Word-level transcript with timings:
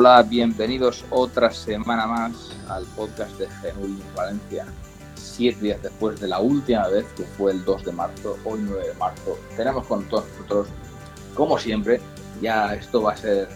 Hola, 0.00 0.22
bienvenidos 0.22 1.04
otra 1.10 1.50
semana 1.50 2.06
más 2.06 2.32
al 2.68 2.84
podcast 2.94 3.32
de 3.40 3.48
Linux 3.82 4.14
Valencia. 4.14 4.64
Siete 5.16 5.60
días 5.60 5.82
después 5.82 6.20
de 6.20 6.28
la 6.28 6.38
última 6.38 6.86
vez, 6.86 7.04
que 7.16 7.24
fue 7.24 7.50
el 7.50 7.64
2 7.64 7.84
de 7.84 7.90
marzo, 7.90 8.38
hoy 8.44 8.60
9 8.62 8.90
de 8.90 8.94
marzo, 8.94 9.36
tenemos 9.56 9.84
con 9.88 10.04
todos 10.04 10.24
nosotros, 10.36 10.68
como 11.34 11.58
siempre, 11.58 12.00
ya 12.40 12.76
esto 12.76 13.02
va 13.02 13.14
a 13.14 13.16
ser 13.16 13.48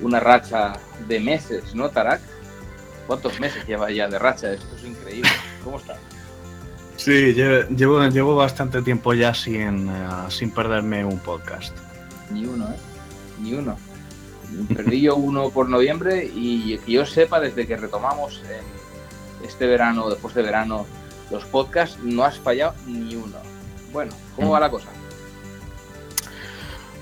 una 0.00 0.18
racha 0.18 0.72
de 1.06 1.20
meses, 1.20 1.74
¿no, 1.74 1.90
Tarak? 1.90 2.22
¿Cuántos 3.06 3.38
meses 3.38 3.66
lleva 3.66 3.90
ya 3.90 4.08
de 4.08 4.18
racha? 4.18 4.50
Esto 4.50 4.74
es 4.74 4.84
increíble. 4.84 5.28
¿Cómo 5.62 5.76
estás? 5.76 5.98
Sí, 6.96 7.34
lle- 7.34 7.68
llevo, 7.76 8.02
llevo 8.08 8.34
bastante 8.34 8.80
tiempo 8.80 9.12
ya 9.12 9.34
sin, 9.34 9.90
eh, 9.90 10.08
sin 10.30 10.52
perderme 10.52 11.04
un 11.04 11.18
podcast. 11.18 11.76
Ni 12.30 12.46
uno, 12.46 12.64
¿eh? 12.70 12.76
Ni 13.42 13.52
uno. 13.52 13.76
Perdí 14.74 15.02
yo 15.02 15.16
uno 15.16 15.50
por 15.50 15.68
noviembre 15.68 16.30
y 16.34 16.78
que 16.78 16.92
yo 16.92 17.06
sepa, 17.06 17.40
desde 17.40 17.66
que 17.66 17.76
retomamos 17.76 18.42
en 18.48 19.46
este 19.46 19.66
verano, 19.66 20.08
después 20.08 20.34
de 20.34 20.42
verano, 20.42 20.86
los 21.30 21.44
podcasts, 21.44 21.98
no 22.02 22.24
has 22.24 22.38
fallado 22.38 22.74
ni 22.86 23.14
uno. 23.16 23.36
Bueno, 23.92 24.12
¿cómo 24.36 24.50
va 24.50 24.60
la 24.60 24.70
cosa? 24.70 24.88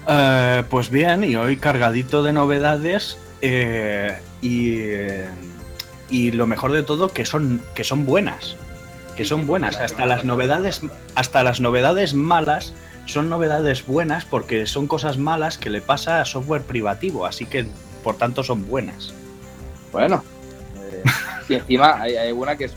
Eh, 0.09 0.65
pues 0.69 0.91
bien, 0.91 1.25
y 1.25 1.37
hoy 1.37 1.56
cargadito 1.56 2.23
de 2.23 2.33
novedades 2.33 3.19
eh, 3.43 4.19
y, 4.41 4.81
eh, 4.81 5.28
y 6.09 6.33
lo 6.33 6.47
mejor 6.47 6.73
de 6.73 6.83
todo 6.83 7.12
que 7.12 7.25
son, 7.25 7.62
que 7.75 7.84
son 7.84 8.06
buenas. 8.06 8.56
Que 9.17 9.25
son 9.25 9.47
buenas. 9.47 9.77
Hasta 9.77 10.06
las 10.06 10.25
novedades, 10.25 10.81
hasta 11.15 11.43
las 11.43 11.61
novedades 11.61 12.15
malas 12.15 12.73
son 13.11 13.28
novedades 13.28 13.86
buenas 13.86 14.25
porque 14.25 14.66
son 14.66 14.86
cosas 14.86 15.19
malas 15.19 15.58
que 15.58 15.69
le 15.70 15.80
pasa 15.80 16.20
a 16.20 16.25
software 16.25 16.62
privativo, 16.62 17.27
así 17.27 17.44
que 17.47 17.66
por 18.03 18.16
tanto 18.16 18.42
son 18.42 18.66
buenas. 18.66 19.12
Bueno, 19.92 20.25
eh, 20.77 21.03
y 21.48 21.55
encima 21.55 22.00
hay, 22.00 22.16
hay 22.16 22.33
una 22.33 22.56
que 22.56 22.64
es 22.66 22.72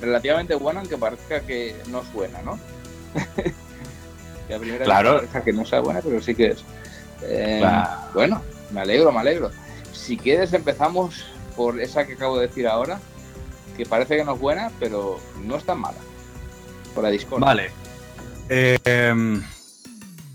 relativamente 0.00 0.54
buena, 0.56 0.80
aunque 0.80 0.98
parezca 0.98 1.40
que 1.40 1.74
no 1.88 2.02
suena, 2.12 2.42
¿no? 2.42 2.58
que 4.48 4.58
primera 4.58 4.84
Claro. 4.84 5.16
parezca 5.16 5.42
que 5.42 5.52
no 5.52 5.64
sea 5.64 5.80
buena, 5.80 6.00
pero 6.02 6.20
sí 6.20 6.34
que 6.34 6.48
es. 6.48 6.64
Eh, 7.22 7.58
Claro. 7.60 7.90
Bueno, 8.14 8.42
me 8.72 8.80
alegro, 8.80 9.10
me 9.12 9.20
alegro. 9.20 9.50
Si 9.92 10.16
quieres, 10.16 10.52
empezamos 10.52 11.24
por 11.56 11.80
esa 11.80 12.06
que 12.06 12.12
acabo 12.14 12.38
de 12.38 12.48
decir 12.48 12.66
ahora, 12.68 13.00
que 13.76 13.86
parece 13.86 14.16
que 14.16 14.24
no 14.24 14.34
es 14.34 14.40
buena, 14.40 14.70
pero 14.78 15.18
no 15.44 15.56
es 15.56 15.64
tan 15.64 15.80
mala. 15.80 15.98
Por 16.94 17.04
la 17.04 17.10
Discord. 17.10 17.40
Vale. 17.40 17.70
Eh, 18.48 18.78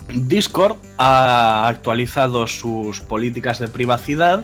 Discord 0.09 0.77
ha 0.97 1.67
actualizado 1.67 2.47
sus 2.47 3.01
políticas 3.01 3.59
de 3.59 3.67
privacidad 3.67 4.43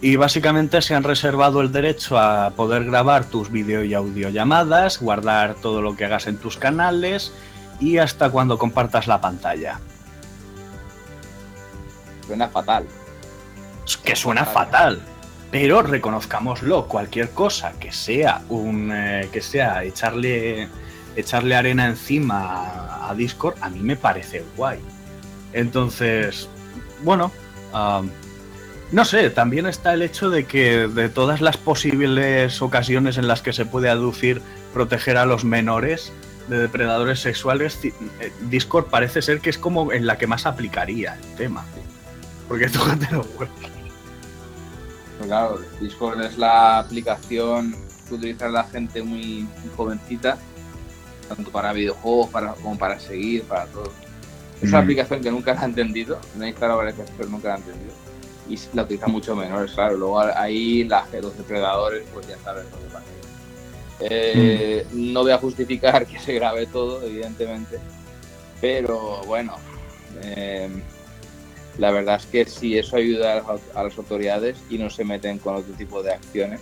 y 0.00 0.16
básicamente 0.16 0.82
se 0.82 0.94
han 0.94 1.02
reservado 1.02 1.62
el 1.62 1.72
derecho 1.72 2.18
a 2.18 2.50
poder 2.50 2.84
grabar 2.84 3.24
tus 3.24 3.50
vídeo 3.50 3.84
y 3.84 3.94
audio 3.94 4.28
llamadas, 4.28 5.00
guardar 5.00 5.54
todo 5.54 5.80
lo 5.80 5.96
que 5.96 6.04
hagas 6.04 6.26
en 6.26 6.36
tus 6.36 6.58
canales 6.58 7.32
y 7.80 7.98
hasta 7.98 8.30
cuando 8.30 8.58
compartas 8.58 9.06
la 9.06 9.20
pantalla. 9.20 9.80
Suena 12.26 12.48
fatal. 12.48 12.86
Que 14.02 14.16
suena 14.16 14.44
fatal. 14.44 15.00
Pero 15.50 15.82
reconozcámoslo, 15.82 16.86
cualquier 16.86 17.30
cosa 17.30 17.72
que 17.78 17.92
sea 17.92 18.42
un 18.48 18.90
eh, 18.92 19.28
que 19.32 19.40
sea 19.40 19.84
echarle 19.84 20.68
echarle 21.16 21.54
arena 21.54 21.86
encima 21.86 23.08
a, 23.08 23.14
Discord, 23.14 23.54
a 23.60 23.70
mí 23.70 23.80
me 23.80 23.96
parece 23.96 24.44
guay. 24.56 24.80
Entonces, 25.52 26.48
bueno, 27.02 27.30
am, 27.72 28.10
no 28.92 29.04
sé, 29.04 29.30
también 29.30 29.66
está 29.66 29.94
el 29.94 30.02
hecho 30.02 30.30
de 30.30 30.44
que 30.44 30.88
de 30.88 31.08
todas 31.08 31.40
las 31.40 31.56
posibles 31.56 32.62
ocasiones 32.62 33.18
en 33.18 33.28
las 33.28 33.42
que 33.42 33.52
se 33.52 33.66
puede 33.66 33.88
aducir 33.88 34.40
proteger 34.72 35.16
a 35.16 35.26
los 35.26 35.44
menores 35.44 36.12
de 36.48 36.58
depredadores 36.58 37.20
sexuales, 37.20 37.78
eh, 37.82 37.92
Discord 38.42 38.86
parece 38.86 39.22
ser 39.22 39.40
que 39.40 39.50
es 39.50 39.58
como 39.58 39.92
en 39.92 40.06
la 40.06 40.18
que 40.18 40.26
más 40.26 40.46
aplicaría 40.46 41.14
el 41.14 41.36
tema. 41.36 41.64
Porque 42.48 42.68
tócate 42.68 43.08
los 43.12 43.26
huevos. 43.38 43.48
Claro, 45.22 45.60
Discord 45.80 46.20
es 46.22 46.36
la 46.36 46.78
aplicación 46.78 47.74
que 48.08 48.14
utiliza 48.14 48.48
la 48.48 48.64
gente 48.64 49.02
muy 49.02 49.46
jovencita, 49.76 50.38
tanto 51.24 51.50
para 51.50 51.72
videojuegos 51.72 52.28
para, 52.30 52.52
como 52.54 52.76
para 52.78 52.98
seguir, 53.00 53.42
para 53.44 53.66
todo. 53.66 53.92
Es 54.62 54.68
una 54.68 54.80
Mm. 54.80 54.84
aplicación 54.84 55.20
que 55.22 55.30
nunca 55.30 55.54
la 55.54 55.60
han 55.62 55.70
entendido, 55.70 56.18
la 56.38 56.46
he 56.46 56.48
instalado 56.50 56.78
varias 56.78 56.96
veces, 56.96 57.14
pero 57.16 57.28
nunca 57.28 57.48
la 57.48 57.54
han 57.54 57.60
entendido. 57.62 57.92
Y 58.48 58.58
la 58.74 58.82
utilizan 58.82 59.10
mucho 59.10 59.34
menores, 59.34 59.72
claro. 59.72 59.96
Luego 59.96 60.20
ahí 60.20 60.84
la, 60.84 61.06
los 61.20 61.36
depredadores, 61.36 62.04
pues 62.12 62.26
ya 62.28 62.36
sabes 62.38 62.64
lo 62.70 62.78
que 62.78 62.84
pasa. 62.92 63.04
Eh, 64.00 64.86
No 64.92 65.22
voy 65.22 65.32
a 65.32 65.38
justificar 65.38 66.06
que 66.08 66.18
se 66.18 66.34
grabe 66.34 66.66
todo, 66.66 67.02
evidentemente, 67.02 67.78
pero 68.60 69.22
bueno, 69.26 69.56
eh, 70.22 70.68
la 71.78 71.90
verdad 71.90 72.16
es 72.16 72.26
que 72.26 72.44
si 72.44 72.76
eso 72.78 72.96
ayuda 72.96 73.32
a 73.32 73.36
las, 73.52 73.60
a 73.74 73.84
las 73.84 73.96
autoridades 73.98 74.58
y 74.70 74.78
no 74.78 74.90
se 74.90 75.04
meten 75.04 75.38
con 75.38 75.56
otro 75.56 75.72
tipo 75.74 76.02
de 76.02 76.12
acciones, 76.12 76.60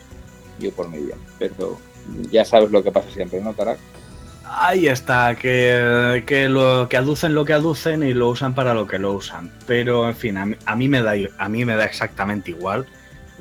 yo 0.58 0.70
por 0.72 0.88
mi 0.88 0.98
bien. 0.98 1.18
Pero 1.38 1.78
ya 2.30 2.44
sabes 2.44 2.70
lo 2.70 2.82
que 2.82 2.92
pasa 2.92 3.10
siempre, 3.10 3.40
¿no, 3.40 3.54
Tarak? 3.54 3.78
Ahí 4.54 4.86
está, 4.86 5.34
que, 5.34 6.24
que, 6.26 6.48
lo, 6.48 6.86
que 6.88 6.98
aducen 6.98 7.34
lo 7.34 7.44
que 7.44 7.54
aducen 7.54 8.02
y 8.02 8.12
lo 8.12 8.28
usan 8.28 8.54
para 8.54 8.74
lo 8.74 8.86
que 8.86 8.98
lo 8.98 9.12
usan. 9.12 9.50
Pero, 9.66 10.06
en 10.08 10.14
fin, 10.14 10.36
a 10.36 10.44
mí, 10.44 10.56
a 10.66 10.76
mí 10.76 10.88
me, 10.88 11.02
da, 11.02 11.12
a 11.38 11.48
mí 11.48 11.64
me 11.64 11.74
da 11.74 11.84
exactamente 11.84 12.50
igual. 12.50 12.86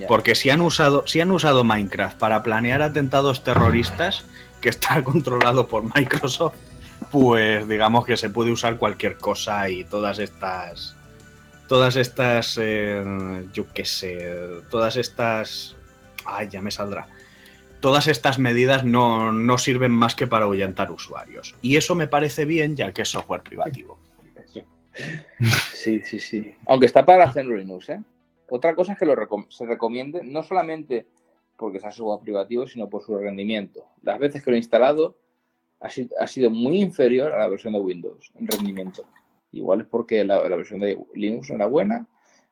Porque 0.07 0.35
si 0.35 0.49
han, 0.49 0.61
usado, 0.61 1.03
si 1.05 1.21
han 1.21 1.29
usado 1.29 1.63
Minecraft 1.63 2.17
para 2.17 2.41
planear 2.41 2.81
atentados 2.81 3.43
terroristas, 3.43 4.23
que 4.61 4.69
está 4.69 5.03
controlado 5.03 5.67
por 5.67 5.83
Microsoft, 5.95 6.55
pues 7.11 7.67
digamos 7.67 8.05
que 8.05 8.15
se 8.15 8.29
puede 8.29 8.51
usar 8.51 8.77
cualquier 8.77 9.17
cosa 9.17 9.69
y 9.69 9.83
todas 9.83 10.17
estas... 10.17 10.95
Todas 11.67 11.97
estas... 11.97 12.57
eh, 12.59 13.45
yo 13.53 13.65
qué 13.73 13.85
sé, 13.85 14.61
todas 14.69 14.95
estas... 14.95 15.75
Ay, 16.25 16.47
ya 16.49 16.61
me 16.61 16.71
saldrá 16.71 17.07
todas 17.81 18.07
estas 18.07 18.39
medidas 18.39 18.85
no, 18.85 19.31
no 19.33 19.57
sirven 19.57 19.91
más 19.91 20.15
que 20.15 20.27
para 20.27 20.45
ahuyentar 20.45 20.91
usuarios. 20.91 21.55
Y 21.61 21.75
eso 21.75 21.95
me 21.95 22.07
parece 22.07 22.45
bien, 22.45 22.75
ya 22.75 22.93
que 22.93 23.01
es 23.01 23.09
software 23.09 23.41
privativo. 23.41 23.97
Sí, 25.73 26.01
sí, 26.01 26.19
sí. 26.19 26.55
Aunque 26.67 26.85
está 26.85 27.05
para 27.05 27.23
hacer 27.25 27.45
Linux, 27.45 27.89
¿eh? 27.89 28.01
Otra 28.49 28.75
cosa 28.75 28.93
es 28.93 28.99
que 28.99 29.05
lo 29.05 29.15
recom- 29.15 29.47
se 29.49 29.65
recomiende 29.65 30.23
no 30.23 30.43
solamente 30.43 31.07
porque 31.57 31.79
sea 31.79 31.91
software 31.91 32.21
privativo, 32.23 32.67
sino 32.67 32.89
por 32.89 33.01
su 33.03 33.17
rendimiento. 33.17 33.85
Las 34.01 34.19
veces 34.19 34.43
que 34.43 34.51
lo 34.51 34.55
he 34.55 34.59
instalado 34.59 35.17
ha, 35.79 35.89
si- 35.89 36.09
ha 36.19 36.27
sido 36.27 36.49
muy 36.49 36.81
inferior 36.81 37.31
a 37.31 37.39
la 37.39 37.47
versión 37.47 37.73
de 37.73 37.79
Windows 37.79 38.31
en 38.35 38.47
rendimiento. 38.47 39.05
Igual 39.53 39.81
es 39.81 39.87
porque 39.87 40.23
la, 40.23 40.47
la 40.47 40.55
versión 40.55 40.79
de 40.81 40.97
Linux 41.15 41.49
no 41.49 41.55
era 41.55 41.65
buena, 41.67 42.05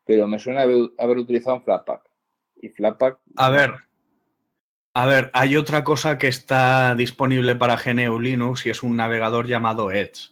pero 0.06 0.28
me 0.28 0.40
suena 0.40 0.62
haber, 0.62 0.90
haber 0.98 1.18
utilizado 1.18 1.58
un 1.58 1.64
Flatpak. 1.64 2.02
Y 2.62 2.70
Flatpak... 2.70 3.20
A 3.36 3.50
ver, 3.50 3.74
a 4.94 5.06
ver, 5.06 5.30
hay 5.34 5.56
otra 5.56 5.84
cosa 5.84 6.18
que 6.18 6.28
está 6.28 6.96
disponible 6.96 7.56
para 7.56 7.78
GNU 7.78 8.20
Linux 8.20 8.66
y 8.66 8.70
es 8.70 8.84
un 8.84 8.96
navegador 8.98 9.48
llamado 9.48 9.92
Edge. 9.92 10.32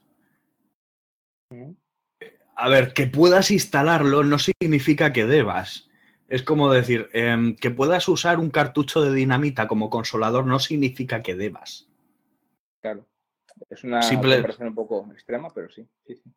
A 2.56 2.70
ver, 2.70 2.94
que 2.94 3.08
puedas 3.08 3.52
instalarlo 3.52 4.24
no 4.24 4.38
significa 4.40 5.14
que 5.14 5.26
debas. 5.26 5.90
Es 6.28 6.44
como 6.44 6.72
decir, 6.72 7.08
em, 7.14 7.56
que 7.56 7.70
puedas 7.72 8.08
usar 8.10 8.40
un 8.40 8.50
cartucho 8.50 9.02
de 9.02 9.14
dinamita 9.14 9.68
como 9.68 9.90
consolador 9.90 10.46
no 10.46 10.60
significa 10.60 11.22
que 11.22 11.36
debas. 11.36 11.88
Claro. 12.82 13.06
Es 13.70 13.84
una 13.84 14.02
Simple- 14.02 14.36
comparación 14.36 14.68
un 14.70 14.76
poco 14.76 15.08
extrema, 15.14 15.50
pero 15.54 15.70
sí. 15.70 15.88
sí, 16.06 16.16
sí. 16.16 16.32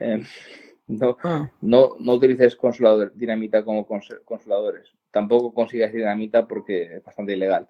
Eh, 0.00 0.22
no, 0.88 1.16
no, 1.60 1.96
no 2.00 2.12
utilices 2.14 2.56
consolador, 2.56 3.12
dinamita 3.14 3.64
como 3.64 3.86
cons- 3.86 4.24
consoladores. 4.24 4.92
Tampoco 5.10 5.52
consigas 5.52 5.92
dinamita 5.92 6.46
porque 6.46 6.96
es 6.96 7.04
bastante 7.04 7.32
ilegal. 7.32 7.68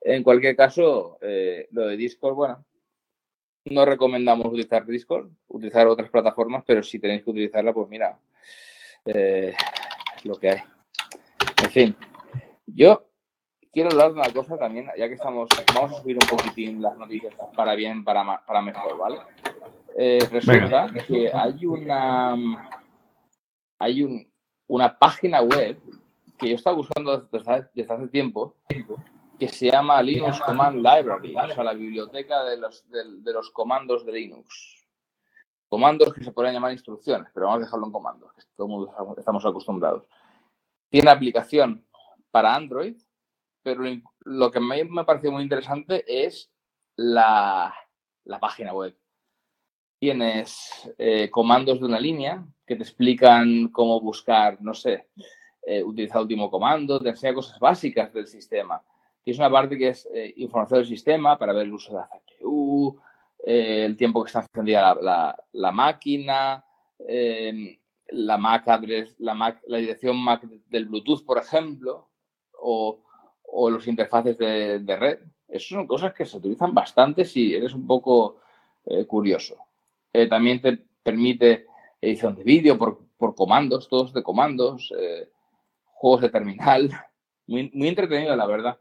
En 0.00 0.22
cualquier 0.22 0.56
caso, 0.56 1.18
eh, 1.20 1.68
lo 1.72 1.86
de 1.86 1.96
Discord, 1.96 2.34
bueno, 2.34 2.64
no 3.66 3.84
recomendamos 3.84 4.46
utilizar 4.46 4.86
Discord, 4.86 5.28
utilizar 5.48 5.86
otras 5.88 6.10
plataformas, 6.10 6.62
pero 6.66 6.82
si 6.82 6.98
tenéis 6.98 7.24
que 7.24 7.30
utilizarla, 7.30 7.72
pues 7.72 7.88
mira, 7.88 8.18
eh, 9.04 9.54
es 10.16 10.24
lo 10.24 10.36
que 10.36 10.50
hay. 10.50 10.58
En 11.64 11.70
fin, 11.70 11.96
yo 12.66 13.08
quiero 13.72 13.90
hablar 13.90 14.12
de 14.12 14.20
una 14.20 14.32
cosa 14.32 14.56
también, 14.56 14.86
ya 14.96 15.08
que 15.08 15.14
estamos, 15.14 15.48
vamos 15.74 15.92
a 15.92 16.02
subir 16.02 16.16
un 16.16 16.28
poquitín 16.28 16.80
las 16.80 16.96
noticias 16.96 17.34
para 17.56 17.74
bien, 17.74 18.04
para, 18.04 18.44
para 18.46 18.62
mejor, 18.62 18.96
¿vale? 18.96 19.18
Eh, 19.98 20.18
resulta 20.30 20.92
que 21.06 21.30
hay 21.32 21.64
una 21.64 22.36
hay 23.78 24.02
un, 24.02 24.30
una 24.68 24.98
página 24.98 25.40
web 25.42 25.78
que 26.36 26.50
yo 26.50 26.56
estaba 26.56 26.76
buscando 26.76 27.28
desde, 27.32 27.92
hace 27.92 28.08
tiempo 28.08 28.56
que 29.38 29.48
se 29.48 29.70
llama 29.70 30.02
Linux 30.02 30.40
Command 30.40 30.76
Library, 30.76 31.36
o 31.36 31.54
sea, 31.54 31.64
la 31.64 31.74
biblioteca 31.74 32.44
de 32.44 32.56
los, 32.56 32.88
de, 32.88 33.32
los 33.32 33.50
comandos 33.50 34.04
de 34.06 34.12
Linux. 34.12 34.86
Comandos 35.68 36.14
que 36.14 36.24
se 36.24 36.32
podrían 36.32 36.54
llamar 36.54 36.72
instrucciones, 36.72 37.28
pero 37.34 37.46
vamos 37.46 37.62
a 37.62 37.64
dejarlo 37.64 37.86
en 37.86 37.92
comandos, 37.92 38.32
que 38.32 38.42
todo 38.56 38.66
el 38.66 38.72
mundo 38.72 39.14
estamos 39.18 39.44
acostumbrados. 39.44 40.04
Tiene 40.88 41.10
aplicación 41.10 41.84
para 42.30 42.54
Android, 42.54 42.96
pero 43.62 43.82
lo 44.20 44.50
que 44.50 44.60
me, 44.60 44.84
me 44.84 45.04
pareció 45.04 45.32
muy 45.32 45.42
interesante 45.42 46.04
es 46.06 46.50
la, 46.94 47.74
la 48.24 48.38
página 48.40 48.72
web. 48.72 48.96
Tienes 49.98 50.92
eh, 50.98 51.30
comandos 51.30 51.80
de 51.80 51.86
una 51.86 51.98
línea 51.98 52.46
que 52.66 52.76
te 52.76 52.82
explican 52.82 53.68
cómo 53.68 54.00
buscar, 54.00 54.60
no 54.60 54.74
sé, 54.74 55.08
eh, 55.66 55.82
utilizar 55.82 56.22
último 56.22 56.50
comando, 56.50 57.00
te 57.00 57.10
enseña 57.10 57.34
cosas 57.34 57.58
básicas 57.58 58.12
del 58.12 58.26
sistema. 58.26 58.80
Tienes 59.22 59.38
una 59.38 59.50
parte 59.50 59.76
que 59.76 59.88
es 59.88 60.08
eh, 60.14 60.32
información 60.36 60.80
del 60.80 60.88
sistema 60.88 61.36
para 61.36 61.52
ver 61.52 61.64
el 61.66 61.74
uso 61.74 61.92
de 61.92 61.98
la 61.98 62.08
CPU, 62.08 62.98
el 63.44 63.96
tiempo 63.96 64.22
que 64.22 64.28
está 64.28 64.40
encendida 64.40 64.94
la, 65.52 65.72
máquina, 65.72 66.64
em, 66.98 67.76
la 68.08 68.38
MAC 68.38 68.68
address, 68.68 69.14
la, 69.18 69.60
dirección 69.66 70.16
MAC 70.16 70.44
del 70.68 70.86
Bluetooth, 70.86 71.24
por 71.24 71.38
ejemplo, 71.38 72.08
o, 72.58 73.02
o 73.42 73.70
los 73.70 73.86
interfaces 73.86 74.38
de, 74.38 74.96
red. 74.98 75.18
Esas 75.48 75.68
son 75.68 75.86
cosas 75.86 76.14
que 76.14 76.24
se 76.24 76.38
utilizan 76.38 76.74
bastante 76.74 77.24
si 77.24 77.54
eres 77.54 77.74
un 77.74 77.86
poco 77.86 78.40
curioso. 79.06 79.66
Eh, 80.16 80.28
también 80.28 80.62
te 80.62 80.78
permite 81.02 81.66
edición 82.00 82.36
de 82.36 82.42
vídeo 82.42 82.78
por, 82.78 83.34
comandos, 83.34 83.86
todos 83.86 84.14
de 84.14 84.22
comandos, 84.22 84.90
eh, 84.98 85.28
juegos 85.96 86.20
de 86.20 86.28
terminal. 86.28 86.90
Muy, 87.48 87.70
muy 87.72 87.86
entretenido, 87.86 88.34
la 88.34 88.44
verdad. 88.44 88.76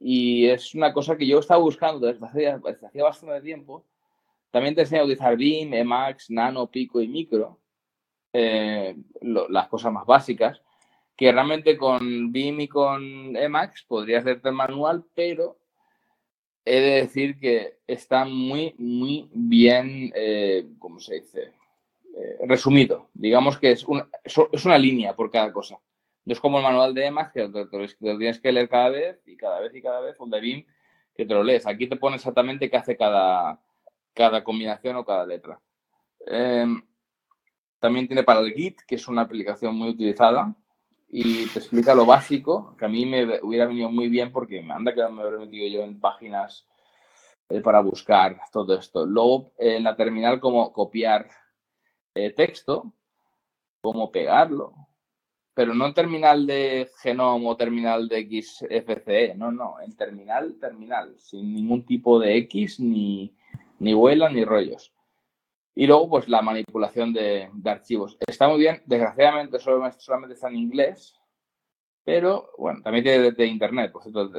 Y 0.00 0.46
es 0.46 0.74
una 0.74 0.94
cosa 0.94 1.14
que 1.14 1.26
yo 1.26 1.40
estaba 1.40 1.60
buscando 1.60 2.06
desde 2.06 2.24
hacía, 2.24 2.58
bastante 3.04 3.42
tiempo. 3.42 3.84
También 4.50 4.74
te 4.74 4.80
enseña 4.80 5.02
a 5.02 5.04
utilizar 5.04 5.36
BIM, 5.36 5.74
Emacs, 5.74 6.30
Nano, 6.30 6.70
Pico 6.70 7.02
y 7.02 7.08
Micro. 7.08 7.58
Eh, 8.32 8.96
las 9.20 9.68
cosas 9.68 9.92
más 9.92 10.06
básicas. 10.06 10.62
Que 11.14 11.32
realmente 11.32 11.76
con 11.76 12.32
BIM 12.32 12.60
y 12.60 12.68
con 12.68 13.36
Emacs 13.36 13.84
podría 13.86 14.20
hacerte 14.20 14.50
manual, 14.50 15.04
pero 15.14 15.58
he 16.64 16.80
de 16.80 16.90
decir 17.02 17.38
que 17.38 17.80
está 17.86 18.24
muy, 18.24 18.74
muy 18.78 19.28
bien, 19.34 20.10
eh, 20.14 20.66
¿cómo 20.78 20.98
se 20.98 21.16
dice? 21.16 21.52
Eh, 22.16 22.38
resumido. 22.46 23.10
Digamos 23.12 23.58
que 23.58 23.72
es 23.72 23.84
una, 23.84 24.08
es 24.24 24.64
una 24.64 24.78
línea 24.78 25.14
por 25.14 25.30
cada 25.30 25.52
cosa. 25.52 25.78
No 26.24 26.32
es 26.32 26.40
como 26.40 26.58
el 26.58 26.64
manual 26.64 26.94
de 26.94 27.06
EMAS, 27.06 27.32
que 27.32 27.48
te, 27.48 27.64
lo 27.64 28.18
tienes 28.18 28.40
que 28.40 28.52
leer 28.52 28.68
cada 28.68 28.90
vez 28.90 29.22
y 29.26 29.36
cada 29.36 29.60
vez 29.60 29.74
y 29.74 29.82
cada 29.82 30.00
vez, 30.00 30.16
o 30.18 30.26
de 30.26 30.40
BIM, 30.40 30.64
que 31.14 31.26
te 31.26 31.34
lo 31.34 31.42
lees. 31.42 31.66
Aquí 31.66 31.88
te 31.88 31.96
pone 31.96 32.16
exactamente 32.16 32.70
qué 32.70 32.76
hace 32.76 32.96
cada, 32.96 33.60
cada 34.14 34.44
combinación 34.44 34.96
o 34.96 35.04
cada 35.04 35.26
letra. 35.26 35.60
Em, 36.26 36.82
también 37.80 38.06
tiene 38.06 38.22
para 38.22 38.40
el 38.40 38.52
Git, 38.52 38.82
que 38.86 38.94
es 38.94 39.08
una 39.08 39.22
aplicación 39.22 39.74
muy 39.74 39.88
utilizada 39.88 40.54
y 41.08 41.46
te 41.48 41.58
explica 41.58 41.94
lo 41.94 42.06
básico, 42.06 42.76
que 42.78 42.84
a 42.84 42.88
mí 42.88 43.04
me 43.04 43.40
hubiera 43.42 43.66
venido 43.66 43.90
muy 43.90 44.08
bien 44.08 44.32
porque 44.32 44.62
me 44.62 44.72
anda 44.72 44.94
que 44.94 45.02
me 45.08 45.22
hubiera 45.22 45.38
metido 45.38 45.68
yo 45.68 45.82
en 45.82 46.00
páginas 46.00 46.66
eh, 47.48 47.60
para 47.60 47.80
buscar 47.80 48.40
todo 48.50 48.78
esto. 48.78 49.04
Luego, 49.04 49.52
en 49.58 49.84
la 49.84 49.96
terminal, 49.96 50.40
cómo 50.40 50.72
copiar 50.72 51.28
eh, 52.14 52.30
texto, 52.30 52.92
cómo 53.82 54.10
pegarlo, 54.10 54.74
pero 55.54 55.74
no 55.74 55.86
en 55.86 55.94
terminal 55.94 56.46
de 56.46 56.90
Genome 57.02 57.48
o 57.48 57.56
terminal 57.56 58.08
de 58.08 58.42
XFCE, 58.42 59.34
no, 59.34 59.52
no, 59.52 59.80
en 59.80 59.94
terminal, 59.96 60.56
terminal, 60.58 61.14
sin 61.18 61.52
ningún 61.52 61.84
tipo 61.84 62.18
de 62.18 62.36
X, 62.38 62.80
ni, 62.80 63.34
ni 63.78 63.92
vuela, 63.92 64.30
ni 64.30 64.44
rollos. 64.44 64.92
Y 65.74 65.86
luego, 65.86 66.08
pues 66.08 66.28
la 66.28 66.42
manipulación 66.42 67.12
de, 67.12 67.50
archivos. 67.64 68.16
Está 68.26 68.48
muy 68.48 68.60
bien, 68.60 68.82
desgraciadamente 68.86 69.58
solamente, 69.58 70.34
está 70.34 70.48
en 70.48 70.56
inglés, 70.56 71.18
pero 72.04 72.50
bueno, 72.58 72.80
también 72.82 73.04
tiene 73.04 73.32
de, 73.32 73.46
internet, 73.46 73.92
por 73.92 74.02
cierto, 74.02 74.30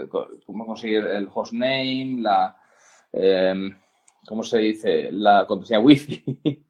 cómo 0.45 0.65
conseguir 0.65 1.05
el 1.05 1.29
hostname, 1.33 2.17
la, 2.19 2.57
em, 3.11 3.75
¿cómo 4.27 4.43
se 4.43 4.57
dice? 4.59 5.11
La 5.11 5.45
contraseña 5.47 5.79
wifi, 5.79 6.23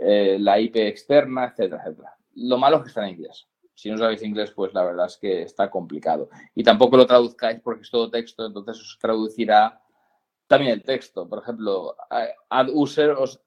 eh, 0.00 0.36
la 0.38 0.60
IP 0.60 0.76
externa, 0.76 1.46
etcétera, 1.46 1.82
etcétera. 1.82 2.16
Lo 2.34 2.58
malo 2.58 2.76
es 2.78 2.82
que 2.82 2.88
está 2.88 3.06
en 3.06 3.14
inglés. 3.14 3.46
Si 3.74 3.90
no 3.90 3.98
sabéis 3.98 4.22
inglés, 4.22 4.52
pues 4.52 4.74
la 4.74 4.84
verdad 4.84 5.06
es 5.06 5.16
que 5.16 5.42
está 5.42 5.70
complicado. 5.70 6.28
Y 6.54 6.62
tampoco 6.62 6.96
lo 6.96 7.06
traduzcáis 7.06 7.60
porque 7.60 7.82
es 7.82 7.90
todo 7.90 8.10
texto, 8.10 8.46
entonces 8.46 8.78
os 8.80 8.98
traducirá 9.00 9.80
también 10.46 10.72
el 10.72 10.82
texto. 10.82 11.28
Por 11.28 11.42
ejemplo, 11.42 11.96
add 12.50 12.68
user 12.72 13.10
os, 13.10 13.40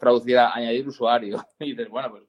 traducirá 0.00 0.54
añadir 0.54 0.86
usuario. 0.86 1.44
Y 1.58 1.70
dices, 1.70 1.88
bueno, 1.88 2.10
pues 2.10 2.24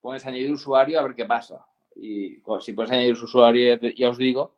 pones 0.00 0.26
añadir 0.26 0.52
usuario 0.52 1.00
a 1.00 1.02
ver 1.02 1.14
qué 1.14 1.24
pasa. 1.24 1.64
Y 1.96 2.42
si 2.60 2.72
pones 2.72 2.92
añadir 2.92 3.14
usuario, 3.14 3.78
ya 3.96 4.10
os 4.10 4.18
digo 4.18 4.54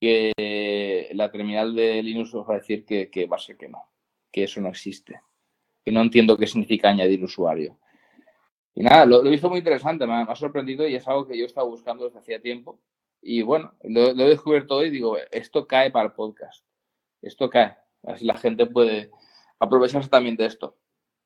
que 0.00 1.10
la 1.14 1.30
terminal 1.30 1.74
de 1.74 2.02
Linux 2.02 2.34
os 2.34 2.48
va 2.48 2.54
a 2.54 2.58
decir 2.58 2.84
que, 2.84 3.26
va 3.26 3.36
a 3.36 3.40
ser 3.40 3.56
que 3.56 3.68
no, 3.68 3.84
que 4.32 4.44
eso 4.44 4.60
no 4.60 4.68
existe. 4.68 5.20
Que 5.84 5.92
no 5.92 6.00
entiendo 6.00 6.36
qué 6.36 6.46
significa 6.46 6.88
añadir 6.88 7.22
usuario. 7.22 7.78
Y 8.74 8.82
nada, 8.82 9.06
lo, 9.06 9.24
he 9.24 9.30
visto 9.30 9.48
muy 9.48 9.58
interesante, 9.58 10.06
me 10.06 10.14
ha, 10.14 10.36
sorprendido 10.36 10.86
y 10.86 10.96
es 10.96 11.06
algo 11.06 11.26
que 11.26 11.38
yo 11.38 11.46
estaba 11.46 11.66
buscando 11.66 12.04
desde 12.04 12.18
hacía 12.18 12.40
tiempo. 12.40 12.80
Y 13.22 13.42
bueno, 13.42 13.72
lo, 13.82 14.10
he 14.10 14.28
descubierto 14.28 14.76
hoy 14.76 14.88
y 14.88 14.90
digo, 14.90 15.16
esto 15.30 15.66
cae 15.66 15.90
para 15.90 16.06
el 16.06 16.12
podcast. 16.12 16.64
Esto 17.22 17.48
cae. 17.48 17.76
Así 18.02 18.24
la 18.24 18.36
gente 18.36 18.66
puede 18.66 19.10
aprovecharse 19.58 20.08
también 20.08 20.36
de 20.36 20.46
esto. 20.46 20.76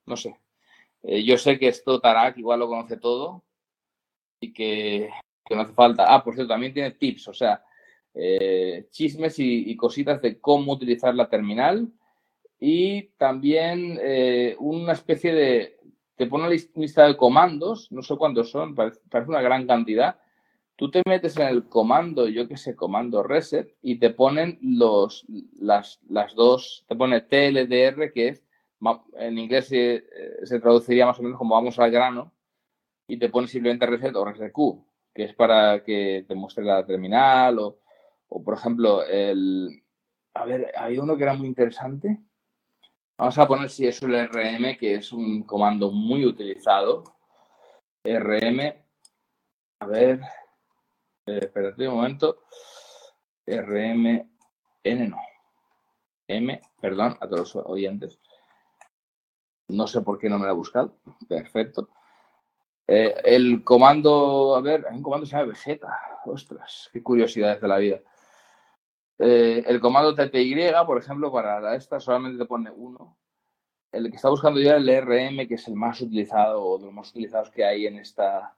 No 0.06 0.16
sé. 0.16 0.38
Eh, 1.02 1.24
yo 1.24 1.38
sé 1.38 1.58
que 1.58 1.68
esto 1.68 2.00
Tarak 2.00 2.38
igual 2.38 2.60
lo 2.60 2.68
conoce 2.68 2.96
todo 2.96 3.44
y 4.40 4.52
que, 4.52 5.10
no 5.50 5.62
hace 5.62 5.72
falta. 5.72 6.12
Ah, 6.14 6.22
por 6.22 6.34
cierto, 6.34 6.52
también 6.52 6.74
tiene 6.74 6.92
tips, 6.92 7.28
o 7.28 7.34
sea, 7.34 7.64
eh, 8.14 8.86
chismes 8.90 9.38
y, 9.38 9.74
cositas 9.76 10.20
de 10.22 10.40
cómo 10.40 10.72
utilizar 10.72 11.14
la 11.14 11.28
terminal 11.28 11.90
y 12.60 13.04
también 13.16 13.98
eh, 14.02 14.56
una 14.58 14.92
especie 14.92 15.32
de. 15.32 15.77
Te 16.18 16.26
pone 16.26 16.46
una 16.46 16.56
lista 16.74 17.06
de 17.06 17.16
comandos, 17.16 17.90
no 17.92 18.02
sé 18.02 18.16
cuántos 18.16 18.50
son, 18.50 18.74
parece 18.74 19.00
una 19.28 19.40
gran 19.40 19.66
cantidad, 19.66 20.18
tú 20.76 20.90
te 20.90 21.02
metes 21.06 21.36
en 21.36 21.46
el 21.46 21.68
comando, 21.68 22.28
yo 22.28 22.46
qué 22.48 22.56
sé, 22.56 22.76
comando 22.76 23.22
reset, 23.22 23.74
y 23.82 23.98
te 23.98 24.10
ponen 24.10 24.58
los, 24.60 25.24
las, 25.60 26.00
las 26.08 26.34
dos, 26.34 26.84
te 26.88 26.96
pone 26.96 27.20
TLDR, 27.20 28.12
que 28.12 28.28
es, 28.28 28.44
en 29.14 29.38
inglés 29.38 29.68
se, 29.68 30.04
se, 30.42 30.60
traduciría 30.60 31.06
más 31.06 31.18
o 31.18 31.22
menos 31.22 31.38
como 31.38 31.54
vamos 31.54 31.78
al 31.78 31.90
grano, 31.90 32.32
y 33.06 33.16
te 33.18 33.28
pone 33.28 33.46
simplemente 33.48 33.86
reset 33.86 34.14
o 34.14 34.24
reset 34.24 34.52
Q, 34.52 34.84
que 35.14 35.24
es 35.24 35.34
para 35.34 35.82
que 35.84 36.24
te 36.26 36.34
muestre 36.34 36.64
la 36.64 36.84
terminal, 36.84 37.58
o, 37.60 37.78
o 38.28 38.42
por 38.42 38.54
ejemplo, 38.54 39.04
el, 39.04 39.82
a 40.34 40.44
ver, 40.44 40.72
hay 40.76 40.98
uno 40.98 41.16
que 41.16 41.22
era 41.22 41.34
muy 41.34 41.46
interesante. 41.48 42.20
Vamos 43.18 43.36
a 43.36 43.48
poner 43.48 43.68
si 43.68 43.84
es 43.84 44.00
el 44.02 44.28
RM, 44.28 44.78
que 44.78 44.94
es 44.94 45.12
un 45.12 45.42
comando 45.42 45.90
muy 45.90 46.24
utilizado. 46.24 47.02
RM, 48.04 48.60
a 49.80 49.86
ver, 49.86 50.20
eh, 51.26 51.40
espérate 51.42 51.88
un 51.88 51.96
momento. 51.96 52.44
RMN 53.44 54.28
no. 55.08 55.18
M, 56.28 56.60
perdón, 56.80 57.16
a 57.20 57.28
todos 57.28 57.56
los 57.56 57.66
oyentes. 57.66 58.20
No 59.66 59.88
sé 59.88 60.00
por 60.02 60.20
qué 60.20 60.28
no 60.28 60.38
me 60.38 60.44
lo 60.44 60.52
ha 60.52 60.54
buscado. 60.54 60.94
Perfecto. 61.28 61.88
Eh, 62.86 63.16
el 63.24 63.64
comando, 63.64 64.54
a 64.54 64.60
ver, 64.60 64.86
hay 64.88 64.96
un 64.96 65.02
comando 65.02 65.24
que 65.24 65.30
se 65.30 65.36
llama 65.36 65.48
Vegeta. 65.48 66.20
Ostras, 66.24 66.88
qué 66.92 67.02
curiosidades 67.02 67.60
de 67.60 67.66
la 67.66 67.78
vida. 67.78 68.00
Eh, 69.18 69.64
el 69.66 69.80
comando 69.80 70.14
TTY, 70.14 70.72
por 70.86 70.98
ejemplo, 70.98 71.32
para 71.32 71.74
esta 71.74 71.98
solamente 71.98 72.38
te 72.38 72.44
pone 72.44 72.70
uno. 72.70 73.16
El 73.90 74.10
que 74.10 74.16
está 74.16 74.28
buscando 74.28 74.60
ya 74.60 74.76
el 74.76 74.86
RM, 74.86 75.48
que 75.48 75.54
es 75.54 75.66
el 75.66 75.74
más 75.74 76.00
utilizado 76.00 76.62
o 76.62 76.78
de 76.78 76.84
los 76.86 76.94
más 76.94 77.10
utilizados 77.10 77.50
que 77.50 77.64
hay 77.64 77.86
en 77.86 77.98
esta 77.98 78.54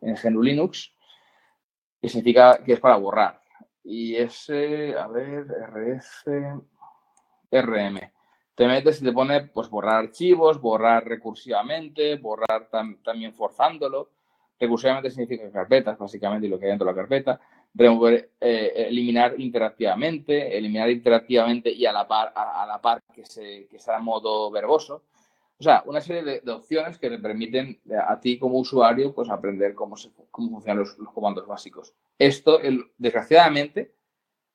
en 0.00 0.16
GNU 0.16 0.42
Linux, 0.42 0.92
que 2.00 2.08
significa 2.08 2.62
que 2.62 2.74
es 2.74 2.80
para 2.80 2.96
borrar. 2.96 3.40
Y 3.82 4.16
ese, 4.16 4.96
a 4.96 5.06
ver, 5.08 5.46
RF, 5.46 6.26
RM. 7.50 8.00
te 8.54 8.66
metes 8.66 9.00
y 9.00 9.04
te 9.04 9.12
pone 9.12 9.42
pues 9.46 9.68
borrar 9.68 10.04
archivos, 10.04 10.60
borrar 10.60 11.06
recursivamente, 11.06 12.16
borrar 12.16 12.68
también 12.68 13.34
forzándolo. 13.34 14.10
Recursivamente 14.58 15.10
significa 15.10 15.50
carpetas, 15.50 15.98
básicamente, 15.98 16.46
y 16.46 16.50
lo 16.50 16.58
que 16.58 16.66
hay 16.66 16.70
dentro 16.70 16.86
de 16.86 16.92
la 16.92 16.96
carpeta. 16.96 17.40
Remover, 17.74 18.30
eh, 18.40 18.86
eliminar 18.88 19.34
interactivamente, 19.38 20.56
eliminar 20.56 20.90
interactivamente 20.90 21.72
y 21.72 21.86
a 21.86 21.92
la 21.92 22.06
par, 22.06 22.32
a, 22.34 22.64
la 22.66 22.80
par 22.80 23.02
que, 23.12 23.26
se, 23.26 23.66
que 23.66 23.78
sea 23.78 23.98
modo 23.98 24.50
verboso. 24.50 25.02
O 25.58 25.62
sea, 25.62 25.82
una 25.86 26.00
serie 26.00 26.40
de, 26.42 26.52
opciones 26.52 26.98
que 26.98 27.10
te 27.10 27.18
permiten 27.18 27.80
a 28.06 28.18
ti 28.20 28.38
como 28.38 28.58
usuario 28.58 29.14
pues 29.14 29.28
aprender 29.30 29.74
cómo, 29.74 29.96
se, 29.96 30.10
cómo 30.30 30.50
funcionan 30.50 30.78
los, 30.78 30.98
los 30.98 31.12
comandos 31.12 31.46
básicos. 31.46 31.94
Esto, 32.18 32.60
el, 32.60 32.84
desgraciadamente, 32.98 33.94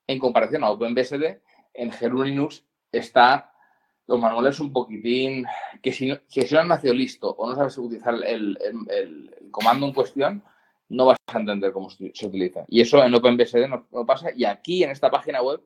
en 0.07 0.19
comparación 0.19 0.63
a 0.63 0.71
OpenBSD, 0.71 1.39
en 1.73 1.91
GNU 1.91 2.23
Linux 2.23 2.65
está 2.91 3.53
los 4.09 4.19
manuales 4.19 4.59
un 4.59 4.73
poquitín, 4.73 5.45
que 5.83 5.91
si 5.93 6.07
no, 6.07 6.17
si 6.27 6.41
no 6.41 6.59
has 6.59 6.67
nacido 6.67 6.95
listo 6.95 7.29
o 7.29 7.47
no 7.47 7.55
sabes 7.55 7.77
utilizar 7.77 8.15
el, 8.25 8.57
comando 9.51 9.85
en 9.85 9.93
cuestión, 9.93 10.43
no 10.89 11.05
vas 11.05 11.17
a 11.27 11.39
entender 11.39 11.71
cómo 11.71 11.89
se, 11.89 12.11
utiliza. 12.25 12.65
Y 12.67 12.81
eso 12.81 13.03
en 13.03 13.13
OpenBSD 13.13 13.67
no, 13.67 14.05
pasa 14.05 14.31
y 14.35 14.45
aquí 14.45 14.83
en 14.83 14.91
esta 14.91 15.09
página 15.09 15.41
web 15.41 15.61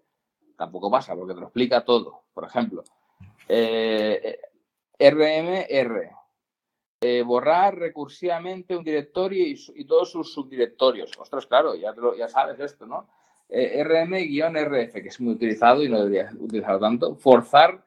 tampoco 0.58 0.92
pasa 0.92 1.16
porque 1.16 1.34
te 1.34 1.40
lo 1.40 1.48
explica 1.48 1.84
todo. 1.84 2.24
Por 2.34 2.46
ejemplo, 2.46 2.84
eh, 3.48 4.40
RMR, 5.00 6.12
eh, 7.02 7.22
borrar 7.24 7.78
recursivamente 7.78 8.76
un 8.76 8.84
directorio 8.84 9.46
y, 9.46 9.86
todos 9.86 10.12
sus 10.12 10.34
subdirectorios. 10.34 11.12
Ostras, 11.18 11.46
claro, 11.48 11.76
ya, 11.76 11.94
ya 12.18 12.30
sabes 12.30 12.60
esto, 12.60 12.86
¿no? 12.86 13.08
Eh, 13.50 13.84
RM-RF, 13.84 14.94
que 14.94 15.10
es 15.10 15.20
muy 15.20 15.34
utilizado 15.34 15.84
y 15.84 15.90
no 15.90 16.04
debería 16.04 16.32
utilizarlo 16.40 16.80
tanto. 16.80 17.16
Forzar 17.16 17.84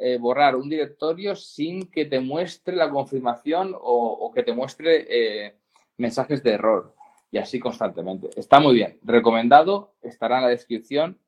eh, 0.00 0.16
borrar 0.16 0.54
un 0.54 0.68
directorio 0.68 1.34
sin 1.34 1.90
que 1.90 2.04
te 2.04 2.20
muestre 2.20 2.76
la 2.76 2.88
confirmación 2.88 3.74
o, 3.74 4.30
que 4.32 4.44
te 4.44 4.52
muestre 4.52 5.06
eh, 5.08 5.56
mensajes 5.98 6.42
de 6.42 6.52
error. 6.52 6.94
Y 7.30 7.36
así 7.36 7.60
constantemente. 7.60 8.30
Está 8.36 8.58
muy 8.58 8.74
bien. 8.74 8.98
Recomendado, 9.02 9.96
estará 10.00 10.38
en 10.38 10.44
la 10.44 10.48
descripción 10.48 11.18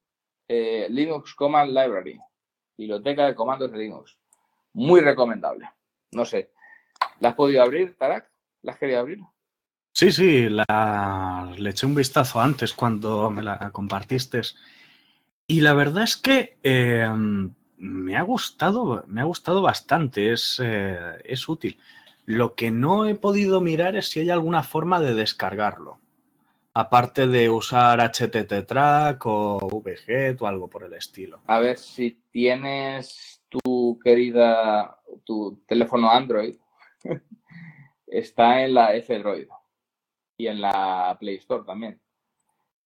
eh, 0.48 0.86
Linux 0.88 1.34
Command 1.34 1.68
Library, 1.68 2.18
biblioteca 2.78 3.26
de 3.26 3.34
comandos 3.34 3.70
de 3.70 3.78
Linux. 3.78 4.16
Muy 4.72 5.00
recomendable. 5.00 5.68
No 6.12 6.24
sé. 6.24 6.52
¿La 7.18 7.30
has 7.30 7.34
podido 7.34 7.62
abrir, 7.62 7.96
Tarak? 7.98 8.30
¿La 8.62 8.72
has 8.72 8.78
querido 8.78 9.00
abrir? 9.00 9.18
Sí, 9.92 10.10
sí, 10.10 10.48
la... 10.48 11.52
le 11.58 11.70
eché 11.70 11.84
un 11.84 11.94
vistazo 11.94 12.40
antes 12.40 12.72
cuando 12.72 13.30
me 13.30 13.42
la 13.42 13.70
compartiste. 13.70 14.40
Y 15.46 15.60
la 15.60 15.74
verdad 15.74 16.04
es 16.04 16.16
que 16.16 16.56
me 17.76 18.16
ha 18.16 18.22
gustado, 18.22 19.04
me 19.08 19.20
ha 19.20 19.24
gustado 19.24 19.62
bastante, 19.62 20.32
es, 20.32 20.60
eh, 20.62 21.18
es 21.24 21.48
útil. 21.48 21.78
Lo 22.26 22.54
que 22.54 22.70
no 22.70 23.06
he 23.06 23.14
podido 23.14 23.60
mirar 23.60 23.96
es 23.96 24.08
si 24.08 24.20
hay 24.20 24.30
alguna 24.30 24.62
forma 24.62 25.00
de 25.00 25.14
descargarlo. 25.14 25.98
Aparte 26.72 27.26
de 27.26 27.50
usar 27.50 28.00
HTT 28.00 28.66
Track 28.66 29.26
o 29.26 29.82
VG 29.82 30.40
o 30.40 30.46
algo 30.46 30.68
por 30.68 30.84
el 30.84 30.92
estilo. 30.92 31.40
A 31.46 31.58
ver 31.58 31.76
si 31.78 32.22
tienes 32.30 33.42
tu 33.48 33.98
querida, 34.02 34.98
tu 35.24 35.62
teléfono 35.66 36.10
Android, 36.10 36.56
está 38.06 38.62
en 38.62 38.74
la 38.74 38.94
F-Droid 38.94 39.48
y 40.36 40.46
en 40.46 40.60
la 40.60 41.16
Play 41.18 41.36
Store 41.36 41.64
también. 41.64 42.00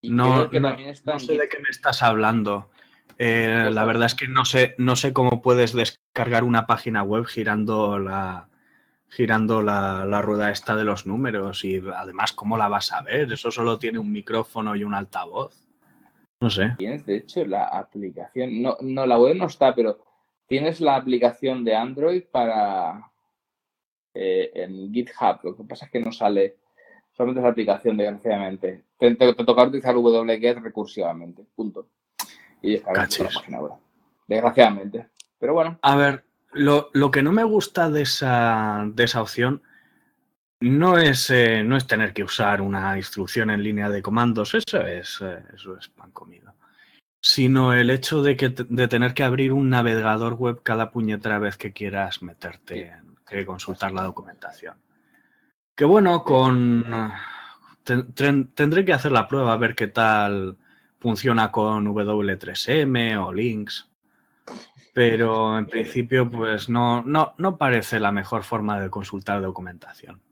no, 0.02 0.48
no 0.48 1.18
sé 1.18 1.36
de 1.36 1.48
qué 1.48 1.58
me 1.58 1.68
estás 1.70 2.02
hablando. 2.02 2.70
Eh, 3.18 3.68
la 3.70 3.84
verdad 3.84 4.06
es 4.06 4.14
que 4.14 4.26
no 4.26 4.44
sé, 4.44 4.74
no 4.78 4.96
sé 4.96 5.12
cómo 5.12 5.40
puedes 5.40 5.72
descargar 5.72 6.42
una 6.42 6.66
página 6.66 7.02
web 7.02 7.26
girando 7.26 7.98
la 7.98 8.48
girando 9.14 9.62
la, 9.62 10.20
rueda 10.22 10.50
esta 10.50 10.76
de 10.76 10.84
los 10.84 11.06
números 11.06 11.64
y 11.64 11.82
además 11.94 12.32
cómo 12.32 12.56
la 12.56 12.68
vas 12.68 12.92
a 12.92 13.02
ver. 13.02 13.32
Eso 13.32 13.50
solo 13.50 13.78
tiene 13.78 13.98
un 13.98 14.12
micrófono 14.12 14.74
y 14.76 14.84
un 14.84 14.94
altavoz. 14.94 15.54
No 16.40 16.50
sé. 16.50 16.74
Tienes, 16.78 17.06
de 17.06 17.16
hecho, 17.16 17.44
la 17.46 17.64
aplicación. 17.64 18.60
No, 18.60 18.76
no, 18.80 19.06
la 19.06 19.18
web 19.18 19.36
no 19.36 19.46
está, 19.46 19.74
pero 19.74 20.04
tienes 20.46 20.80
la 20.80 20.96
aplicación 20.96 21.64
de 21.64 21.74
Android 21.74 22.24
para 22.30 23.10
eh, 24.12 24.50
en 24.54 24.92
GitHub. 24.92 25.38
Lo 25.42 25.56
que 25.56 25.64
pasa 25.64 25.86
es 25.86 25.90
que 25.90 26.00
no 26.00 26.12
sale. 26.12 26.56
Solamente 27.12 27.40
es 27.40 27.44
la 27.44 27.50
aplicación, 27.50 27.96
desgraciadamente. 27.96 28.84
Te, 28.98 29.14
te, 29.14 29.34
te 29.34 29.44
toca 29.44 29.62
utilizar 29.62 29.96
wget 29.96 30.58
recursivamente. 30.58 31.44
Punto 31.54 31.88
y 32.64 32.78
la 32.78 33.06
página 33.34 33.60
web. 33.60 33.72
Desgraciadamente. 34.26 35.08
Pero 35.38 35.52
bueno. 35.52 35.78
A 35.82 35.96
ver, 35.96 36.24
lo, 36.54 37.10
que 37.10 37.22
no 37.22 37.32
me 37.32 37.44
gusta 37.44 37.90
de 37.90 38.02
esa, 38.02 38.84
de 38.86 39.04
esa 39.04 39.22
opción 39.22 39.62
no 40.60 40.98
es, 40.98 41.30
eh, 41.30 41.62
no 41.62 41.76
es 41.76 41.86
tener 41.86 42.12
que 42.12 42.24
usar 42.24 42.62
una 42.62 42.96
instrucción 42.96 43.50
en 43.50 43.62
línea 43.62 43.90
de 43.90 44.02
comandos, 44.02 44.54
eso 44.54 44.80
es, 44.80 45.20
eh, 45.20 45.42
eso 45.54 45.76
es 45.76 45.88
pan 45.88 46.10
comido. 46.10 46.54
Sino 47.20 47.72
el 47.72 47.90
hecho 47.90 48.22
de, 48.22 48.36
que, 48.36 48.50
de 48.50 48.88
tener 48.88 49.14
que 49.14 49.24
abrir 49.24 49.52
un 49.52 49.70
navegador 49.70 50.34
web 50.34 50.62
cada 50.62 50.90
puñetera 50.90 51.38
vez 51.38 51.56
que 51.56 51.72
quieras 51.72 52.22
meterte, 52.22 52.88
en, 52.88 53.16
que 53.26 53.44
consultar 53.44 53.92
la 53.92 54.02
documentación. 54.02 54.76
Que 55.74 55.84
bueno, 55.84 56.22
con. 56.22 56.84
tendré 57.84 58.84
que 58.84 58.92
hacer 58.92 59.12
la 59.12 59.26
prueba 59.26 59.52
a 59.52 59.56
ver 59.56 59.74
qué 59.74 59.88
tal 59.88 60.56
funciona 61.00 61.50
con 61.50 61.86
W3M 61.86 63.26
o 63.26 63.32
Links, 63.32 63.88
pero 64.94 65.58
en 65.58 65.66
principio 65.66 66.30
pues 66.30 66.68
no, 66.68 67.02
no, 67.02 67.34
no 67.36 67.58
parece 67.58 67.98
la 67.98 68.12
mejor 68.12 68.44
forma 68.44 68.80
de 68.80 68.88
consultar 68.88 69.42
documentación. 69.42 70.22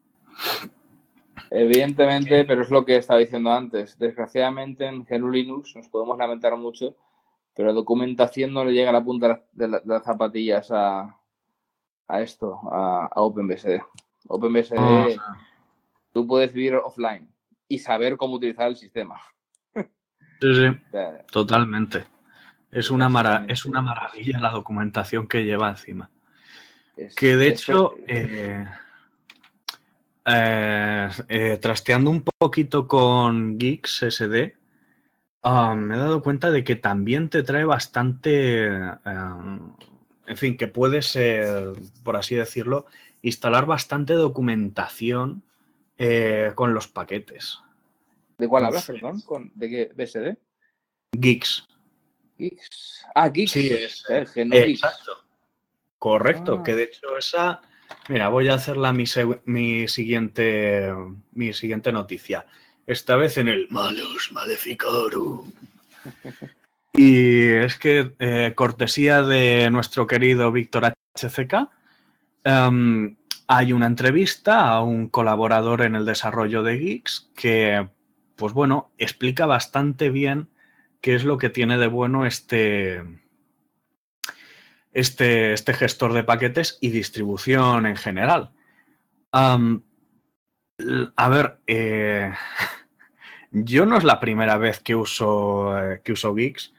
Evidentemente, 1.51 2.45
pero 2.45 2.63
es 2.63 2.71
lo 2.71 2.85
que 2.85 2.97
estaba 2.97 3.19
diciendo 3.19 3.53
antes. 3.53 3.99
Desgraciadamente 3.99 4.87
en 4.87 5.05
GNU 5.05 5.31
Linux 5.31 5.75
nos 5.75 5.89
podemos 5.89 6.17
lamentar 6.17 6.57
mucho, 6.57 6.97
pero 7.55 7.69
la 7.69 7.75
documentación 7.75 8.55
no 8.55 8.65
le 8.65 8.73
llega 8.73 8.91
a 8.91 8.95
la 8.95 9.05
punta 9.05 9.43
de, 9.53 9.69
las 9.69 10.05
zapatillas 10.05 10.71
a, 10.71 11.19
esto, 12.21 12.61
a, 12.71 13.11
OpenBSD. 13.17 13.81
OpenBSD, 14.29 14.75
ah, 14.79 15.09
tú 16.13 16.25
puedes 16.25 16.53
vivir 16.53 16.77
offline 16.77 17.29
y 17.67 17.81
saber 17.81 18.17
cómo 18.17 18.37
utilizar 18.37 18.69
el 18.69 18.77
sistema. 18.77 19.21
Sí, 19.75 20.55
sí, 20.55 20.67
totalmente. 21.33 22.05
Es 22.73 22.91
una, 22.91 23.45
es 23.49 23.67
una 23.67 23.83
maravilla 23.83 24.41
la 24.41 24.51
documentación 24.51 25.29
que 25.29 25.45
lleva 25.45 25.69
encima. 25.69 26.11
que 27.15 27.37
de 27.37 27.49
hecho, 27.49 27.97
eh, 28.09 28.65
eh, 30.25 31.11
eh, 31.29 31.59
trasteando 31.61 32.11
un 32.11 32.23
poquito 32.23 32.89
con 32.89 33.59
Geeks 33.59 34.07
SD, 34.09 34.57
me 35.45 35.95
he 35.95 35.99
dado 35.99 36.23
cuenta 36.23 36.51
de 36.51 36.65
que 36.65 36.75
también 36.75 37.29
te 37.29 37.43
trae 37.43 37.67
bastante, 37.67 38.65
en 38.65 40.37
fin, 40.37 40.57
que 40.57 40.67
puedes, 40.67 41.19
por 42.03 42.17
así 42.17 42.37
decirlo, 42.37 42.87
instalar 43.21 43.67
bastante 43.67 44.15
documentación 44.15 45.43
con 46.55 46.73
los 46.73 46.89
paquetes. 46.89 47.61
¿De 48.39 48.49
cuál 48.49 48.65
hablas, 48.65 48.87
perdón? 48.87 49.21
¿Con, 49.21 49.53
¿De 49.55 49.69
qué? 49.69 49.93
¿BSD? 49.95 50.39
Geeks. 51.13 51.69
Geeks. 52.43 53.07
Ah, 53.15 53.29
Geeks. 53.29 53.53
Sí, 53.53 53.71
es, 53.71 54.05
exacto. 54.09 55.25
Correcto, 55.99 56.59
ah. 56.61 56.63
que 56.63 56.75
de 56.75 56.85
hecho 56.85 57.17
esa... 57.17 57.63
Mira, 58.09 58.29
voy 58.29 58.49
a 58.49 58.55
hacerla 58.55 58.93
mi, 58.93 59.05
mi, 59.45 59.87
siguiente, 59.87 60.93
mi 61.33 61.53
siguiente 61.53 61.93
noticia. 61.93 62.47
Esta 62.87 63.17
vez 63.17 63.39
en 63.39 63.49
el 63.49 63.69
Malus 63.71 64.33
Maleficarum. 64.33 65.53
Y 66.95 67.49
es 67.49 67.79
que, 67.79 68.13
eh, 68.19 68.53
cortesía 68.55 69.23
de 69.23 69.71
nuestro 69.71 70.07
querido 70.07 70.51
Víctor 70.51 70.93
HCK, 71.15 71.71
em, 72.45 73.17
hay 73.47 73.73
una 73.73 73.87
entrevista 73.87 74.69
a 74.69 74.83
un 74.83 75.09
colaborador 75.09 75.83
en 75.83 75.95
el 75.95 76.05
desarrollo 76.05 76.63
de 76.63 76.79
Geeks 76.79 77.31
que 77.35 77.89
pues 78.37 78.53
bueno, 78.55 78.91
explica 78.99 79.47
bastante 79.47 80.11
bien 80.11 80.49
qué 81.03 81.15
es 81.15 81.25
lo 81.25 81.37
que 81.37 81.51
tiene 81.51 81.77
de 81.77 81.89
bueno 81.89 82.25
este, 82.25 83.03
este, 84.93 85.53
este 85.53 85.75
gestor 85.75 86.15
de 86.15 86.25
paquetes 86.25 86.79
y 86.81 86.91
distribución 86.91 87.85
en 87.85 87.97
general. 87.97 88.53
a 89.33 89.59
ver, 91.29 91.59
eh, 91.67 92.33
yo 93.51 93.85
no 93.85 93.99
es 93.99 94.05
la 94.05 94.21
primera 94.21 94.57
vez 94.57 94.81
que 94.81 94.95
uso, 94.95 95.77
eh, 95.79 96.01
que 96.03 96.13
uso 96.13 96.35
Geeks 96.35 96.73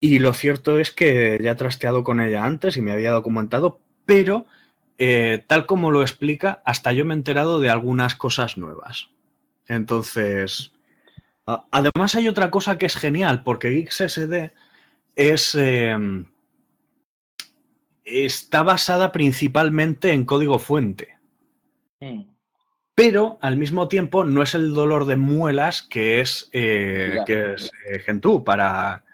y 0.00 0.20
lo 0.20 0.32
cierto 0.32 0.78
es 0.78 0.90
que 0.90 1.38
ya 1.42 1.52
he 1.52 1.56
trasteado 1.56 2.04
con 2.04 2.20
ella 2.20 2.44
antes 2.44 2.76
y 2.76 2.82
me 2.82 2.92
había 2.92 3.10
documentado, 3.10 3.80
pero 4.06 4.46
eh, 4.96 5.44
tal 5.46 5.66
como 5.66 5.90
lo 5.90 6.02
explica, 6.02 6.62
hasta 6.64 6.92
yo 6.92 7.04
me 7.04 7.14
he 7.14 7.16
enterado 7.16 7.60
de 7.60 7.68
algunas 7.68 8.14
cosas 8.14 8.56
nuevas. 8.56 9.10
Entonces, 9.66 10.72
además 11.70 12.14
hay 12.14 12.28
otra 12.28 12.50
cosa 12.50 12.78
que 12.78 12.86
es 12.86 12.96
genial, 12.96 13.42
porque 13.42 13.86
XSD 13.88 14.52
es, 15.16 15.54
em, 15.54 16.26
está 18.04 18.62
basada 18.62 19.12
principalmente 19.12 20.12
en 20.12 20.24
código 20.24 20.58
fuente. 20.58 21.16
Mm. 22.00 22.22
Pero 22.94 23.38
al 23.40 23.56
mismo 23.56 23.86
tiempo 23.88 24.24
no 24.24 24.42
es 24.42 24.54
el 24.54 24.74
dolor 24.74 25.06
de 25.06 25.16
muelas 25.16 25.82
que 25.82 26.20
es, 26.20 26.50
eh, 26.52 27.20
que 27.26 27.54
es 27.54 27.70
eh, 27.88 28.00
Gentoo 28.00 28.42
para, 28.42 29.04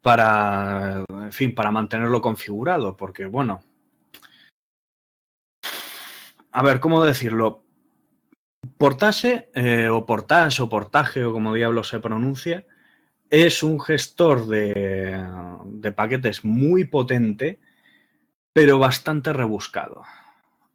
para, 0.00 1.04
en 1.10 1.32
fin, 1.32 1.54
para 1.54 1.70
mantenerlo 1.70 2.22
configurado. 2.22 2.96
Porque, 2.96 3.26
bueno, 3.26 3.60
a 6.52 6.62
ver, 6.62 6.80
¿cómo 6.80 7.04
decirlo? 7.04 7.64
Portase 8.76 9.48
eh, 9.54 9.88
o 9.88 10.04
Portage 10.04 10.62
o 10.62 10.68
Portage 10.68 11.24
o 11.24 11.32
como 11.32 11.54
diablo 11.54 11.82
se 11.84 12.00
pronuncia, 12.00 12.64
es 13.30 13.62
un 13.62 13.80
gestor 13.80 14.46
de, 14.46 15.22
de 15.64 15.92
paquetes 15.92 16.44
muy 16.44 16.84
potente, 16.84 17.58
pero 18.52 18.78
bastante 18.78 19.32
rebuscado. 19.32 20.02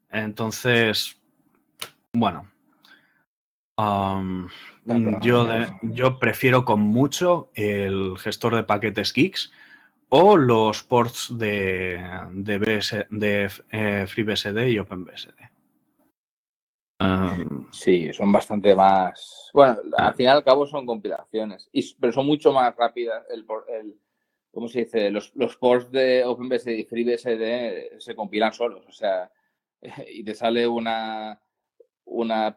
Entonces, 0.10 1.18
bueno, 2.14 2.48
yo, 5.22 5.46
de- 5.46 5.74
yo 5.82 6.20
prefiero 6.20 6.64
con 6.64 6.80
mucho 6.82 7.50
el 7.56 8.16
gestor 8.20 8.56
de 8.56 8.64
paquetes 8.64 9.12
Geeks 9.14 9.52
o 10.10 10.38
los 10.38 10.84
ports 10.84 11.36
de, 11.38 12.00
de, 12.32 12.58
BS 12.60 13.08
de 13.10 13.50
eh, 13.72 14.06
FreeBSD 14.08 14.68
y 14.70 14.78
OpenBSD. 14.78 15.43
Am, 17.04 17.68
Sí, 17.72 18.14
son 18.14 18.32
bastante 18.32 18.74
más. 18.76 19.50
Bueno, 19.54 19.78
al 19.98 20.14
final 20.14 20.36
y 20.36 20.38
al 20.38 20.44
cabo 20.44 20.66
son 20.66 20.86
compilaciones, 20.86 21.70
y, 21.72 21.94
pero 21.96 22.14
son 22.14 22.26
mucho 22.26 22.54
más 22.54 22.76
rápidas. 22.76 23.26
El, 23.30 23.46
¿Cómo 24.52 24.68
se 24.68 24.80
dice? 24.86 25.10
Los, 25.10 25.36
los 25.36 25.58
ports 25.58 25.92
de 25.92 26.24
OpenBSD 26.24 26.70
y 26.70 26.84
FreeBSD 26.86 28.00
se 28.00 28.16
compilan 28.16 28.54
solos. 28.54 28.86
O 28.88 28.92
sea, 28.92 29.30
y 30.12 30.24
te 30.24 30.36
sale 30.36 30.68
una. 30.68 31.40
una 32.06 32.56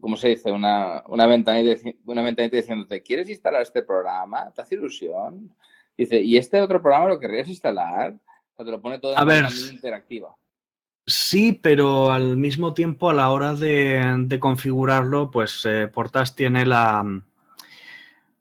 ¿Cómo 0.00 0.16
se 0.16 0.28
dice? 0.28 0.52
Una, 0.52 1.02
una, 1.08 1.26
ventanita, 1.26 1.90
una 2.04 2.22
ventanita 2.22 2.56
diciéndote: 2.56 3.02
¿Quieres 3.02 3.28
instalar 3.28 3.62
este 3.62 3.82
programa? 3.82 4.52
¿Te 4.52 4.62
hace 4.62 4.76
ilusión? 4.76 5.54
Dice: 5.96 6.20
¿Y 6.20 6.36
este 6.36 6.60
otro 6.60 6.80
programa 6.80 7.08
lo 7.08 7.18
querrías 7.18 7.48
instalar? 7.48 8.12
O 8.12 8.56
sea, 8.56 8.64
te 8.64 8.70
lo 8.70 8.80
pone 8.80 8.98
todo 8.98 9.12
de 9.12 9.16
A 9.18 9.24
ver, 9.24 9.46
interactiva. 9.72 10.36
Sí, 11.08 11.58
pero 11.62 12.12
al 12.12 12.36
mismo 12.36 12.74
tiempo 12.74 13.08
a 13.08 13.14
la 13.14 13.30
hora 13.30 13.54
de, 13.54 14.38
configurarlo, 14.38 15.30
pues 15.30 15.64
eh, 15.64 15.88
Portas 15.88 16.36
tiene 16.36 16.66
la, 16.66 17.22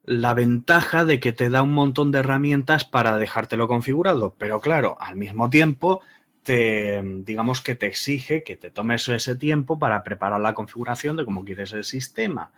la 0.04 0.34
ventaja 0.34 1.06
de 1.06 1.22
que 1.22 1.32
te 1.32 1.50
da 1.50 1.62
un 1.62 1.72
montón 1.72 2.12
de 2.12 2.20
herramientas 2.20 2.84
para 2.84 3.18
dejártelo 3.18 3.70
configurado. 3.70 4.36
Pero 4.38 4.60
claro, 4.60 4.98
al 5.00 5.16
mismo 5.16 5.50
tiempo, 5.50 6.02
te, 6.44 7.02
digamos 7.24 7.62
que 7.62 7.76
te 7.76 7.88
exige 7.88 8.44
que 8.44 8.58
te 8.58 8.70
tomes 8.70 9.08
ese 9.08 9.38
tiempo 9.38 9.80
para 9.80 10.04
preparar 10.04 10.42
la 10.42 10.54
configuración 10.54 11.16
de 11.16 11.24
cómo 11.24 11.46
quieres 11.46 11.72
el 11.72 11.86
sistema. 11.86 12.52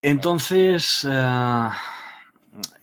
Entonces, 0.00 1.06
eh, 1.06 1.68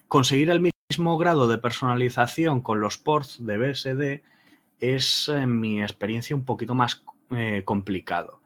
conseguir 0.07 0.51
el 0.51 0.71
mismo 0.91 1.17
grado 1.17 1.47
de 1.47 1.57
personalización 1.57 2.61
con 2.61 2.81
los 2.81 2.99
ports 2.99 3.43
de 3.43 3.57
BSD 3.57 4.34
es, 4.79 5.29
en 5.29 5.59
mi 5.59 5.81
experiencia, 5.81 6.35
un 6.35 6.45
poquito 6.45 6.75
más 6.75 7.03
eh, 7.31 7.63
complicado. 7.65 8.41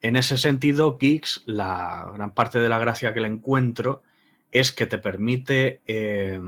En 0.00 0.16
ese 0.16 0.36
sentido, 0.36 0.98
Geeks, 0.98 1.42
la 1.46 2.10
gran 2.14 2.32
parte 2.32 2.58
de 2.58 2.68
la 2.68 2.78
gracia 2.78 3.14
que 3.14 3.20
le 3.20 3.28
encuentro 3.28 4.02
es 4.50 4.72
que 4.72 4.86
te 4.86 4.98
permite, 4.98 5.80
eh, 5.86 6.40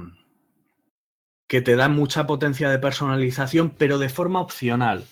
que 1.47 1.61
te 1.63 1.77
da 1.77 1.89
mucha 1.89 2.27
potencia 2.27 2.69
de 2.69 2.79
personalización, 2.79 3.71
pero 3.71 3.99
de 3.99 4.09
forma 4.09 4.41
opcional. 4.41 5.05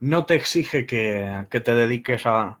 No 0.00 0.26
te 0.26 0.34
exige 0.34 0.86
que, 0.86 1.46
que 1.50 1.60
te 1.60 1.74
dediques 1.74 2.26
a, 2.26 2.42
a 2.42 2.58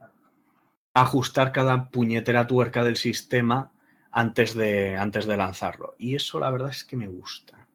ajustar 0.92 1.52
cada 1.52 1.90
puñetera 1.90 2.46
tuerca 2.46 2.84
del 2.84 2.96
sistema 2.96 3.72
antes 4.16 4.54
de, 4.54 4.96
antes 4.96 5.26
de 5.26 5.36
lanzarlo. 5.36 5.94
Y 5.98 6.14
eso 6.14 6.40
la 6.40 6.50
verdad 6.50 6.70
es 6.70 6.84
que 6.84 6.96
me 6.96 7.06
gusta. 7.06 7.68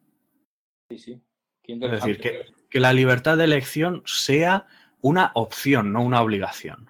Sí, 0.90 0.98
sí. 0.98 1.22
Qué 1.62 1.74
Es 1.74 1.92
decir, 1.92 2.20
que, 2.20 2.46
que 2.72 2.80
la 2.80 2.94
libertad 2.94 3.38
de 3.38 3.44
elección 3.44 4.02
sea 4.06 4.66
una 5.02 5.32
opción, 5.36 5.92
no 5.94 6.02
una 6.02 6.22
obligación. 6.22 6.90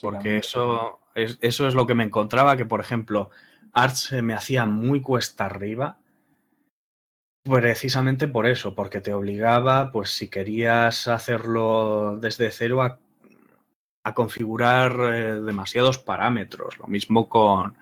Porque 0.00 0.38
eso 0.38 1.00
es, 1.14 1.38
eso 1.42 1.66
es 1.66 1.74
lo 1.74 1.86
que 1.86 1.94
me 1.94 2.04
encontraba, 2.04 2.56
que 2.56 2.64
por 2.64 2.80
ejemplo, 2.80 3.30
Arch 3.72 3.96
se 3.96 4.22
me 4.22 4.32
hacía 4.32 4.64
muy 4.64 5.02
cuesta 5.02 5.46
arriba, 5.46 5.98
precisamente 7.42 8.28
por 8.28 8.46
eso, 8.46 8.74
porque 8.74 9.00
te 9.00 9.12
obligaba, 9.12 9.90
pues 9.90 10.10
si 10.10 10.28
querías 10.28 11.08
hacerlo 11.08 12.18
desde 12.20 12.50
cero, 12.50 12.82
a, 12.82 12.98
a 14.04 14.14
configurar 14.14 14.92
eh, 15.14 15.40
demasiados 15.40 15.98
parámetros. 15.98 16.78
Lo 16.78 16.86
mismo 16.86 17.28
con 17.28 17.76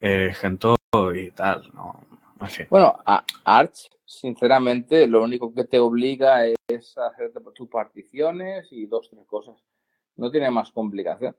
eh, 0.00 0.34
Gentoo 0.38 0.76
y 1.14 1.30
tal, 1.30 1.70
¿no? 1.72 2.04
Fin. 2.48 2.66
Bueno, 2.70 2.98
a 3.06 3.24
Arch, 3.44 3.88
sinceramente, 4.04 5.06
lo 5.06 5.22
único 5.22 5.52
que 5.54 5.64
te 5.64 5.78
obliga 5.78 6.46
es 6.46 6.96
a 6.98 7.08
hacer 7.08 7.32
tus 7.54 7.68
particiones 7.68 8.68
y 8.70 8.86
dos, 8.86 9.08
tres 9.10 9.26
cosas. 9.26 9.56
No 10.16 10.30
tiene 10.30 10.50
más 10.50 10.70
complicación. 10.70 11.34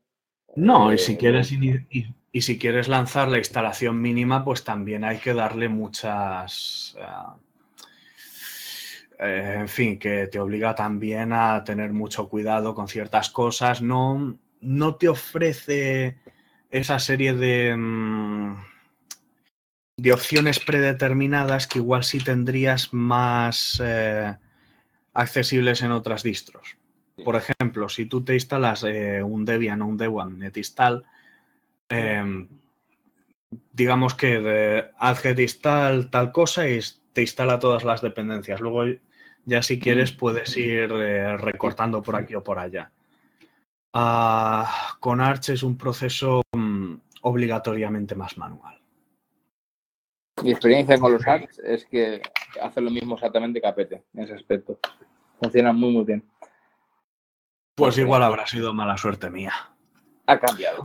No, 0.55 0.91
y 0.91 0.95
Eh, 0.95 0.97
si 0.97 1.17
quieres 1.17 1.51
y, 1.51 2.15
y 2.31 2.41
si 2.41 2.59
quieres 2.59 2.87
lanzar 2.87 3.29
la 3.29 3.39
instalación 3.39 3.99
mínima, 4.01 4.43
pues 4.43 4.63
también 4.63 5.03
hay 5.03 5.17
que 5.17 5.33
darle 5.33 5.69
muchas. 5.69 6.95
ah, 7.01 7.35
eh, 9.19 9.55
en 9.61 9.67
fin, 9.67 9.97
que 9.97 10.27
te 10.27 10.39
obliga 10.39 10.75
también 10.75 11.33
a 11.33 11.63
tener 11.63 11.91
mucho 11.93 12.29
cuidado 12.29 12.75
con 12.75 12.87
ciertas 12.87 13.31
cosas. 13.31 13.81
No, 13.81 14.37
no 14.61 14.95
te 14.95 15.09
ofrece 15.09 16.17
esa 16.69 16.99
serie 16.99 17.33
de, 17.33 17.75
mm, 17.75 18.57
de 19.97 20.13
opciones 20.13 20.59
predeterminadas 20.59 21.67
que 21.67 21.79
igual 21.79 22.03
sí 22.03 22.19
tendrías 22.19 22.93
más 22.93 23.81
eh, 23.83 24.35
accesibles 25.13 25.81
en 25.81 25.91
otras 25.91 26.23
distros. 26.23 26.77
Por 27.23 27.35
ejemplo, 27.35 27.89
si 27.89 28.05
tú 28.05 28.23
te 28.23 28.35
instalas 28.35 28.83
eh, 28.83 29.23
un 29.23 29.43
Debian 29.43 29.81
o 29.81 29.87
un 29.87 29.97
Debian 29.97 30.37
netinstall, 30.37 31.03
eh, 31.89 32.47
digamos 33.73 34.13
que 34.13 34.39
de 34.39 35.41
install 35.41 36.09
tal 36.09 36.31
cosa 36.31 36.67
y 36.69 36.79
te 37.13 37.21
instala 37.21 37.57
todas 37.57 37.83
las 37.83 38.01
dependencias. 38.01 38.59
Luego 38.59 38.83
ya 39.45 39.63
si 39.63 39.79
quieres 39.79 40.11
puedes 40.11 40.55
ir 40.57 40.91
eh, 40.91 41.37
recortando 41.37 42.03
por 42.03 42.15
aquí 42.15 42.35
o 42.35 42.43
por 42.43 42.59
allá. 42.59 42.91
Ah, 43.93 44.97
con 44.99 45.21
Arch 45.21 45.49
es 45.49 45.63
un 45.63 45.77
proceso 45.77 46.43
mm, 46.51 46.93
obligatoriamente 47.21 48.13
más 48.13 48.37
manual. 48.37 48.76
Mi 50.43 50.51
experiencia 50.51 50.99
con 50.99 51.13
los 51.13 51.25
Arch 51.27 51.49
es 51.63 51.85
que 51.85 52.21
hacen 52.61 52.85
lo 52.85 52.91
mismo 52.91 53.15
exactamente 53.15 53.59
que 53.59 53.67
Apete 53.67 54.03
en 54.13 54.23
ese 54.23 54.33
aspecto. 54.33 54.79
Funcionan 55.41 55.75
muy, 55.75 55.91
muy 55.91 56.03
bien. 56.05 56.23
Pues 57.75 57.95
Ok. 57.95 57.99
igual 58.01 58.23
habrá 58.23 58.45
sido 58.47 58.73
mala 58.73 58.97
suerte 58.97 59.29
mía. 59.29 59.53
Ha 60.27 60.39
cambiado. 60.39 60.83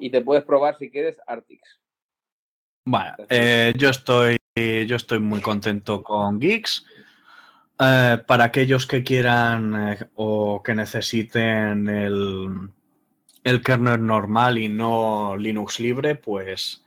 Y 0.00 0.10
te 0.10 0.20
puedes 0.20 0.44
probar 0.44 0.76
si 0.78 0.90
quieres 0.90 1.16
Artix. 1.26 1.80
Bueno, 2.84 3.14
eh, 3.28 3.74
yo, 3.76 3.90
estoy, 3.90 4.38
yo 4.56 4.96
estoy 4.96 5.18
muy 5.18 5.40
contento 5.40 6.02
con 6.02 6.38
Geeks. 6.40 6.86
Eh, 7.80 8.18
para 8.26 8.44
aquellos 8.44 8.86
que 8.86 9.04
quieran 9.04 9.92
eh, 9.92 9.98
o 10.14 10.62
que 10.62 10.74
necesiten 10.74 11.88
el, 11.88 12.70
el 13.44 13.62
kernel 13.62 14.04
normal 14.04 14.58
y 14.58 14.68
no 14.68 15.36
Linux 15.36 15.78
libre, 15.78 16.16
pues 16.16 16.84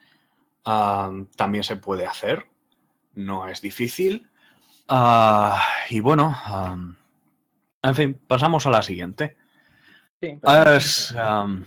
también 0.63 1.63
se 1.63 1.75
puede 1.75 2.05
hacer. 2.05 2.45
No 3.13 3.47
es 3.47 3.61
difícil. 3.61 4.27
Ah, 4.87 5.61
y 5.89 5.99
bueno, 5.99 6.35
en 7.83 7.95
fin, 7.95 8.19
pasamos 8.27 8.65
a 8.65 8.71
la 8.71 8.81
siguiente. 8.81 9.37
Sí, 10.21 10.39
Es 10.75 11.11
um, 11.13 11.63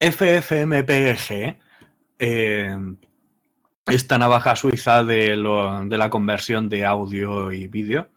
FFmpeg, 0.00 1.58
eh, 2.18 2.76
esta 3.86 4.18
navaja 4.18 4.56
suiza 4.56 5.04
de, 5.04 5.36
lo- 5.36 5.84
de 5.84 5.98
la 5.98 6.10
conversión 6.10 6.68
de 6.68 6.84
audio 6.86 7.52
y 7.52 7.66
vídeo, 7.68 8.08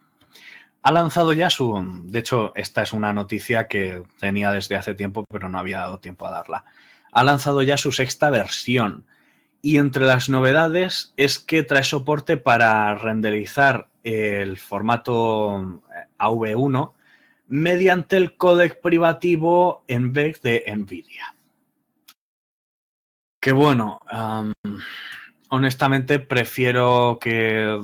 ha 0.82 0.92
lanzado 0.92 1.32
ya 1.32 1.50
su... 1.50 2.02
De 2.04 2.20
hecho, 2.20 2.52
esta 2.54 2.82
es 2.82 2.92
una 2.92 3.12
noticia 3.12 3.66
que 3.68 4.02
tenía 4.20 4.50
desde 4.52 4.76
hace 4.76 4.94
tiempo, 4.94 5.24
pero 5.30 5.48
no 5.48 5.58
había 5.58 5.78
dado 5.80 5.98
tiempo 5.98 6.26
a 6.26 6.30
darla. 6.30 6.64
Ha 7.12 7.24
lanzado 7.24 7.62
ya 7.62 7.76
su 7.76 7.92
sexta 7.92 8.30
versión. 8.30 9.04
Y 9.60 9.78
entre 9.78 10.04
las 10.04 10.28
novedades 10.28 11.12
es 11.16 11.38
que 11.38 11.62
trae 11.62 11.82
soporte 11.82 12.36
para 12.36 12.94
renderizar 12.94 13.88
el 14.04 14.56
formato 14.56 15.82
eh, 15.94 16.06
AV1 16.18 16.92
mediante 17.48 18.16
el 18.16 18.36
códec 18.36 18.80
privativo 18.80 19.84
en 19.88 20.12
vez 20.12 20.40
de 20.42 20.64
NVIDIA. 20.66 21.34
Que 23.40 23.52
bueno, 23.52 24.00
am, 24.06 24.52
honestamente 25.48 26.18
prefiero 26.18 27.18
que 27.20 27.80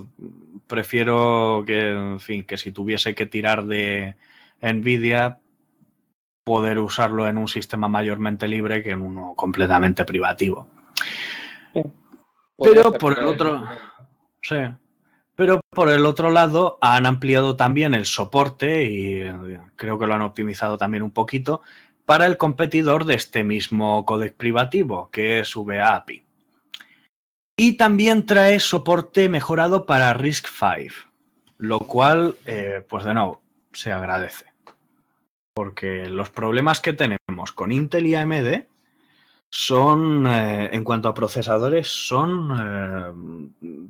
prefiero 0.67 1.63
que, 1.67 1.91
en 1.91 2.21
fin, 2.21 2.45
que 2.45 2.57
si 2.57 2.73
tuviese 2.73 3.15
que 3.15 3.27
tirar 3.27 3.65
de 3.65 4.17
Nvidia, 4.61 5.39
poder 6.45 6.79
usarlo 6.79 7.29
en 7.29 7.39
un 7.39 7.49
sistema 7.49 7.89
mayormente 7.89 8.49
libre 8.49 8.83
que 8.83 8.91
en 8.91 9.01
uno 9.01 9.35
completamente 9.35 10.05
privativo. 10.05 10.69
Pero 12.57 12.93
por 12.93 13.19
el 13.19 13.27
otro, 13.27 13.69
sí. 14.43 14.57
Pero 15.37 15.61
por 15.71 15.91
el 15.91 16.07
otro 16.07 16.31
lado 16.31 16.79
han 16.81 17.07
ampliado 17.07 17.57
también 17.57 17.95
el 17.95 18.07
soporte 18.07 18.85
y 18.85 19.23
eh, 19.23 19.61
creo 19.75 19.99
que 19.99 20.07
lo 20.07 20.15
han 20.15 20.23
optimizado 20.23 20.79
también 20.79 21.03
un 21.03 21.11
poquito 21.11 21.63
para 22.05 22.27
el 22.27 22.37
competidor 22.37 23.05
de 23.05 23.15
este 23.15 23.43
mismo 23.43 24.05
codec 24.05 24.35
privativo, 24.35 25.11
que 25.11 25.41
es 25.41 25.55
VAPI. 25.55 26.25
Y 27.57 27.77
también 27.77 28.27
trae 28.27 28.61
soporte 28.61 29.29
mejorado 29.29 29.87
para 29.87 30.13
RISC-V, 30.13 30.93
lo 31.59 31.81
cual, 31.81 32.37
eh, 32.47 32.85
pues 32.89 33.05
de 33.05 33.15
nuevo, 33.15 33.43
se 33.73 33.93
agradece. 33.93 34.47
Porque 35.55 36.07
los 36.07 36.31
problemas 36.31 36.81
que 36.81 36.93
tenemos 36.93 37.53
con 37.53 37.73
Intel 37.73 38.07
y 38.07 38.15
AMD 38.17 38.65
son, 39.55 40.27
eh, 40.27 40.71
en 40.73 40.83
cuanto 40.83 41.09
a 41.09 41.15
procesadores, 41.15 41.87
son 41.87 42.51
eh, 42.59 43.87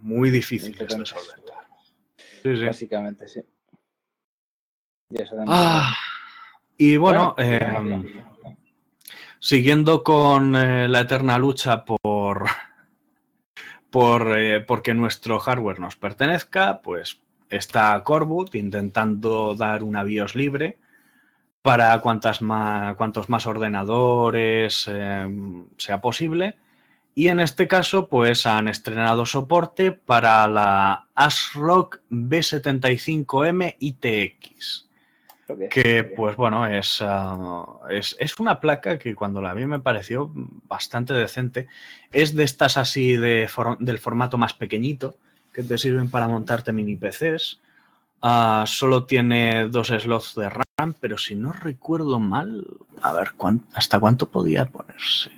muy 0.00 0.30
difíciles 0.30 0.88
de 0.88 1.06
solventar. 1.06 2.66
Básicamente, 2.66 3.28
sí. 3.28 3.40
Ah, 5.46 5.94
y 6.76 6.96
bueno, 6.96 7.36
em, 7.38 8.04
siguiendo 9.38 10.02
con 10.02 10.52
la 10.52 11.00
eterna 11.00 11.38
lucha 11.38 11.84
por 11.84 12.46
por, 13.90 14.36
eh, 14.36 14.60
porque 14.60 14.94
nuestro 14.94 15.38
hardware 15.38 15.80
nos 15.80 15.96
pertenezca, 15.96 16.82
pues 16.82 17.20
está 17.48 18.02
Corboot 18.04 18.54
intentando 18.54 19.54
dar 19.54 19.82
una 19.82 20.02
BIOS 20.02 20.34
libre 20.34 20.78
para 21.62 22.00
cuantas 22.00 22.42
más, 22.42 22.96
cuantos 22.96 23.28
más 23.28 23.46
ordenadores 23.46 24.88
em, 24.88 25.66
sea 25.76 26.00
posible. 26.00 26.56
Y 27.14 27.28
en 27.28 27.40
este 27.40 27.66
caso, 27.66 28.08
pues 28.08 28.46
han 28.46 28.68
estrenado 28.68 29.26
soporte 29.26 29.90
para 29.90 30.46
la 30.46 31.08
ASRock 31.14 32.00
B75M 32.10 33.76
ITX. 33.80 34.88
Que 35.70 36.04
pues 36.04 36.36
bueno, 36.36 36.62
ah, 36.64 36.76
es, 36.76 38.16
es, 38.18 38.38
una 38.38 38.60
placa 38.60 38.98
que 38.98 39.14
cuando 39.14 39.40
la 39.40 39.54
vi 39.54 39.64
me 39.64 39.80
pareció 39.80 40.30
bastante 40.34 41.14
decente. 41.14 41.66
Es 42.12 42.36
de 42.36 42.44
estas 42.44 42.76
así 42.76 43.16
de 43.16 43.48
del 43.80 43.98
formato 43.98 44.36
más 44.36 44.52
pequeñito 44.52 45.16
que 45.52 45.62
te 45.62 45.78
sirven 45.78 46.10
para 46.10 46.28
montarte 46.28 46.72
mini 46.72 46.96
PCs. 46.96 47.60
Ah, 48.20 48.64
solo 48.66 49.06
tiene 49.06 49.68
dos 49.68 49.88
slots 49.88 50.34
de 50.34 50.50
RAM, 50.50 50.94
pero 51.00 51.16
si 51.18 51.36
no 51.36 51.52
recuerdo 51.52 52.18
mal, 52.18 52.66
a 53.00 53.12
ver, 53.12 53.32
¿hasta 53.74 54.00
cuánto 54.00 54.28
podía 54.28 54.66
ponerse? 54.66 55.30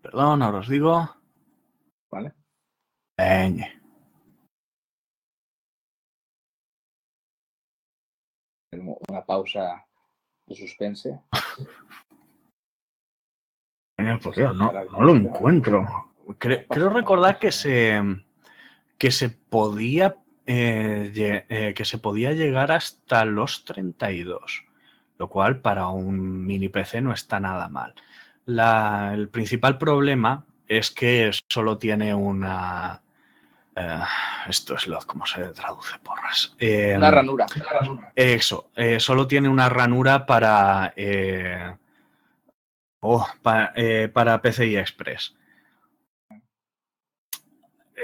Perdón, 0.00 0.42
ahora 0.42 0.58
os 0.58 0.68
digo. 0.68 1.16
Vale. 2.10 2.32
una 9.08 9.24
pausa 9.24 9.86
de 10.46 10.54
suspense. 10.54 11.20
no, 14.52 14.72
lo 15.00 15.14
encuentro. 15.14 16.12
Creo, 16.38 16.90
recordar 16.90 17.38
que 17.38 17.52
se, 17.52 18.00
que 18.98 19.10
se 19.10 19.28
podía 19.28 20.16
eh, 20.46 21.44
eh, 21.48 21.72
que 21.74 21.84
se 21.84 21.98
podía 21.98 22.32
llegar 22.32 22.70
hasta 22.70 23.24
los 23.24 23.64
32, 23.64 24.64
lo 25.18 25.28
cual 25.30 25.60
para 25.60 25.88
un 25.88 26.44
mini 26.44 26.68
PC 26.68 27.00
no 27.00 27.12
está 27.12 27.40
nada 27.40 27.68
mal. 27.68 27.94
el 28.46 29.28
principal 29.30 29.78
problema 29.78 30.44
es 30.68 30.90
que 30.90 31.30
solo 31.48 31.78
tiene 31.78 32.14
una, 32.14 33.02
eh, 33.76 34.00
esto 34.48 34.76
es 34.76 34.86
lo, 34.86 34.98
¿cómo 35.00 35.26
se 35.26 35.42
traduce, 35.48 35.98
porras? 35.98 36.54
Eh, 36.58 36.94
una 36.96 37.10
ranura. 37.10 37.46
Eso, 38.14 38.70
eh, 38.76 39.00
solo 39.00 39.26
tiene 39.26 39.48
una 39.48 39.68
ranura 39.68 40.26
para, 40.26 40.94
oh, 43.00 43.26
para, 43.42 44.42
PCI 44.42 44.76
Express. 44.76 45.34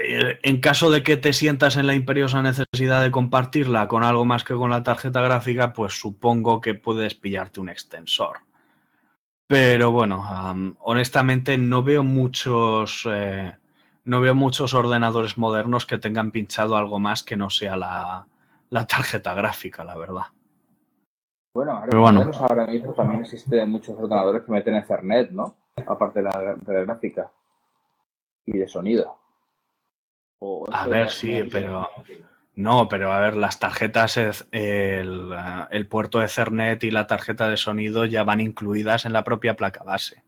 En 0.03 0.61
caso 0.61 0.91
de 0.91 1.03
que 1.03 1.17
te 1.17 1.33
sientas 1.33 1.77
en 1.77 1.87
la 1.87 1.95
imperiosa 1.95 2.41
necesidad 2.41 3.01
de 3.01 3.11
compartirla 3.11 3.87
con 3.87 4.03
algo 4.03 4.25
más 4.25 4.43
que 4.43 4.53
con 4.53 4.69
la 4.69 4.83
tarjeta 4.83 5.21
gráfica, 5.21 5.73
pues 5.73 5.99
supongo 5.99 6.61
que 6.61 6.73
puedes 6.73 7.15
pillarte 7.15 7.59
un 7.59 7.69
extensor. 7.69 8.39
Pero 9.47 9.91
bueno, 9.91 10.77
honestamente 10.79 11.57
no 11.57 11.83
veo 11.83 12.03
muchos 12.03 13.05
no 14.03 14.21
veo 14.21 14.35
muchos 14.35 14.73
ordenadores 14.73 15.37
modernos 15.37 15.85
que 15.85 15.97
tengan 15.97 16.31
pinchado 16.31 16.75
algo 16.75 16.99
más 16.99 17.23
que 17.23 17.37
no 17.37 17.49
sea 17.49 17.75
la, 17.77 18.85
tarjeta 18.87 19.33
gráfica, 19.33 19.83
la 19.83 19.97
verdad. 19.97 20.25
Bueno, 21.53 21.83
ahora, 22.39 22.65
mismo 22.65 22.93
también 22.93 23.21
existen 23.21 23.69
muchos 23.69 23.97
ordenadores 23.97 24.43
que 24.43 24.51
meten 24.51 24.75
Ethernet, 24.75 25.31
¿no? 25.31 25.55
Aparte 25.85 26.21
de 26.21 26.29
la, 26.29 26.55
gráfica 26.85 27.29
y 28.45 28.57
de 28.57 28.67
sonido. 28.67 29.19
A 30.71 30.87
ver, 30.87 31.09
sí, 31.11 31.43
pero 31.51 31.89
no, 32.55 32.87
pero 32.89 33.13
a 33.13 33.19
ver, 33.19 33.35
las 33.35 33.59
tarjetas, 33.59 34.17
el, 34.51 35.33
el 35.69 35.87
puerto 35.87 36.21
Ethernet 36.21 36.83
y 36.83 36.91
la 36.91 37.07
tarjeta 37.07 37.49
de 37.49 37.57
sonido 37.57 38.05
ya 38.05 38.23
van 38.23 38.41
incluidas 38.41 39.05
en 39.05 39.13
la 39.13 39.23
propia 39.23 39.55
placa 39.55 39.83
base. 39.83 40.23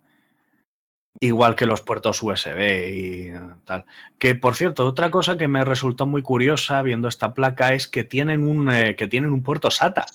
Igual 1.19 1.55
que 1.55 1.65
los 1.65 1.81
puertos 1.81 2.21
USB 2.23 2.59
y 2.89 3.31
tal. 3.65 3.85
Que 4.17 4.35
por 4.35 4.55
cierto, 4.55 4.85
otra 4.85 5.11
cosa 5.11 5.37
que 5.37 5.47
me 5.47 5.63
resultó 5.63 6.05
muy 6.05 6.21
curiosa 6.21 6.81
viendo 6.81 7.07
esta 7.07 7.33
placa 7.33 7.73
es 7.73 7.87
que 7.87 8.03
tienen 8.03 8.47
un, 8.47 8.71
eh, 8.71 8.95
que 8.95 9.07
tienen 9.07 9.31
un 9.31 9.43
puerto 9.43 9.69
SATA. 9.69 10.05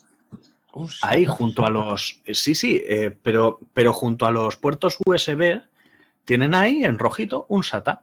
Ahí 1.02 1.24
junto 1.24 1.64
a 1.64 1.70
los. 1.70 2.20
Eh, 2.24 2.34
sí, 2.34 2.54
sí, 2.54 2.82
eh, 2.86 3.16
pero, 3.22 3.60
pero 3.72 3.92
junto 3.92 4.26
a 4.26 4.30
los 4.30 4.56
puertos 4.56 4.98
USB 5.04 5.60
tienen 6.24 6.54
ahí 6.54 6.84
en 6.84 6.98
rojito 6.98 7.46
un 7.48 7.64
SATA. 7.64 8.02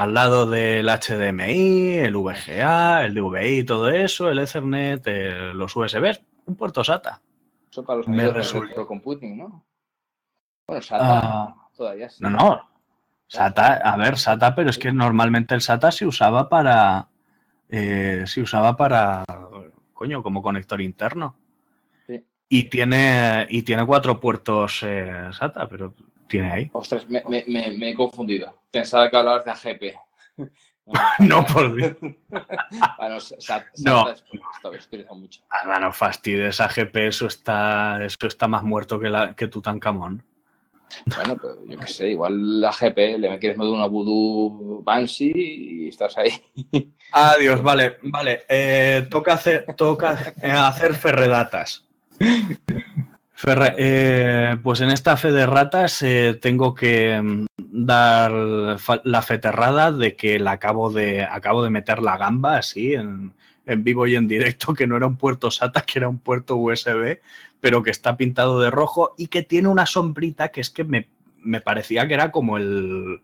Al 0.00 0.14
lado 0.14 0.46
del 0.46 0.86
HDMI, 0.86 1.98
el 1.98 2.16
VGA, 2.16 3.04
el 3.04 3.12
DVI, 3.12 3.58
y 3.58 3.64
todo 3.64 3.90
eso, 3.90 4.30
el 4.30 4.38
Ethernet, 4.38 5.06
los 5.52 5.76
USB, 5.76 6.18
un 6.46 6.56
puerto 6.56 6.82
SATA. 6.82 7.20
Eso 7.70 7.84
para 7.84 7.98
los 7.98 8.08
me 8.08 8.26
resultó 8.30 8.86
computing, 8.86 9.36
¿no? 9.36 9.62
Bueno, 10.66 10.80
SATA 10.80 11.18
ah, 11.18 11.68
todavía 11.76 12.08
sí. 12.08 12.16
No, 12.22 12.30
no. 12.30 12.66
SATA, 13.26 13.74
a 13.74 13.94
ver, 13.98 14.16
SATA, 14.16 14.54
pero 14.54 14.70
es 14.70 14.78
que 14.78 14.90
normalmente 14.90 15.54
el 15.54 15.60
SATA 15.60 15.92
se 15.92 16.06
usaba 16.06 16.48
para. 16.48 17.08
Eh, 17.68 18.24
se 18.24 18.40
usaba 18.40 18.78
para. 18.78 19.22
Coño, 19.92 20.22
como 20.22 20.40
conector 20.40 20.80
interno. 20.80 21.36
Sí. 22.06 22.24
Y 22.48 22.70
tiene, 22.70 23.46
y 23.50 23.64
tiene 23.64 23.84
cuatro 23.84 24.18
puertos 24.18 24.82
eh, 24.82 25.28
SATA, 25.30 25.68
pero 25.68 25.92
tiene 26.26 26.52
ahí. 26.52 26.70
Ostras, 26.72 27.06
me, 27.06 27.44
he 27.46 27.94
confundido. 27.94 28.59
Pensaba 28.70 29.10
que 29.10 29.16
hablabas 29.16 29.44
de 29.44 29.50
AGP. 29.50 29.82
no, 31.20 31.46
por 31.46 31.74
Dios. 31.74 31.96
bueno, 32.00 33.18
no. 33.78 34.14
Mucho. 35.14 35.42
Ah, 35.50 35.78
no 35.78 35.92
fastidies, 35.92 36.60
AGP, 36.60 36.96
eso 36.96 37.26
está, 37.26 38.04
eso 38.04 38.26
está 38.26 38.48
más 38.48 38.62
muerto 38.62 38.98
que, 38.98 39.08
la, 39.08 39.34
que 39.34 39.48
Tutankamón. 39.48 40.24
Bueno, 41.06 41.36
pues 41.36 41.54
yo 41.68 41.78
qué 41.78 41.86
sé, 41.86 42.10
igual 42.10 42.60
la 42.60 42.72
GP 42.72 43.18
le 43.18 43.38
quieres 43.38 43.58
meter 43.58 43.72
una 43.72 43.86
voodoo 43.86 44.82
Banshee 44.82 45.32
y 45.34 45.88
estás 45.88 46.16
ahí. 46.18 46.32
Adiós, 47.12 47.62
vale, 47.62 47.98
vale. 48.02 48.44
Eh, 48.48 49.06
toca 49.10 49.34
hacer, 49.34 49.66
toca 49.76 50.34
eh, 50.42 50.50
hacer 50.50 50.94
ferredatas. 50.94 51.86
Eh, 53.46 54.56
pues 54.62 54.80
en 54.80 54.90
esta 54.90 55.16
fe 55.16 55.32
de 55.32 55.46
ratas 55.46 56.04
tengo 56.40 56.74
que 56.74 57.20
mm, 57.20 57.46
dar 57.56 58.32
la 59.04 59.22
feterrada 59.22 59.92
de 59.92 60.14
que 60.14 60.38
la 60.38 60.52
acabo 60.52 60.90
de, 60.90 61.22
acabo 61.24 61.62
de 61.62 61.70
meter 61.70 62.02
la 62.02 62.18
gamba 62.18 62.58
así 62.58 62.94
en, 62.94 63.32
en 63.70 63.84
vivo 63.84 64.06
y 64.06 64.16
en 64.16 64.28
directo, 64.28 64.74
que 64.74 64.86
no 64.86 64.96
era 64.96 65.06
un 65.06 65.16
puerto 65.16 65.50
SATA, 65.50 65.82
que 65.82 65.98
era 66.00 66.08
un 66.08 66.18
puerto 66.18 66.56
USB, 66.56 67.20
pero 67.60 67.82
que 67.82 67.90
está 67.90 68.16
pintado 68.16 68.60
de 68.60 68.70
rojo 68.70 69.14
y 69.16 69.28
que 69.28 69.42
tiene 69.42 69.68
una 69.68 69.86
sombrita 69.86 70.48
que 70.48 70.60
es 70.60 70.70
que 70.70 70.84
me, 70.84 71.06
parecía 71.60 72.06
que 72.08 72.14
era 72.14 72.32
como 72.32 72.56
el, 72.56 73.22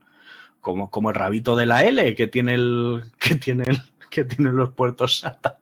como, 0.61 0.91
como, 0.91 1.11
el 1.11 1.17
rabito 1.17 1.57
de 1.57 1.67
la 1.67 1.85
L 1.85 2.15
que 2.15 2.27
tiene 2.27 2.55
el, 2.55 3.05
que 3.19 3.35
tiene 3.35 3.65
el, 3.67 3.83
que 4.11 4.25
tiene 4.25 4.53
los 4.53 4.73
puertos 4.73 5.19
SATA. 5.19 5.59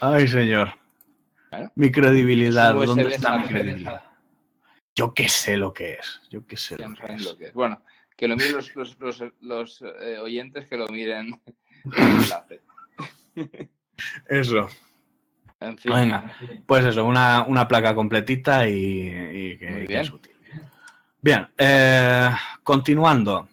Ay, 0.00 0.28
señor. 0.28 0.70
Mi 1.74 1.90
credibilidad, 1.90 2.74
¿dónde 2.74 3.08
está 3.08 3.38
mi 3.38 3.46
credibilidad? 3.46 4.02
Yo 4.94 5.12
qué 5.12 5.28
sé 5.28 5.56
lo 5.56 5.72
que 5.72 5.94
es. 5.94 6.20
Yo 6.30 6.46
qué 6.46 6.56
sé. 6.56 6.76
Lo 6.78 7.36
que 7.36 7.46
es. 7.46 7.52
Bueno, 7.52 7.82
Que 8.16 8.26
lo 8.26 8.36
miren 8.36 8.54
los, 8.54 8.74
los, 8.74 8.98
los, 8.98 9.22
los, 9.40 9.82
eh, 10.00 10.18
oyentes, 10.18 10.66
que 10.66 10.76
lo 10.76 10.88
miren. 10.88 11.40
Eso. 14.28 14.68
En 15.60 15.78
fin. 15.78 15.92
Venga, 15.92 16.36
pues 16.66 16.84
eso, 16.84 17.04
una, 17.06 17.42
una 17.44 17.66
placa 17.66 17.94
completita 17.94 18.68
y, 18.68 18.74
y 18.74 19.58
que, 19.58 19.86
es 19.88 20.10
útil. 20.10 20.32
Bien, 21.22 21.48
eh, 21.56 22.30
continuando. 22.62 23.48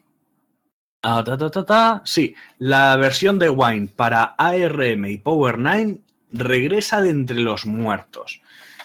Ah, 1.02 1.24
ta, 1.24 1.38
ta, 1.38 1.50
ta, 1.50 1.66
ta. 1.66 2.02
Sí, 2.06 2.36
la 2.60 2.96
versión 2.98 3.40
de 3.40 3.50
Wine 3.50 3.88
para 3.88 4.36
ARM 4.38 5.06
y 5.06 5.18
Power 5.18 5.58
9 5.58 6.00
regresa 6.34 7.02
de 7.02 7.12
entre 7.12 7.38
los 7.38 7.66
muertos. 7.66 8.42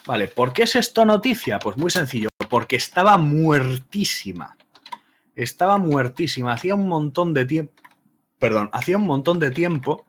Vale, 0.07 0.29
¿por 0.29 0.53
qué 0.53 0.63
es 0.63 0.77
esto 0.77 1.05
noticia? 1.05 1.59
Pues 1.59 1.77
muy 1.77 1.91
sencillo, 1.91 2.29
porque 2.49 2.77
estaba 2.77 3.19
muertísima. 3.19 4.57
Estaba 5.35 5.79
muertísima. 5.79 6.53
Hacía 6.53 6.75
un 6.75 6.89
montón 6.89 7.35
de 7.35 7.45
tiempo. 7.45 7.73
Perdón, 8.39 8.71
hacía 8.73 8.97
un 8.97 9.07
montón 9.07 9.39
de 9.39 9.51
tiempo 9.51 10.07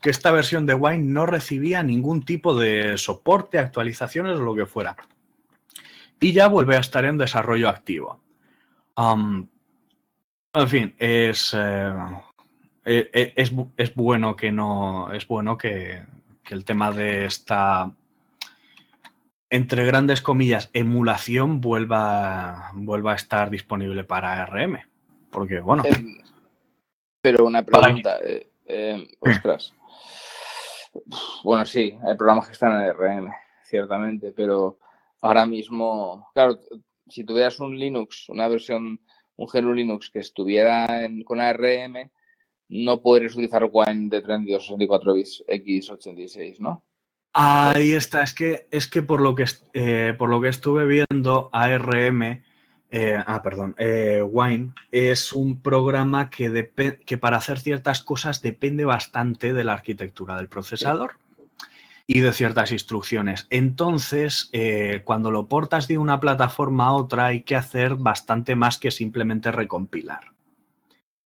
que 0.00 0.10
esta 0.10 0.30
versión 0.30 0.66
de 0.66 0.74
Wine 0.74 1.04
no 1.04 1.26
recibía 1.26 1.82
ningún 1.82 2.24
tipo 2.24 2.54
de 2.54 2.96
soporte, 2.96 3.58
actualizaciones 3.58 4.38
o 4.38 4.42
lo 4.42 4.54
que 4.54 4.66
fuera. 4.66 4.96
Y 6.20 6.32
ya 6.32 6.48
vuelve 6.48 6.76
a 6.76 6.80
estar 6.80 7.04
en 7.04 7.18
desarrollo 7.18 7.68
activo. 7.68 8.20
En 8.96 10.68
fin, 10.68 10.94
es, 10.98 11.54
eh, 11.56 11.92
eh, 12.84 13.10
eh, 13.12 13.32
es, 13.36 13.52
es 13.76 13.94
bueno 13.94 14.34
que 14.34 14.50
no. 14.50 15.12
Es 15.12 15.28
bueno 15.28 15.56
que, 15.56 16.02
que 16.48 16.54
el 16.54 16.64
tema 16.64 16.90
de 16.92 17.26
esta. 17.26 17.92
Entre 19.50 19.84
grandes 19.84 20.22
comillas, 20.22 20.70
emulación 20.72 21.60
vuelva, 21.60 22.70
vuelva 22.74 23.12
a 23.12 23.16
estar 23.16 23.50
disponible 23.50 24.02
para 24.04 24.42
ARM. 24.42 24.78
Porque, 25.30 25.60
bueno, 25.60 25.84
Em, 25.84 26.16
Pero 27.20 27.44
una 27.46 27.62
pregunta, 27.62 28.18
eh, 28.24 28.50
eh, 28.66 29.08
ostras. 29.20 29.74
Bueno, 31.44 31.66
sí, 31.66 31.94
hay 32.02 32.16
programas 32.16 32.46
que 32.46 32.52
están 32.54 32.80
en 32.82 32.88
RM, 32.94 33.30
ciertamente, 33.64 34.32
pero 34.32 34.78
ahora 35.20 35.44
mismo, 35.44 36.30
claro, 36.34 36.58
si 37.08 37.24
tuvieras 37.24 37.60
un 37.60 37.78
Linux, 37.78 38.28
una 38.30 38.48
versión, 38.48 39.00
un 39.36 39.46
GNU 39.46 39.74
Linux 39.74 40.10
que 40.10 40.20
estuviera 40.20 41.04
en- 41.04 41.24
con 41.24 41.40
ARM, 41.40 42.10
no 42.68 43.00
podrías 43.00 43.32
utilizar 43.32 43.68
Wine 43.70 44.08
de 44.08 44.20
32 44.20 44.62
64 44.62 45.14
bits 45.14 45.44
x86, 45.48 46.58
¿no? 46.58 46.84
Ahí 47.32 47.92
está, 47.92 48.22
es 48.22 48.34
que, 48.34 48.66
es 48.70 48.88
que 48.88 49.02
por 49.02 49.20
lo 49.20 49.34
que 49.34 49.44
eh, 49.74 50.14
por 50.18 50.28
lo 50.28 50.40
que 50.40 50.48
estuve 50.48 50.86
viendo, 50.86 51.50
ARM, 51.52 52.42
eh, 52.90 53.22
ah, 53.26 53.42
perdón, 53.42 53.74
eh, 53.78 54.22
Wine 54.22 54.72
es 54.90 55.32
un 55.32 55.60
programa 55.60 56.30
que, 56.30 56.72
que 57.04 57.18
para 57.18 57.36
hacer 57.36 57.60
ciertas 57.60 58.02
cosas 58.02 58.40
depende 58.40 58.84
bastante 58.84 59.52
de 59.52 59.62
la 59.62 59.74
arquitectura 59.74 60.36
del 60.36 60.48
procesador 60.48 61.12
y 62.06 62.20
de 62.20 62.32
ciertas 62.32 62.72
instrucciones. 62.72 63.46
Entonces, 63.50 64.50
cuando 65.04 65.30
lo 65.30 65.46
portas 65.46 65.86
de 65.86 65.98
una 65.98 66.20
plataforma 66.20 66.86
a 66.86 66.92
otra, 66.94 67.26
hay 67.26 67.42
que 67.42 67.54
hacer 67.54 67.96
bastante 67.96 68.56
más 68.56 68.78
que 68.78 68.90
simplemente 68.90 69.52
recompilar. 69.52 70.37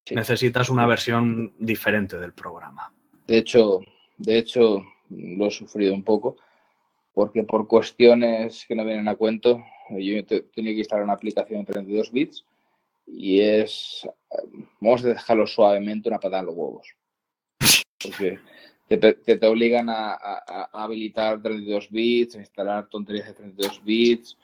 Sí. 0.05 0.15
Necesitas 0.15 0.69
una 0.69 0.87
versión 0.87 1.55
diferente 1.59 2.19
del 2.19 2.33
programa. 2.33 2.93
De 3.27 3.39
hecho, 3.39 3.81
de 4.19 4.39
hecho, 4.39 4.83
lo 5.11 5.47
he 5.47 5.51
sufrido 5.51 5.95
un 5.95 6.03
poco, 6.03 6.37
porque 7.15 7.45
por 7.45 7.69
cuestiones 7.69 8.65
que 8.67 8.75
no 8.75 8.85
vienen 8.85 9.07
a 9.09 9.15
cuento, 9.17 9.63
yo 9.91 10.25
te- 10.25 10.43
tenía 10.43 10.73
que 10.73 10.79
instalar 10.81 11.05
una 11.05 11.13
aplicación 11.13 11.61
en 11.61 11.67
32 11.67 12.11
bits 12.11 12.45
y 13.07 13.41
es, 13.41 14.09
vamos 14.81 15.05
a 15.05 15.09
dejarlo 15.09 15.47
suavemente, 15.47 16.09
una 16.09 16.19
patada 16.19 16.41
en 16.41 16.47
los 16.47 16.55
huevos. 16.57 16.89
Porque 18.03 18.39
te, 18.89 19.13
te 19.37 19.47
obligan 19.47 19.89
a, 19.89 20.13
a- 20.15 20.69
a 20.73 20.83
habilitar 20.85 21.41
32 21.41 21.89
bits, 21.91 22.37
a 22.37 22.41
instalar 22.41 22.89
tonterías 22.89 23.27
de 23.29 23.35
32 23.35 23.85
bits, 23.85 24.37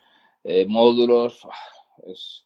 eh, 0.44 0.66
módulos. 0.66 1.44
ah, 1.44 2.04
Es, 2.06 2.44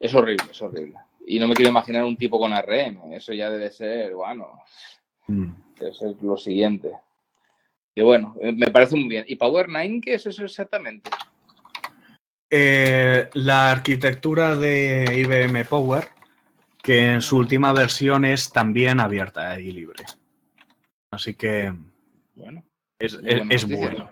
es 0.00 0.14
horrible, 0.14 0.46
es 0.50 0.62
horrible. 0.62 0.96
Y 1.28 1.40
no 1.40 1.48
me 1.48 1.54
quiero 1.54 1.70
imaginar 1.70 2.04
un 2.04 2.16
tipo 2.16 2.38
con 2.38 2.52
ARM, 2.52 3.12
eso 3.12 3.32
ya 3.32 3.50
debe 3.50 3.70
ser, 3.72 4.14
bueno, 4.14 4.62
eso 5.80 6.10
es 6.10 6.22
lo 6.22 6.36
siguiente. 6.36 6.92
Y 7.96 8.02
bueno, 8.02 8.36
eh, 8.40 8.52
me 8.52 8.68
parece 8.70 8.94
muy 8.94 9.08
bien. 9.08 9.24
¿Y 9.26 9.34
Power 9.34 9.68
9 9.68 10.00
qué 10.04 10.14
es 10.14 10.26
eso 10.26 10.44
exactamente? 10.44 11.10
Eh, 12.48 13.28
la 13.34 13.72
arquitectura 13.72 14.54
de 14.54 15.04
IBM 15.18 15.64
Power, 15.64 16.04
que 16.80 17.12
en 17.14 17.20
su 17.22 17.38
última 17.38 17.72
versión 17.72 18.24
es 18.24 18.52
también 18.52 19.00
abierta 19.00 19.58
y 19.58 19.72
libre. 19.72 20.04
Así 21.10 21.34
que 21.34 21.72
Bueno, 22.34 22.62
es, 23.00 23.18
es- 23.24 23.66
bueno. 23.66 23.98
¿no? 23.98 24.10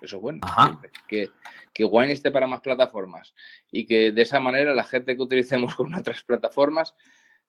Eso 0.00 0.16
es 0.16 0.22
bueno. 0.22 0.40
Ajá. 0.42 0.80
Que, 1.08 1.30
que 1.76 1.84
Wine 1.84 2.12
esté 2.12 2.30
para 2.30 2.46
más 2.46 2.62
plataformas 2.62 3.34
y 3.70 3.84
que 3.84 4.10
de 4.10 4.22
esa 4.22 4.40
manera 4.40 4.72
la 4.72 4.84
gente 4.84 5.14
que 5.14 5.22
utilicemos 5.22 5.74
con 5.74 5.94
otras 5.94 6.22
plataformas, 6.24 6.94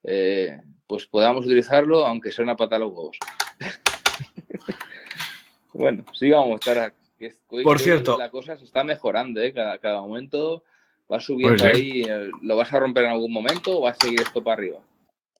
eh, 0.03 0.59
pues 0.85 1.05
podamos 1.05 1.45
utilizarlo 1.45 2.05
aunque 2.05 2.33
sea 2.33 2.43
una 2.43 2.57
pata 2.57 2.75
a 2.75 2.79
los 2.79 2.91
huevos. 2.91 3.17
bueno, 5.73 6.03
sigamos, 6.11 6.59
Tara. 6.59 6.93
que 7.17 7.37
que 7.49 7.61
Por 7.63 7.79
cierto. 7.79 8.17
La 8.17 8.29
cosa 8.29 8.57
se 8.57 8.65
está 8.65 8.83
mejorando, 8.83 9.41
¿eh? 9.41 9.53
Cada, 9.53 9.77
cada 9.77 10.01
momento 10.01 10.65
va 11.09 11.21
subiendo 11.21 11.63
Pues 11.63 11.73
ahí. 11.73 12.01
eh, 12.01 12.29
¿Lo 12.41 12.57
vas 12.57 12.73
a 12.73 12.79
romper 12.79 13.05
en 13.05 13.11
algún 13.11 13.31
momento 13.31 13.77
o 13.77 13.81
va 13.83 13.91
a 13.91 13.95
seguir 13.95 14.19
esto 14.19 14.43
para 14.43 14.55
arriba? 14.55 14.79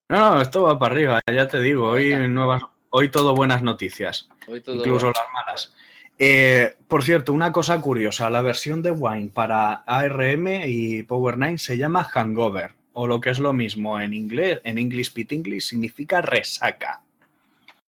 No, 0.08 0.36
no, 0.36 0.42
esto 0.42 0.64
va 0.64 0.80
para 0.80 0.96
arriba, 0.96 1.20
ya 1.30 1.50
te 1.50 1.60
digo. 1.60 1.90
Hoy, 1.90 2.16
nuevas, 2.30 2.64
hoy 2.92 3.12
todo 3.12 3.36
buenas 3.36 3.62
noticias, 3.62 4.30
Hoy 4.48 4.62
todo 4.62 4.78
incluso 4.78 5.08
las 5.08 5.34
malas. 5.34 5.76
Eh, 6.20 6.76
por 6.88 7.04
cierto, 7.04 7.32
una 7.32 7.52
cosa 7.52 7.80
curiosa, 7.80 8.30
la 8.30 8.42
versión 8.42 8.82
de 8.82 8.92
Wine 8.92 9.30
para 9.34 9.84
ARM 9.86 10.48
y 10.66 11.04
Power 11.04 11.38
9 11.38 11.58
se 11.58 11.78
llama 11.78 12.04
Hangover, 12.04 12.72
o 12.94 13.06
lo 13.06 13.22
que 13.22 13.30
es 13.30 13.40
lo 13.40 13.54
mismo 13.54 14.00
en 14.00 14.14
inglés, 14.14 14.60
en 14.64 14.78
English 14.78 15.14
Pit 15.14 15.32
English 15.32 15.64
significa 15.64 16.22
resaca. 16.22 17.02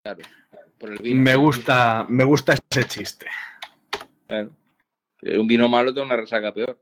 Claro, 0.04 0.22
por 0.78 0.92
el 0.92 1.00
vino. 1.00 1.22
Me 1.22 1.36
gusta, 1.36 2.06
me 2.08 2.24
gusta 2.24 2.54
ese 2.54 2.86
chiste. 2.86 3.28
Claro. 4.28 4.52
Un 5.22 5.48
vino 5.48 5.68
malo 5.68 5.92
tiene 5.92 6.06
una 6.06 6.18
resaca 6.18 6.54
peor. 6.54 6.80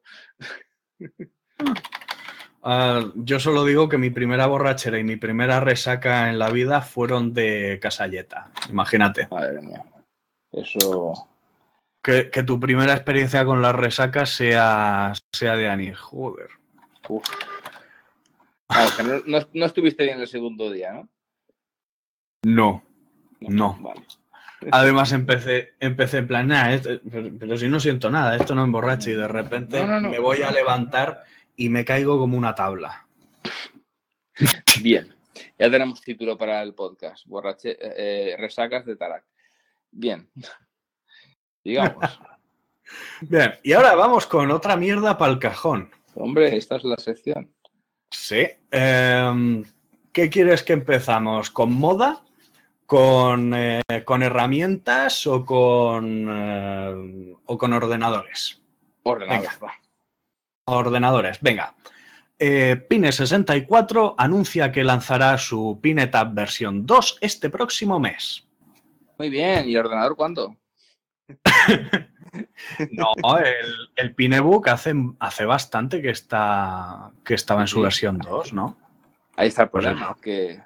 Ah, 2.69 3.13
yo 3.15 3.39
solo 3.39 3.63
digo 3.63 3.87
que 3.87 3.97
mi 3.97 4.09
primera 4.09 4.45
borrachera 4.45 4.99
y 4.99 5.03
mi 5.05 5.15
primera 5.15 5.61
resaca 5.61 6.29
en 6.29 6.37
la 6.37 6.49
vida 6.49 6.81
fueron 6.81 7.33
de 7.33 7.79
Casalleta. 7.81 8.51
Imagínate. 8.69 9.29
Madre 9.31 9.61
mía. 9.61 9.85
Eso. 10.51 11.29
Que, 12.07 12.29
que 12.29 12.41
tu 12.43 12.57
primera 12.57 12.93
experiencia 12.93 13.43
con 13.43 13.61
las 13.61 13.75
resacas 13.75 14.29
sea, 14.29 15.11
sea 15.33 15.57
de 15.57 15.67
anís. 15.67 15.99
Joder. 15.99 16.47
Uf. 17.09 17.21
Claro, 18.65 18.89
que 18.95 19.03
no, 19.03 19.21
no- 19.39 19.47
no 19.53 19.65
estuviste 19.65 20.05
bien 20.05 20.21
el 20.21 20.27
segundo 20.29 20.71
día, 20.71 20.93
¿no? 20.93 21.09
No, 22.45 22.83
no. 23.41 23.77
Vale. 23.81 24.01
Además 24.71 25.11
empecé, 25.11 25.73
empecé 25.81 26.19
en 26.19 26.27
plan, 26.27 26.47
"Nah, 26.47 26.71
esto- 26.73 27.01
pero, 27.11 27.29
pero 27.37 27.57
si 27.57 27.67
no 27.67 27.77
siento 27.81 28.09
nada, 28.09 28.37
esto 28.37 28.55
no 28.55 28.63
emborracha 28.63 29.09
y 29.09 29.15
de 29.15 29.27
repente 29.27 29.85
no. 29.85 29.99
me 30.09 30.19
voy 30.19 30.43
a 30.43 30.51
levantar 30.51 31.25
y 31.57 31.67
me 31.67 31.83
caigo 31.83 32.17
como 32.17 32.37
una 32.37 32.55
tabla. 32.55 33.05
Bien. 34.81 35.13
Ya 35.59 35.69
tenemos 35.69 36.01
título 36.01 36.37
para 36.37 36.61
el 36.63 36.73
podcast. 36.73 37.25
Borrache, 37.27 37.77
eh, 37.81 38.35
resacas 38.37 38.85
de 38.85 38.95
Tarak. 38.95 39.25
Bien. 39.91 40.29
Digamos. 41.67 42.19
Bien, 43.21 43.55
y 43.61 43.73
ahora 43.73 43.93
vamos 43.93 44.25
con 44.25 44.49
otra 44.51 44.77
mierda 44.77 45.17
para 45.17 45.33
el 45.33 45.39
cajón. 45.39 45.91
Hombre, 46.15 46.55
esta 46.55 46.77
es 46.77 46.85
la 46.85 46.95
sección. 46.95 47.51
Sí. 48.09 48.47
Em, 48.71 49.65
¿Qué 50.13 50.29
quieres 50.29 50.63
que 50.63 50.71
empezamos? 50.71 51.51
¿Con 51.51 51.73
moda? 51.73 52.23
¿Con, 52.85 53.53
eh, 53.53 53.81
con 54.05 54.23
herramientas 54.23 55.27
o 55.27 55.45
con, 55.45 56.27
eh, 56.29 57.35
o 57.45 57.57
con 57.57 57.73
ordenadores? 57.73 58.61
Ordenador. 59.03 59.41
Venga. 59.41 59.57
va. 59.61 59.73
Ordenadores, 60.67 61.41
venga. 61.41 61.75
Eh, 62.39 62.87
Pine64 62.89 64.15
anuncia 64.17 64.71
que 64.71 64.85
lanzará 64.85 65.37
su 65.37 65.79
PineTab 65.81 66.33
versión 66.33 66.85
2 66.85 67.17
este 67.19 67.49
próximo 67.49 67.99
mes. 67.99 68.47
Muy 69.17 69.29
bien. 69.29 69.67
¿Y 69.67 69.75
ordenador 69.75 70.15
cuándo? 70.15 70.55
No, 72.91 73.37
el, 73.37 73.89
el 73.95 74.15
Pinebook 74.15 74.67
hace, 74.69 74.93
hace 75.19 75.45
bastante 75.45 76.01
que, 76.01 76.09
está, 76.09 77.11
que 77.23 77.33
estaba 77.33 77.61
en 77.61 77.67
su 77.67 77.81
versión 77.81 78.17
2, 78.17 78.53
¿no? 78.53 78.77
Ahí 79.35 79.47
está 79.47 79.63
el 79.63 79.69
Pues 79.69 79.85
problema, 79.85 80.17
que 80.21 80.61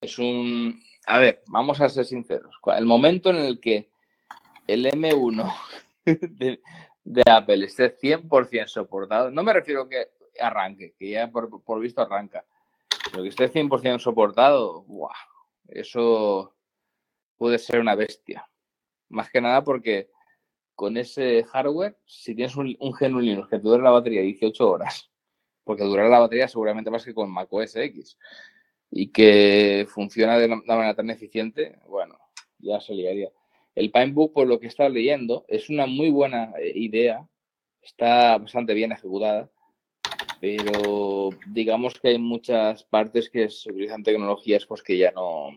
es 0.00 0.18
un... 0.18 0.82
A 1.06 1.18
ver, 1.18 1.42
vamos 1.46 1.80
a 1.80 1.88
ser 1.88 2.04
sinceros. 2.04 2.56
El 2.76 2.86
momento 2.86 3.30
en 3.30 3.36
el 3.36 3.60
que 3.60 3.90
el 4.66 4.86
M1 4.86 5.54
de, 6.04 6.60
de 7.04 7.22
Apple 7.30 7.64
esté 7.64 7.96
100% 7.96 8.66
soportado, 8.66 9.30
no 9.30 9.42
me 9.42 9.52
refiero 9.52 9.88
que 9.88 10.08
arranque, 10.40 10.94
que 10.98 11.10
ya 11.10 11.30
por, 11.30 11.62
por 11.62 11.80
visto 11.80 12.02
arranca. 12.02 12.44
Pero 13.10 13.22
que 13.22 13.30
esté 13.30 13.50
100% 13.50 13.98
soportado, 13.98 14.82
¡buah! 14.82 15.14
eso 15.68 16.54
puede 17.36 17.58
ser 17.58 17.80
una 17.80 17.94
bestia. 17.94 18.48
Más 19.08 19.30
que 19.30 19.40
nada 19.40 19.62
porque 19.64 20.10
con 20.74 20.96
ese 20.96 21.42
hardware, 21.44 21.96
si 22.06 22.34
tienes 22.34 22.54
un, 22.56 22.76
un 22.78 23.24
Linux 23.24 23.48
que 23.48 23.58
te 23.58 23.62
dure 23.62 23.82
la 23.82 23.90
batería 23.90 24.22
18 24.22 24.70
horas, 24.70 25.10
porque 25.64 25.84
durará 25.84 26.08
la 26.08 26.20
batería 26.20 26.46
seguramente 26.48 26.90
más 26.90 27.04
que 27.04 27.14
con 27.14 27.30
Mac 27.30 27.48
OS 27.50 27.76
X, 27.76 28.16
y 28.90 29.08
que 29.08 29.86
funciona 29.88 30.38
de 30.38 30.46
una 30.46 30.62
manera 30.76 30.94
tan 30.94 31.10
eficiente, 31.10 31.78
bueno, 31.88 32.16
ya 32.58 32.80
se 32.80 32.94
liaría. 32.94 33.30
El 33.74 33.90
Pinebook, 33.90 34.32
por 34.32 34.46
lo 34.46 34.58
que 34.58 34.66
he 34.66 34.68
estado 34.68 34.88
leyendo, 34.88 35.44
es 35.48 35.68
una 35.68 35.86
muy 35.86 36.10
buena 36.10 36.52
eh, 36.58 36.72
idea, 36.74 37.26
está 37.82 38.38
bastante 38.38 38.74
bien 38.74 38.92
ejecutada, 38.92 39.50
pero 40.40 41.30
digamos 41.48 41.98
que 41.98 42.08
hay 42.08 42.18
muchas 42.18 42.84
partes 42.84 43.28
que 43.30 43.50
se 43.50 43.70
utilizan 43.70 44.02
tecnologías 44.02 44.66
pues 44.66 44.82
que 44.82 44.96
ya 44.96 45.10
no, 45.10 45.50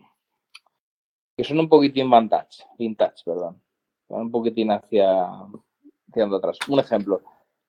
que 1.36 1.44
son 1.44 1.58
un 1.58 1.68
poquitín 1.68 2.10
vintage, 2.10 2.64
vintage, 2.78 3.24
perdón, 3.24 3.60
un 4.08 4.30
poquitín 4.30 4.70
hacia, 4.70 5.28
hacia 6.10 6.24
atrás. 6.26 6.58
Un 6.68 6.80
ejemplo, 6.80 7.22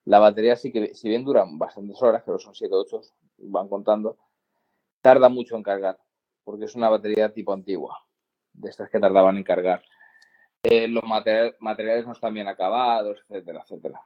la 0.04 0.18
batería 0.18 0.56
sí 0.56 0.70
que, 0.70 0.94
si 0.94 1.08
bien 1.08 1.24
duran 1.24 1.58
bastantes 1.58 2.00
horas, 2.02 2.22
pero 2.24 2.38
son 2.38 2.54
7 2.54 2.74
o 2.74 2.80
8, 2.80 3.00
van 3.38 3.68
contando, 3.68 4.18
tarda 5.00 5.28
mucho 5.28 5.56
en 5.56 5.62
cargar, 5.62 5.98
porque 6.44 6.66
es 6.66 6.74
una 6.74 6.88
batería 6.88 7.32
tipo 7.32 7.52
antigua, 7.52 7.98
de 8.52 8.70
estas 8.70 8.90
que 8.90 9.00
tardaban 9.00 9.36
en 9.36 9.44
cargar. 9.44 9.82
Eh, 10.62 10.88
los 10.88 11.04
materiales 11.04 12.06
no 12.06 12.12
están 12.12 12.32
bien 12.32 12.48
acabados, 12.48 13.18
etcétera, 13.28 13.62
etcétera. 13.62 14.00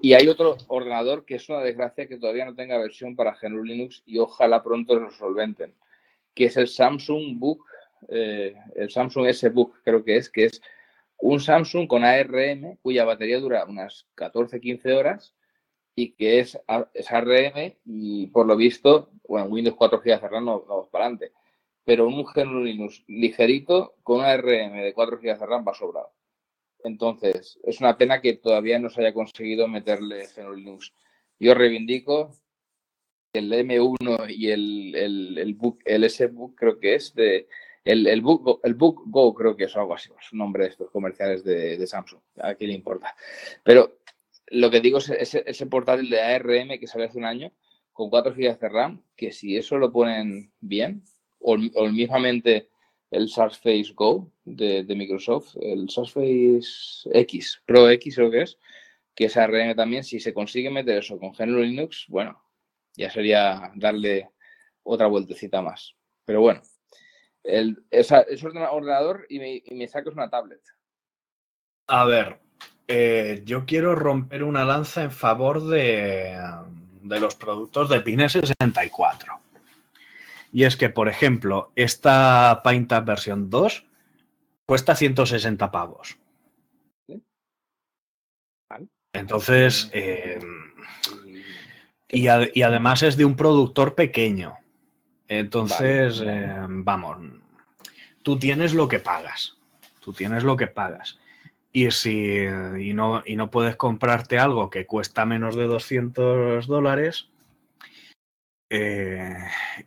Y 0.00 0.12
hay 0.12 0.28
otro 0.28 0.56
ordenador 0.68 1.24
que 1.24 1.36
es 1.36 1.48
una 1.48 1.60
desgracia 1.60 2.06
que 2.06 2.18
todavía 2.18 2.44
no 2.44 2.54
tenga 2.54 2.78
versión 2.78 3.16
para 3.16 3.36
GNU 3.40 3.64
Linux 3.64 4.02
y 4.04 4.18
ojalá 4.18 4.62
pronto 4.62 4.94
lo 4.96 5.10
solventen, 5.10 5.74
que 6.34 6.46
es 6.46 6.56
el 6.56 6.68
Samsung 6.68 7.38
Book, 7.38 7.64
eh, 8.08 8.54
el 8.74 8.90
Samsung 8.90 9.26
S 9.26 9.48
Book 9.50 9.80
creo 9.84 10.04
que 10.04 10.16
es, 10.16 10.30
que 10.30 10.44
es 10.46 10.60
un 11.18 11.40
Samsung 11.40 11.86
con 11.86 12.04
ARM 12.04 12.76
cuya 12.82 13.04
batería 13.04 13.40
dura 13.40 13.64
unas 13.64 14.06
14-15 14.16 14.96
horas 14.96 15.34
y 15.94 16.12
que 16.12 16.40
es, 16.40 16.58
es 16.92 17.10
ARM 17.10 17.74
y 17.84 18.26
por 18.28 18.46
lo 18.46 18.56
visto, 18.56 19.10
bueno, 19.26 19.46
Windows 19.46 19.76
4 19.76 20.00
GB 20.00 20.20
cerrado 20.20 20.40
no 20.40 20.60
vamos 20.62 20.88
para 20.88 21.06
adelante, 21.06 21.32
pero 21.84 22.06
un 22.06 22.24
GNU 22.24 22.64
Linux 22.64 23.04
ligerito 23.08 23.94
con 24.02 24.18
una 24.18 24.36
RM 24.36 24.82
de 24.82 24.92
4 24.94 25.18
GB 25.18 25.38
de 25.38 25.46
RAM 25.46 25.64
va 25.66 25.74
sobrado. 25.74 26.12
Entonces, 26.84 27.58
es 27.64 27.80
una 27.80 27.96
pena 27.96 28.20
que 28.20 28.34
todavía 28.34 28.78
no 28.78 28.90
se 28.90 29.00
haya 29.00 29.14
conseguido 29.14 29.66
meterle 29.68 30.26
GNU 30.36 30.52
Linux. 30.54 30.92
Yo 31.38 31.54
reivindico 31.54 32.30
el 33.32 33.52
M1 33.52 34.30
y 34.30 34.50
el, 34.50 34.94
el, 34.94 35.38
el, 35.38 35.54
book, 35.54 35.78
el 35.84 36.04
S-Book 36.04 36.54
creo 36.56 36.78
que 36.78 36.94
es 36.94 37.14
de... 37.14 37.48
El, 37.86 38.06
el, 38.06 38.20
book, 38.20 38.60
el 38.64 38.74
Book 38.74 39.04
Go 39.06 39.32
creo 39.32 39.56
que 39.56 39.64
es 39.64 39.76
algo 39.76 39.94
así, 39.94 40.10
es 40.20 40.32
un 40.32 40.40
nombre 40.40 40.64
de 40.64 40.70
estos 40.70 40.90
comerciales 40.90 41.44
de, 41.44 41.78
de 41.78 41.86
Samsung, 41.86 42.20
a 42.40 42.54
quién 42.54 42.70
le 42.70 42.76
importa. 42.76 43.14
Pero 43.62 44.00
lo 44.48 44.70
que 44.70 44.80
digo 44.80 44.98
es 44.98 45.08
ese, 45.10 45.44
ese 45.46 45.66
portátil 45.66 46.10
de 46.10 46.20
ARM 46.20 46.78
que 46.80 46.86
sale 46.86 47.04
hace 47.04 47.18
un 47.18 47.24
año 47.24 47.52
con 47.92 48.10
4 48.10 48.34
GB 48.34 48.58
de 48.58 48.68
RAM, 48.68 49.02
que 49.16 49.30
si 49.30 49.56
eso 49.56 49.78
lo 49.78 49.92
ponen 49.92 50.52
bien, 50.60 51.04
o, 51.38 51.54
o 51.54 51.88
mismamente 51.88 52.68
el 53.10 53.28
Surface 53.28 53.92
Go 53.94 54.32
de, 54.44 54.84
Microsoft, 54.88 55.56
el 55.60 55.88
Surface 55.88 57.08
X, 57.12 57.62
Pro 57.64 57.88
X 57.90 58.16
creo 58.16 58.30
que 58.30 58.42
es, 58.42 58.58
que 59.14 59.26
es 59.26 59.36
ARM 59.36 59.74
también, 59.74 60.04
si 60.04 60.20
se 60.20 60.34
consigue 60.34 60.70
meter 60.70 60.98
eso 60.98 61.18
con 61.18 61.32
GNU 61.32 61.60
Linux, 61.60 62.06
bueno, 62.08 62.42
ya 62.96 63.10
sería 63.10 63.72
darle 63.76 64.30
otra 64.82 65.06
vueltecita 65.06 65.62
más. 65.62 65.94
Pero 66.24 66.40
bueno, 66.40 66.62
el, 67.46 67.84
es, 67.90 68.12
es 68.12 68.42
un 68.42 68.56
ordenador 68.58 69.26
y 69.28 69.38
me, 69.38 69.62
y 69.64 69.74
me 69.74 69.88
sacas 69.88 70.14
una 70.14 70.28
tablet. 70.28 70.60
A 71.88 72.04
ver, 72.04 72.40
eh, 72.88 73.42
yo 73.44 73.64
quiero 73.64 73.94
romper 73.94 74.44
una 74.44 74.64
lanza 74.64 75.02
en 75.02 75.10
favor 75.10 75.66
de, 75.66 76.36
de 77.02 77.20
los 77.20 77.34
productos 77.34 77.88
de 77.88 78.00
Pine 78.00 78.28
64. 78.28 79.40
Y 80.52 80.64
es 80.64 80.76
que, 80.76 80.88
por 80.88 81.08
ejemplo, 81.08 81.72
esta 81.76 82.60
PaintUp 82.64 83.04
versión 83.04 83.50
2 83.50 83.86
cuesta 84.64 84.94
160 84.94 85.70
pavos. 85.70 86.18
Entonces, 89.12 89.90
eh, 89.92 90.38
y, 92.08 92.28
a, 92.28 92.48
y, 92.52 92.62
además 92.62 93.02
es 93.02 93.16
de 93.16 93.24
un 93.24 93.36
productor 93.36 93.94
pequeño. 93.94 94.56
Entonces, 95.28 96.22
eh, 96.24 96.56
vamos, 96.68 97.18
tú 98.22 98.38
tienes 98.38 98.74
lo 98.74 98.88
que 98.88 98.98
pagas. 98.98 99.56
Tú 100.00 100.12
tienes 100.12 100.44
lo 100.44 100.56
que 100.56 100.68
pagas. 100.68 101.18
Y 101.72 101.90
si 101.90 102.44
y 102.44 102.94
no, 102.94 103.22
y 103.26 103.36
no 103.36 103.50
puedes 103.50 103.76
comprarte 103.76 104.38
algo 104.38 104.70
que 104.70 104.86
cuesta 104.86 105.26
menos 105.26 105.56
de 105.56 105.64
200 105.64 106.66
dólares 106.66 107.28
eh, 108.68 109.36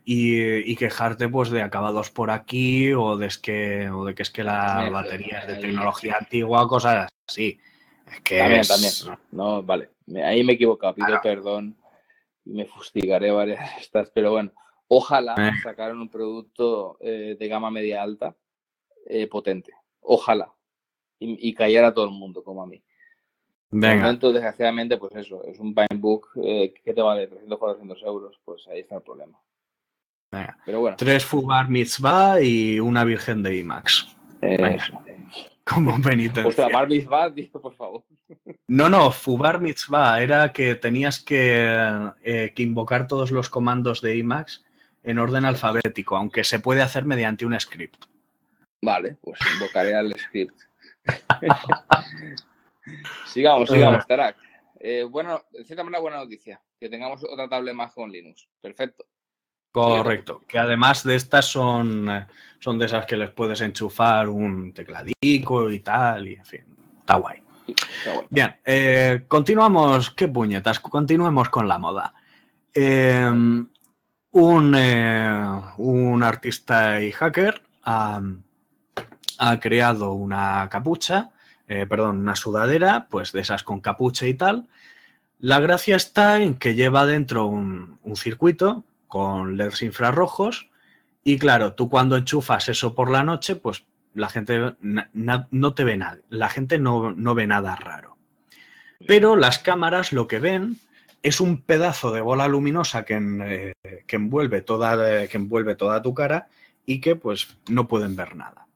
y, 0.04 0.72
y, 0.72 0.76
quejarte 0.76 1.28
pues 1.28 1.50
de 1.50 1.60
acabados 1.60 2.10
por 2.10 2.30
aquí 2.30 2.94
o 2.94 3.16
de, 3.18 3.26
es 3.26 3.36
que, 3.36 3.90
o 3.90 4.06
de 4.06 4.14
que 4.14 4.22
es 4.22 4.30
que 4.30 4.42
la 4.42 4.88
batería 4.90 5.40
es 5.40 5.48
de 5.48 5.56
tecnología 5.56 6.16
antigua, 6.18 6.66
cosas 6.66 7.08
así. 7.28 7.60
Es 8.10 8.20
que 8.20 8.38
también, 8.38 8.60
es... 8.60 8.68
también. 8.68 9.18
No, 9.32 9.62
vale. 9.62 9.90
Ahí 10.24 10.42
me 10.44 10.52
he 10.52 10.54
equivocado, 10.54 10.94
pido 10.94 11.08
claro. 11.08 11.22
perdón 11.22 11.76
y 12.46 12.52
me 12.52 12.64
fustigaré 12.64 13.30
varias 13.30 13.78
estas, 13.80 14.10
pero 14.14 14.30
bueno, 14.30 14.52
ojalá 14.92 15.34
eh. 15.38 15.52
sacaran 15.62 15.98
un 15.98 16.08
producto 16.08 16.98
eh, 17.00 17.36
de 17.38 17.48
gama 17.48 17.70
media 17.70 18.02
alta 18.02 18.36
eh, 19.06 19.26
potente. 19.26 19.72
Ojalá 20.00 20.52
y, 21.20 21.48
y 21.48 21.54
callar 21.54 21.84
a 21.84 21.94
todo 21.94 22.06
el 22.06 22.12
mundo, 22.12 22.42
como 22.42 22.62
a 22.62 22.66
mí. 22.66 22.82
Venga. 23.70 24.02
Momento, 24.02 24.32
desgraciadamente, 24.32 24.96
pues 24.96 25.14
eso, 25.14 25.44
es 25.44 25.60
un 25.60 25.74
Pinebook 25.74 26.30
eh, 26.42 26.74
que 26.84 26.92
te 26.92 27.02
vale 27.02 27.28
300 27.28 27.58
400 27.58 28.02
euros, 28.02 28.40
pues 28.44 28.66
ahí 28.66 28.80
está 28.80 28.96
el 28.96 29.02
problema. 29.02 29.38
Venga. 30.32 30.58
Pero 30.64 30.80
bueno. 30.80 30.96
Tres 30.96 31.24
Fubar 31.24 31.68
Mitzvah 31.68 32.40
y 32.40 32.80
una 32.80 33.04
Virgen 33.04 33.42
de 33.44 33.58
IMAX. 33.58 34.16
Eh, 34.42 34.78
Como 35.64 36.00
penitencia. 36.02 36.48
O 36.48 36.52
sea, 36.52 36.68
Bar 36.68 36.88
Mitzvah, 36.88 37.32
tío, 37.34 37.52
por 37.52 37.74
favor. 37.74 38.02
No, 38.66 38.88
no, 38.88 39.12
Fubar 39.12 39.60
Mitzvah 39.60 40.20
era 40.20 40.52
que 40.52 40.74
tenías 40.74 41.20
que, 41.20 41.76
eh, 42.24 42.52
que 42.56 42.62
invocar 42.62 43.06
todos 43.06 43.30
los 43.30 43.48
comandos 43.48 44.00
de 44.00 44.16
IMAX 44.16 44.64
en 45.02 45.18
orden 45.18 45.44
alfabético, 45.44 46.16
aunque 46.16 46.44
se 46.44 46.60
puede 46.60 46.82
hacer 46.82 47.04
mediante 47.04 47.46
un 47.46 47.58
script. 47.58 48.04
Vale, 48.82 49.16
pues 49.20 49.38
invocaré 49.54 49.94
al 49.94 50.14
script. 50.18 50.58
sigamos, 53.26 53.68
sigamos, 53.68 54.06
Tarak. 54.06 54.36
Eh, 54.78 55.04
bueno, 55.04 55.44
de 55.52 55.64
cierta 55.64 55.84
manera, 55.84 56.00
buena 56.00 56.16
noticia. 56.18 56.60
Que 56.78 56.88
tengamos 56.88 57.22
otra 57.24 57.48
tablet 57.48 57.74
más 57.74 57.92
con 57.92 58.10
Linux. 58.10 58.48
Perfecto. 58.60 59.04
Correcto. 59.70 60.42
Que 60.48 60.58
además 60.58 61.04
de 61.04 61.14
estas 61.14 61.44
son, 61.44 62.08
son 62.58 62.78
de 62.78 62.86
esas 62.86 63.06
que 63.06 63.16
les 63.16 63.30
puedes 63.30 63.60
enchufar 63.60 64.28
un 64.28 64.72
tecladico 64.72 65.70
y 65.70 65.80
tal. 65.80 66.28
Y 66.28 66.34
en 66.34 66.44
fin, 66.44 66.64
está 67.00 67.16
guay. 67.16 67.42
Está. 67.68 68.24
Bien, 68.30 68.56
eh, 68.64 69.24
continuamos. 69.28 70.10
¿Qué 70.10 70.28
puñetas? 70.28 70.80
Continuemos 70.80 71.50
con 71.50 71.68
la 71.68 71.78
moda. 71.78 72.14
Eh, 72.74 73.30
un, 74.32 74.74
eh, 74.76 75.60
un, 75.78 76.22
artista 76.22 77.02
y 77.02 77.12
hacker 77.12 77.62
ha, 77.84 78.20
ha 79.38 79.60
creado 79.60 80.12
una 80.12 80.68
capucha, 80.70 81.30
eh, 81.68 81.86
perdón, 81.86 82.18
una 82.18 82.36
sudadera, 82.36 83.06
pues 83.10 83.32
de 83.32 83.40
esas 83.40 83.62
con 83.62 83.80
capucha 83.80 84.26
y 84.26 84.34
tal. 84.34 84.66
La 85.38 85.60
gracia 85.60 85.96
está 85.96 86.42
en 86.42 86.54
que 86.54 86.74
lleva 86.74 87.06
dentro 87.06 87.46
un, 87.46 87.98
un 88.02 88.16
circuito 88.16 88.84
con 89.06 89.56
LEDs 89.56 89.82
infrarrojos 89.82 90.70
y 91.24 91.38
claro, 91.38 91.74
tú 91.74 91.88
cuando 91.88 92.16
enchufas 92.16 92.68
eso 92.68 92.94
por 92.94 93.10
la 93.10 93.24
noche, 93.24 93.56
pues 93.56 93.84
la 94.14 94.28
gente 94.28 94.74
no 94.80 95.74
te 95.74 95.84
ve 95.84 95.96
nada, 95.96 96.18
la 96.28 96.48
gente 96.48 96.78
no, 96.78 97.12
no 97.12 97.34
ve 97.34 97.46
nada 97.46 97.76
raro. 97.76 98.16
Pero 99.06 99.36
las 99.36 99.58
cámaras 99.58 100.12
lo 100.12 100.26
que 100.26 100.38
ven 100.38 100.76
es 101.22 101.40
un 101.40 101.62
pedazo 101.62 102.12
de 102.12 102.20
bola 102.20 102.48
luminosa 102.48 103.04
que, 103.04 103.14
en, 103.14 103.42
eh, 103.42 103.74
que, 104.06 104.16
envuelve 104.16 104.62
toda, 104.62 105.26
que 105.26 105.36
envuelve 105.36 105.74
toda 105.74 106.02
tu 106.02 106.14
cara 106.14 106.48
y 106.86 107.00
que 107.00 107.16
pues 107.16 107.58
no 107.68 107.88
pueden 107.88 108.16
ver 108.16 108.36
nada. 108.36 108.66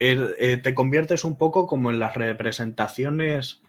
Eh, 0.00 0.34
eh, 0.38 0.56
te 0.58 0.74
conviertes 0.74 1.24
un 1.24 1.36
poco 1.36 1.66
como 1.66 1.90
en 1.90 1.98
las 1.98 2.14
representaciones 2.14 3.62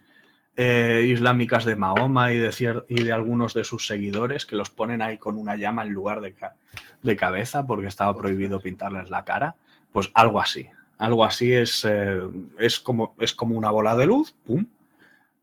eh, 0.56 1.06
islámicas 1.08 1.64
de 1.64 1.76
Mahoma 1.76 2.32
y 2.32 2.38
de, 2.38 2.84
y 2.88 3.04
de, 3.04 3.12
algunos 3.12 3.54
de 3.54 3.64
sus 3.64 3.86
seguidores 3.86 4.44
que 4.44 4.56
los 4.56 4.68
ponen 4.68 5.00
ahí 5.00 5.16
con 5.16 5.38
una 5.38 5.56
llama 5.56 5.82
en 5.82 5.92
lugar 5.92 6.20
de, 6.20 6.34
ca 6.34 6.54
de 7.02 7.16
cabeza 7.16 7.66
porque 7.66 7.86
estaba 7.86 8.16
prohibido 8.16 8.60
pintarles 8.60 9.10
la 9.10 9.24
cara. 9.24 9.56
Pues 9.92 10.10
algo 10.12 10.40
así. 10.40 10.68
Algo 10.98 11.24
así 11.24 11.52
es, 11.52 11.86
eh, 11.88 12.20
es, 12.58 12.78
como, 12.78 13.14
es 13.18 13.32
como 13.34 13.56
una 13.56 13.70
bola 13.70 13.96
de 13.96 14.06
luz, 14.06 14.34
pum, 14.44 14.66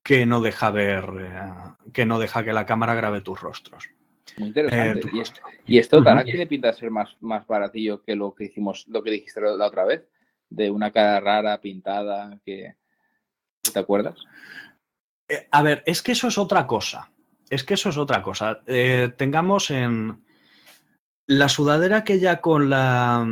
que 0.07 0.25
no 0.25 0.39
deja 0.39 0.71
ver, 0.71 1.03
eh, 1.19 1.91
que 1.91 2.05
no 2.05 2.17
deja 2.17 2.41
que 2.45 2.53
la 2.53 2.65
cámara 2.65 2.95
grabe 2.95 3.19
tus 3.19 3.41
rostros. 3.41 3.89
Muy 4.37 4.47
interesante. 4.47 5.09
¿Y 5.11 5.19
esto, 5.19 5.41
y 5.65 5.77
esto 5.79 5.99
uh 5.99 6.23
tiene 6.23 6.47
pinta 6.47 6.69
de 6.69 6.75
ser 6.75 6.91
más, 6.91 7.17
más 7.19 7.45
baratillo 7.45 8.01
que 8.01 8.15
lo 8.15 8.33
que 8.33 8.45
hicimos, 8.45 8.85
lo 8.87 9.03
que 9.03 9.11
dijiste 9.11 9.41
la 9.41 9.65
otra 9.65 9.83
vez? 9.83 10.07
De 10.49 10.71
una 10.71 10.91
cara 10.91 11.19
rara, 11.19 11.59
pintada, 11.59 12.39
que. 12.45 12.75
¿Te 13.73 13.79
acuerdas? 13.79 14.17
Eh, 15.27 15.45
a 15.51 15.61
ver, 15.61 15.83
es 15.85 16.01
que 16.01 16.13
eso 16.13 16.29
es 16.29 16.37
otra 16.37 16.65
cosa. 16.65 17.11
Es 17.49 17.65
que 17.65 17.73
eso 17.73 17.89
es 17.89 17.97
otra 17.97 18.21
cosa. 18.21 18.61
Eh, 18.65 19.11
tengamos 19.17 19.71
en 19.71 20.23
la 21.25 21.49
sudadera 21.49 22.05
que 22.05 22.21
ya 22.21 22.39
con 22.39 22.69
la. 22.69 23.27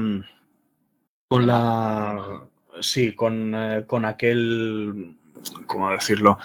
Con 1.29 1.47
la. 1.47 2.49
Sí, 2.81 3.15
con, 3.15 3.55
eh, 3.55 3.85
con 3.87 4.03
aquel. 4.03 5.19
¿Cómo 5.67 5.91
decirlo? 5.91 6.37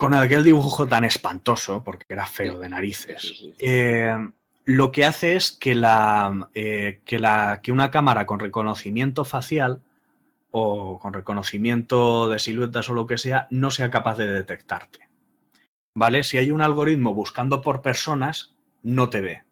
con 0.00 0.14
aquel 0.14 0.42
dibujo 0.42 0.86
tan 0.86 1.04
espantoso, 1.04 1.84
porque 1.84 2.06
era 2.08 2.24
feo 2.24 2.58
de 2.58 2.70
narices, 2.70 3.44
eh, 3.58 4.16
lo 4.64 4.90
que 4.92 5.04
hace 5.04 5.36
es 5.36 5.52
que, 5.52 5.74
la, 5.74 6.48
eh, 6.54 7.02
que, 7.04 7.18
la, 7.18 7.60
que 7.62 7.70
una 7.70 7.90
cámara 7.90 8.24
con 8.24 8.40
reconocimiento 8.40 9.26
facial 9.26 9.82
o 10.52 10.98
con 10.98 11.12
reconocimiento 11.12 12.30
de 12.30 12.38
siluetas 12.38 12.88
o 12.88 12.94
lo 12.94 13.06
que 13.06 13.18
sea, 13.18 13.46
no 13.50 13.70
sea 13.70 13.90
capaz 13.90 14.16
de 14.16 14.32
detectarte. 14.32 15.10
¿Vale? 15.94 16.22
Si 16.22 16.38
hay 16.38 16.50
un 16.50 16.62
algoritmo 16.62 17.12
buscando 17.12 17.60
por 17.60 17.82
personas, 17.82 18.54
no 18.82 19.10
te 19.10 19.20
ve. 19.20 19.42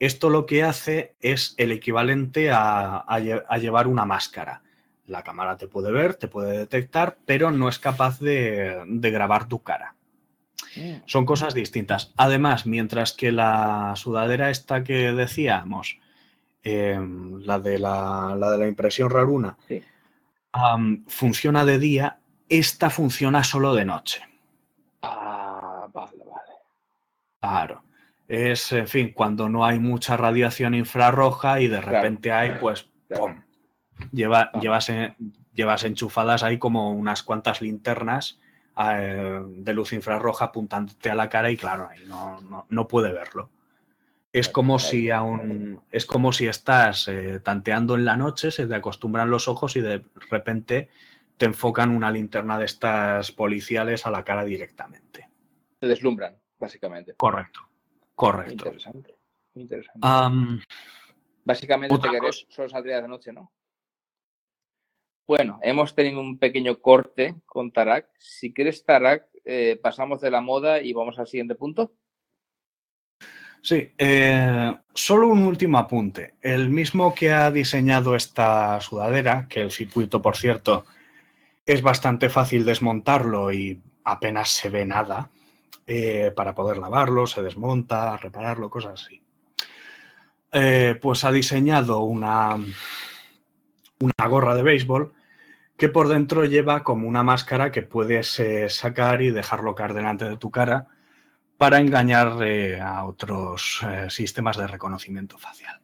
Esto 0.00 0.28
lo 0.28 0.44
que 0.44 0.64
hace 0.64 1.14
es 1.20 1.54
el 1.56 1.70
equivalente 1.70 2.50
a 2.50 3.58
llevar 3.60 3.86
una 3.86 4.04
máscara 4.04 4.62
la 5.08 5.22
cámara 5.22 5.56
te 5.56 5.66
puede 5.66 5.90
ver, 5.90 6.14
te 6.14 6.28
puede 6.28 6.58
detectar, 6.58 7.16
pero 7.24 7.50
no 7.50 7.68
es 7.68 7.78
capaz 7.78 8.20
de, 8.20 8.84
grabar 8.86 9.48
tu 9.48 9.62
cara. 9.62 9.94
Mm. 10.76 11.02
Son 11.06 11.24
cosas 11.24 11.54
distintas. 11.54 12.12
Además, 12.16 12.66
mientras 12.66 13.14
que 13.14 13.32
la 13.32 13.94
sudadera 13.96 14.50
esta 14.50 14.84
que 14.84 15.12
decíamos, 15.12 15.98
em, 16.62 17.40
la, 17.40 17.58
de 17.58 17.78
la, 17.78 18.36
de 18.38 18.58
la, 18.58 18.68
impresión 18.68 19.08
raruna, 19.08 19.56
funciona 21.06 21.64
de 21.64 21.78
día, 21.78 22.18
esta 22.48 22.90
funciona 22.90 23.42
solo 23.44 23.74
de 23.74 23.84
noche. 23.86 24.22
Ah, 25.02 25.88
vale, 25.92 26.18
vale. 26.18 26.52
Claro. 27.40 27.82
Es, 28.26 28.72
en 28.72 28.88
fin, 28.88 29.12
cuando 29.14 29.48
no 29.48 29.64
hay 29.64 29.78
mucha 29.78 30.18
radiación 30.18 30.74
infrarroja 30.74 31.60
y 31.62 31.68
de 31.68 31.80
repente 31.80 32.30
hay, 32.30 32.56
pues, 32.60 32.86
¡pum! 33.08 33.40
Lleva, 34.12 34.50
llevas, 34.60 34.90
llevas, 35.54 35.84
enchufadas 35.84 36.42
ahí 36.42 36.58
como 36.58 36.92
unas 36.92 37.22
cuantas 37.22 37.60
linternas 37.60 38.38
eh, 38.78 39.42
de 39.44 39.72
luz 39.72 39.92
infrarroja 39.92 40.46
apuntándote 40.46 41.10
a 41.10 41.14
la 41.14 41.28
cara 41.28 41.50
y 41.50 41.56
claro, 41.56 41.88
ahí 41.88 42.04
no, 42.06 42.66
no, 42.68 42.88
puede 42.88 43.12
verlo. 43.12 43.50
Es 44.32 44.48
como 44.48 44.78
si 44.78 45.10
aún, 45.10 45.80
es 45.90 46.06
como 46.06 46.32
si 46.32 46.46
estás 46.46 47.08
eh, 47.08 47.40
tanteando 47.40 47.96
en 47.96 48.04
la 48.04 48.16
noche, 48.16 48.50
se 48.50 48.66
te 48.66 48.74
acostumbran 48.74 49.30
los 49.30 49.48
ojos 49.48 49.74
y 49.76 49.80
de 49.80 50.04
repente 50.30 50.90
te 51.36 51.46
enfocan 51.46 51.90
una 51.90 52.10
linterna 52.10 52.58
de 52.58 52.66
estas 52.66 53.32
policiales 53.32 54.06
a 54.06 54.10
la 54.10 54.24
cara 54.24 54.44
directamente. 54.44 55.28
Se 55.80 55.86
deslumbran, 55.86 56.36
básicamente. 56.58 57.14
Correcto, 57.16 57.60
correcto. 58.14 58.52
Interesante, 58.52 59.16
interesante. 59.54 60.06
básicamente 61.44 61.96
solo 62.48 62.68
saldría 62.68 63.00
de 63.00 63.08
noche, 63.08 63.32
¿no? 63.32 63.50
Bueno, 65.28 65.60
hemos 65.62 65.94
tenido 65.94 66.20
un 66.20 66.38
pequeño 66.38 66.80
corte 66.80 67.34
con 67.44 67.70
Tarak. 67.70 68.08
Si 68.18 68.50
quieres, 68.54 68.82
Tarak, 68.82 69.26
eh, 69.44 69.78
pasamos 69.80 70.22
de 70.22 70.30
la 70.30 70.40
moda 70.40 70.80
y 70.80 70.94
vamos 70.94 71.18
al 71.18 71.26
siguiente 71.26 71.54
punto. 71.54 71.92
Sí, 73.60 73.92
eh, 73.98 74.74
solo 74.94 75.28
un 75.28 75.42
último 75.42 75.76
apunte. 75.76 76.36
El 76.40 76.70
mismo 76.70 77.14
que 77.14 77.30
ha 77.30 77.50
diseñado 77.50 78.16
esta 78.16 78.80
sudadera, 78.80 79.46
que 79.50 79.60
el 79.60 79.70
circuito, 79.70 80.22
por 80.22 80.34
cierto, 80.34 80.86
es 81.66 81.82
bastante 81.82 82.30
fácil 82.30 82.64
desmontarlo 82.64 83.52
y 83.52 83.82
apenas 84.04 84.48
se 84.48 84.70
ve 84.70 84.86
nada 84.86 85.28
eh, 85.86 86.32
para 86.34 86.54
poder 86.54 86.78
lavarlo, 86.78 87.26
se 87.26 87.42
desmonta, 87.42 88.16
repararlo, 88.16 88.70
cosas 88.70 89.04
así. 89.04 89.20
pues 91.02 91.24
ha 91.24 91.32
diseñado 91.32 92.00
una, 92.00 92.56
una 94.00 94.26
gorra 94.26 94.54
de 94.54 94.62
béisbol 94.62 95.17
que 95.78 95.88
por 95.88 96.08
dentro 96.08 96.44
lleva 96.44 96.82
como 96.82 97.08
una 97.08 97.22
máscara 97.22 97.70
que 97.70 97.82
puedes 97.82 98.40
eh, 98.40 98.68
sacar 98.68 99.22
y 99.22 99.30
dejarlo 99.30 99.76
caer 99.76 99.94
delante 99.94 100.28
de 100.28 100.36
tu 100.36 100.50
cara 100.50 100.88
para 101.56 101.78
engañar 101.78 102.42
eh, 102.42 102.80
a 102.80 103.04
otros 103.04 103.80
eh, 103.88 104.10
sistemas 104.10 104.56
de 104.56 104.66
reconocimiento 104.66 105.38
facial. 105.38 105.80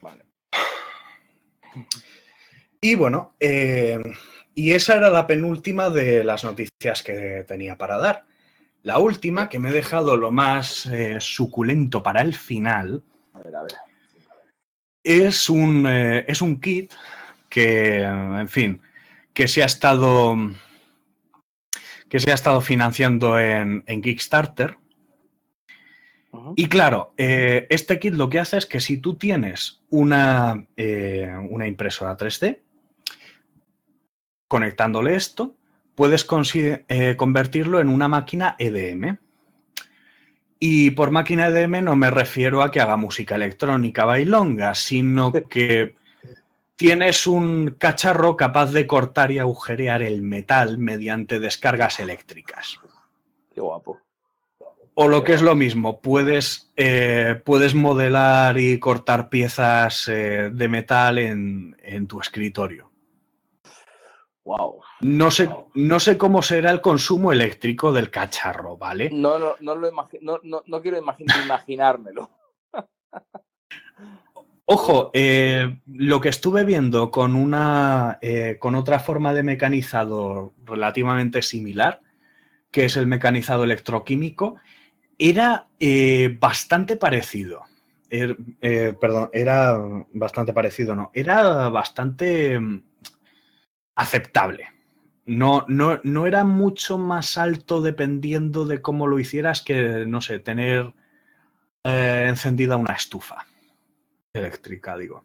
Vale. 0.00 0.24
Y 2.80 2.94
bueno, 2.94 3.34
y 3.38 4.72
esa 4.72 4.96
era 4.96 5.10
la 5.10 5.26
penúltima 5.26 5.90
de 5.90 6.24
las 6.24 6.42
noticias 6.44 7.02
que 7.02 7.44
tenía 7.46 7.76
para 7.76 7.98
dar. 7.98 8.24
La 8.82 8.98
última, 8.98 9.50
que 9.50 9.58
me 9.58 9.70
he 9.70 9.72
dejado 9.72 10.16
lo 10.16 10.30
más 10.30 10.88
suculento 11.18 12.02
para 12.02 12.22
el 12.22 12.34
final, 12.34 13.02
Es, 15.02 15.50
un, 15.50 15.86
es 15.86 16.40
un 16.40 16.60
kit 16.60 16.92
que, 17.48 18.02
en 18.02 18.48
fin, 18.48 18.80
que 19.36 19.48
se 19.48 19.62
ha 19.62 19.66
estado, 19.66 20.34
que 22.08 22.20
se 22.20 22.30
ha 22.30 22.34
estado 22.34 22.62
financiando 22.62 23.38
en, 23.38 23.82
Kickstarter. 24.02 24.78
Y 26.56 26.68
claro, 26.68 27.12
eh, 27.18 27.66
este 27.68 27.98
kit 27.98 28.14
lo 28.14 28.30
que 28.30 28.38
hace 28.38 28.56
es 28.56 28.64
que 28.64 28.80
si 28.80 28.96
tú 28.96 29.16
tienes 29.16 29.82
una, 29.90 30.66
eh, 30.78 31.30
una 31.50 31.66
impresora 31.66 32.16
3D, 32.16 32.60
conectándole 34.48 35.16
esto, 35.16 35.54
puedes 35.94 36.26
eh, 36.88 37.14
convertirlo 37.18 37.80
en 37.80 37.88
una 37.90 38.08
máquina 38.08 38.56
EDM. 38.58 39.18
Y 40.58 40.92
por 40.92 41.10
máquina 41.10 41.48
EDM 41.48 41.84
no 41.84 41.94
me 41.94 42.10
refiero 42.10 42.62
a 42.62 42.70
que 42.70 42.80
haga 42.80 42.96
música 42.96 43.34
electrónica 43.34 44.06
bailonga, 44.06 44.74
sino 44.74 45.30
que 45.30 45.94
tienes 46.76 47.26
un 47.26 47.76
cacharro 47.78 48.36
capaz 48.36 48.72
de 48.72 48.86
cortar 48.86 49.32
y 49.32 49.38
agujerear 49.38 50.02
el 50.02 50.22
metal 50.22 50.78
mediante 50.78 51.40
descargas 51.40 51.98
eléctricas. 52.00 52.78
Qué 53.52 53.60
guapo. 53.60 54.00
O 54.98 55.08
lo 55.08 55.24
que 55.24 55.34
es 55.34 55.42
lo 55.42 55.54
mismo, 55.54 56.00
puedes, 56.00 56.72
eh, 56.76 57.40
puedes 57.44 57.74
modelar 57.74 58.56
y 58.58 58.78
cortar 58.78 59.28
piezas 59.28 60.08
eh, 60.08 60.50
de 60.50 60.68
metal 60.68 61.18
en, 61.18 62.06
tu 62.06 62.20
escritorio. 62.20 62.90
Wow. 64.44 64.80
No 65.00 65.30
sé, 65.30 65.50
no 65.74 66.00
sé 66.00 66.16
cómo 66.16 66.40
será 66.40 66.70
el 66.70 66.80
consumo 66.80 67.30
eléctrico 67.30 67.92
del 67.92 68.10
cacharro, 68.10 68.78
¿vale? 68.78 69.10
No, 69.12 69.38
no, 69.38 69.56
no, 69.60 69.74
lo 69.74 69.90
no, 70.22 70.62
no, 70.64 70.80
quiero 70.80 70.98
imaginármelo. 70.98 72.30
Ojo, 74.68 75.12
eh, 75.14 75.78
lo 75.86 76.20
que 76.20 76.28
estuve 76.28 76.64
viendo 76.64 77.12
con 77.12 77.36
una 77.36 78.18
eh, 78.20 78.56
con 78.58 78.74
otra 78.74 78.98
forma 78.98 79.32
de 79.32 79.44
mecanizado 79.44 80.54
relativamente 80.64 81.40
similar, 81.40 82.02
que 82.72 82.86
es 82.86 82.96
el 82.96 83.06
mecanizado 83.06 83.62
electroquímico, 83.62 84.56
era 85.18 85.68
eh, 85.78 86.36
bastante 86.40 86.96
parecido. 86.96 87.62
Er, 88.10 88.36
perdón, 89.00 89.30
era 89.32 89.78
bastante 90.12 90.52
parecido, 90.52 90.96
no. 90.96 91.12
Era 91.14 91.68
bastante 91.68 92.58
mm, 92.58 92.82
aceptable. 93.94 94.66
No, 95.26 95.64
no, 95.68 96.00
no 96.02 96.26
era 96.26 96.42
mucho 96.42 96.98
más 96.98 97.38
alto 97.38 97.82
dependiendo 97.82 98.64
de 98.64 98.82
cómo 98.82 99.06
lo 99.06 99.20
hicieras 99.20 99.62
que, 99.62 100.06
no 100.06 100.20
sé, 100.20 100.40
tener 100.40 100.92
encendida 101.84 102.76
una 102.76 102.94
estufa 102.94 103.46
eléctrica, 104.36 104.96
digo. 104.96 105.24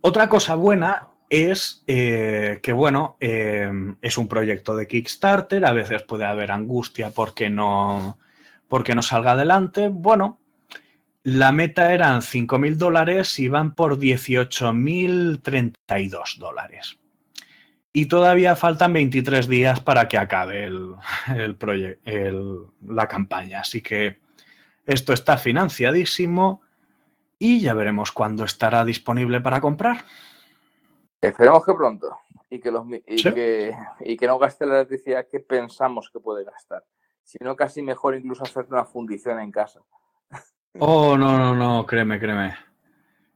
Otra 0.00 0.28
cosa 0.28 0.54
buena 0.54 1.08
es 1.28 1.82
eh, 1.86 2.60
que, 2.62 2.72
bueno, 2.72 3.16
eh, 3.20 3.70
es 4.00 4.16
un 4.16 4.28
proyecto 4.28 4.76
de 4.76 4.86
Kickstarter, 4.86 5.66
a 5.66 5.72
veces 5.72 6.02
puede 6.02 6.24
haber 6.24 6.50
angustia 6.50 7.10
porque 7.10 7.50
no, 7.50 8.18
porque 8.68 8.94
no 8.94 9.02
salga 9.02 9.32
adelante. 9.32 9.88
Bueno, 9.88 10.40
la 11.22 11.52
meta 11.52 11.92
eran 11.92 12.22
5.000 12.22 12.76
dólares 12.76 13.38
y 13.38 13.48
van 13.48 13.74
por 13.74 13.98
18.032 13.98 16.38
dólares. 16.38 16.98
Y 17.92 18.06
todavía 18.06 18.54
faltan 18.54 18.92
23 18.92 19.48
días 19.48 19.80
para 19.80 20.06
que 20.08 20.18
acabe 20.18 20.64
el, 20.64 20.94
el, 22.04 22.58
la 22.86 23.08
campaña. 23.08 23.60
Así 23.60 23.80
que 23.82 24.20
esto 24.86 25.12
está 25.12 25.36
financiadísimo 25.36 26.62
y 27.38 27.60
ya 27.60 27.74
veremos 27.74 28.12
cuándo 28.12 28.44
estará 28.44 28.84
disponible 28.84 29.40
para 29.40 29.60
comprar. 29.60 30.04
Esperemos 31.20 31.64
que 31.64 31.74
pronto 31.74 32.18
y 32.50 32.60
que, 32.60 32.70
los, 32.70 32.86
y, 33.06 33.22
que, 33.22 33.76
y 34.00 34.16
que 34.16 34.26
no 34.26 34.38
gaste 34.38 34.66
la 34.66 34.76
electricidad 34.76 35.26
que 35.30 35.40
pensamos 35.40 36.10
que 36.12 36.20
puede 36.20 36.44
gastar. 36.44 36.84
sino 37.22 37.56
casi 37.56 37.82
mejor 37.82 38.14
incluso 38.14 38.44
hacer 38.44 38.66
una 38.70 38.84
fundición 38.84 39.38
en 39.40 39.52
casa. 39.52 39.80
Oh, 40.78 41.16
no, 41.16 41.36
no, 41.38 41.54
no, 41.54 41.86
créeme, 41.86 42.18
créeme. 42.18 42.54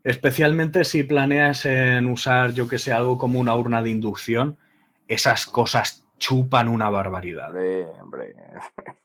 Especialmente 0.05 0.85
si 0.85 1.03
planeas 1.03 1.67
en 1.67 2.07
usar, 2.07 2.53
yo 2.53 2.67
que 2.69 2.79
sé, 2.79 2.93
algo 2.93 3.19
como 3.19 3.39
una 3.39 3.55
urna 3.55 3.83
de 3.83 3.91
inducción, 3.91 4.59
esas 5.07 5.47
cosas 5.47 6.05
chupan 6.19 6.69
una 6.69 6.89
barbaridad. 6.89 7.49
Hombre, 7.49 7.87
hombre. 8.01 8.35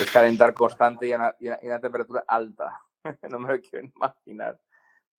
Es 0.00 0.10
calentar 0.10 0.54
constante 0.54 1.08
y 1.08 1.12
a 1.12 1.16
una, 1.16 1.34
y 1.40 1.48
a 1.48 1.58
una 1.62 1.80
temperatura 1.80 2.24
alta. 2.26 2.80
No 3.30 3.38
me 3.38 3.54
lo 3.54 3.60
quiero 3.60 3.86
imaginar. 3.94 4.58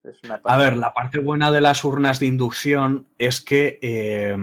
Es 0.03 0.23
una 0.23 0.39
A 0.43 0.57
ver, 0.57 0.77
la 0.77 0.93
parte 0.93 1.19
buena 1.19 1.51
de 1.51 1.61
las 1.61 1.83
urnas 1.83 2.19
de 2.19 2.27
inducción 2.27 3.07
es 3.17 3.41
que, 3.41 3.79
eh, 3.81 4.37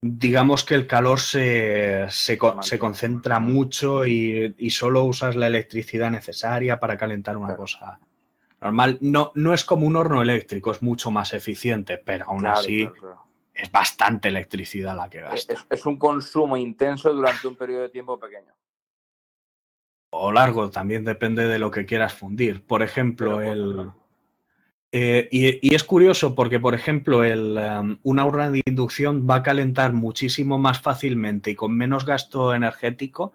digamos 0.00 0.64
que 0.64 0.74
el 0.74 0.86
calor 0.86 1.20
se, 1.20 2.06
se 2.08 2.38
co- 2.38 2.62
se 2.62 2.78
concentra 2.78 3.40
mucho 3.40 4.06
y, 4.06 4.54
y 4.56 4.70
solo 4.70 5.04
usas 5.04 5.36
la 5.36 5.48
electricidad 5.48 6.10
necesaria 6.10 6.80
para 6.80 6.96
calentar 6.96 7.36
una 7.36 7.48
Claro. 7.48 7.62
cosa 7.62 7.98
normal. 8.60 8.96
No, 9.02 9.32
no 9.34 9.52
es 9.52 9.64
como 9.64 9.86
un 9.86 9.96
horno 9.96 10.22
eléctrico, 10.22 10.70
es 10.70 10.82
mucho 10.82 11.10
más 11.10 11.34
eficiente, 11.34 11.98
pero 11.98 12.24
aún 12.26 12.40
Claro, 12.40 12.58
así 12.58 12.86
claro, 12.98 13.22
es 13.52 13.70
bastante 13.70 14.28
electricidad 14.28 14.96
la 14.96 15.10
que 15.10 15.18
Es, 15.18 15.24
gasta. 15.24 15.52
es- 15.52 15.66
es 15.68 15.86
un 15.86 15.98
consumo 15.98 16.56
intenso 16.56 17.12
durante 17.12 17.46
un 17.46 17.56
periodo 17.56 17.82
de 17.82 17.88
tiempo 17.90 18.18
pequeño. 18.18 18.54
O 20.10 20.32
largo, 20.32 20.70
también 20.70 21.04
depende 21.04 21.46
de 21.46 21.58
lo 21.58 21.70
que 21.70 21.84
quieras 21.84 22.14
fundir. 22.14 22.64
Por 22.64 22.82
ejemplo, 22.82 23.40
el... 23.40 23.90
Eh, 24.92 25.28
y, 25.30 25.68
y 25.68 25.74
es 25.74 25.84
curioso 25.84 26.34
porque, 26.34 26.58
por 26.58 26.74
ejemplo, 26.74 27.24
el, 27.24 27.58
um, 27.58 27.98
una 28.04 28.24
urna 28.24 28.50
de 28.50 28.62
inducción 28.64 29.26
va 29.28 29.36
a 29.36 29.42
calentar 29.42 29.92
muchísimo 29.92 30.58
más 30.58 30.80
fácilmente 30.80 31.50
y 31.50 31.54
con 31.54 31.76
menos 31.76 32.06
gasto 32.06 32.54
energético 32.54 33.34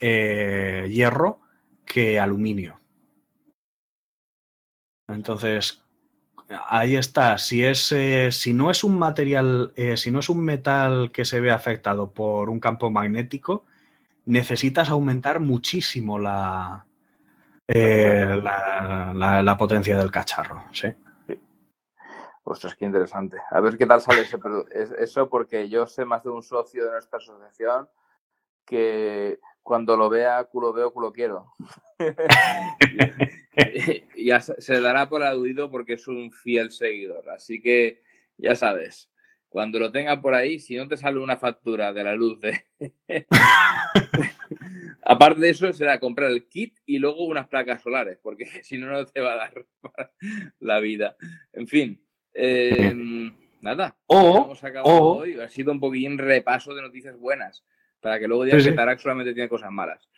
eh, 0.00 0.88
hierro 0.88 1.40
que 1.84 2.18
aluminio. 2.18 2.80
Entonces, 5.08 5.82
ahí 6.68 6.96
está. 6.96 7.36
Si, 7.36 7.64
es, 7.64 7.92
eh, 7.92 8.30
si 8.32 8.54
no 8.54 8.70
es 8.70 8.84
un 8.84 8.98
material, 8.98 9.74
si 9.96 10.10
no 10.10 10.20
es 10.20 10.30
un 10.30 10.42
metal 10.42 11.10
que 11.12 11.26
se 11.26 11.40
ve 11.40 11.50
afectado 11.50 12.12
por 12.12 12.48
un 12.48 12.60
campo 12.60 12.90
magnético, 12.90 13.66
necesitas 14.26 14.90
aumentar 14.90 15.40
muchísimo 15.40 16.18
la, 16.18 16.84
eh, 17.68 18.40
la, 18.42 19.42
la- 19.42 19.56
potencia 19.56 19.96
del 19.96 20.10
cacharro. 20.10 20.64
¿sí? 20.72 20.88
Ostras, 22.44 22.74
qué 22.76 22.84
interesante. 22.84 23.38
A 23.50 23.60
ver 23.60 23.78
qué 23.78 23.86
tal 23.86 24.00
sale 24.00 24.22
ese 24.22 24.38
eso, 24.98 25.28
porque 25.28 25.68
yo 25.68 25.86
sé 25.86 26.04
más 26.04 26.22
de 26.24 26.30
un 26.30 26.42
socio 26.42 26.84
de 26.84 26.92
nuestra 26.92 27.18
asociación 27.18 27.88
que 28.66 29.40
cuando 29.62 29.96
lo 29.96 30.10
vea, 30.10 30.44
culo 30.44 30.72
veo, 30.72 30.92
culo 30.92 31.12
quiero. 31.12 31.54
ya 34.16 34.40
se 34.40 34.80
dará 34.80 35.08
por 35.08 35.22
aludido 35.22 35.70
porque 35.70 35.94
es 35.94 36.06
un 36.06 36.30
fiel 36.30 36.70
seguidor. 36.70 37.30
Así 37.30 37.62
que 37.62 38.02
ya 38.36 38.54
sabes, 38.54 39.10
cuando 39.54 39.78
lo 39.78 39.92
tenga 39.92 40.20
por 40.20 40.34
ahí, 40.34 40.58
si 40.58 40.74
no 40.76 40.88
te 40.88 40.96
sale 40.96 41.20
una 41.20 41.36
factura 41.36 41.92
de 41.92 42.02
la 42.02 42.16
luz 42.16 42.40
de... 42.40 42.64
Aparte 45.04 45.40
de 45.42 45.50
eso, 45.50 45.72
será 45.72 46.00
comprar 46.00 46.32
el 46.32 46.48
kit 46.48 46.76
y 46.84 46.98
luego 46.98 47.24
unas 47.24 47.46
placas 47.46 47.80
solares, 47.80 48.18
porque 48.20 48.46
si 48.64 48.78
no, 48.78 48.88
no 48.88 49.06
te 49.06 49.20
va 49.20 49.34
a 49.34 49.36
dar 49.36 49.64
la 50.58 50.80
vida. 50.80 51.14
En 51.52 51.68
fin, 51.68 52.02
eh, 52.34 53.30
nada. 53.60 53.94
O, 54.06 54.44
Hemos 54.44 54.64
acabado 54.64 54.92
o- 54.92 55.16
hoy. 55.18 55.38
Ha 55.38 55.48
sido 55.48 55.70
un 55.70 55.78
poquillín 55.78 56.18
repaso 56.18 56.74
de 56.74 56.82
noticias 56.82 57.16
buenas, 57.16 57.64
para 58.00 58.18
que 58.18 58.26
luego 58.26 58.42
digas 58.42 58.60
Sí, 58.64 58.70
que. 58.70 58.74
Tarak 58.74 58.98
solamente 58.98 59.34
tiene 59.34 59.48
cosas 59.48 59.70
malas. 59.70 60.08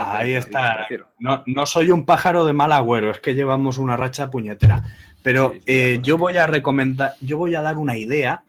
Ahí 0.00 0.32
está. 0.32 0.88
no, 1.20 1.44
no 1.46 1.64
soy 1.66 1.92
un 1.92 2.04
pájaro 2.04 2.44
de 2.44 2.54
mal 2.54 2.72
agüero, 2.72 3.12
es 3.12 3.20
que 3.20 3.34
llevamos 3.36 3.78
una 3.78 3.96
racha 3.96 4.32
puñetera. 4.32 4.82
Pero 5.22 5.52
Sí, 5.52 5.58
sí, 5.58 5.64
eh, 5.68 5.98
yo 6.02 6.18
voy 6.18 6.38
a 6.38 6.48
recomendar, 6.48 7.12
yo 7.20 7.38
voy 7.38 7.54
a 7.54 7.62
dar 7.62 7.76
una 7.76 7.96
idea 7.96 8.42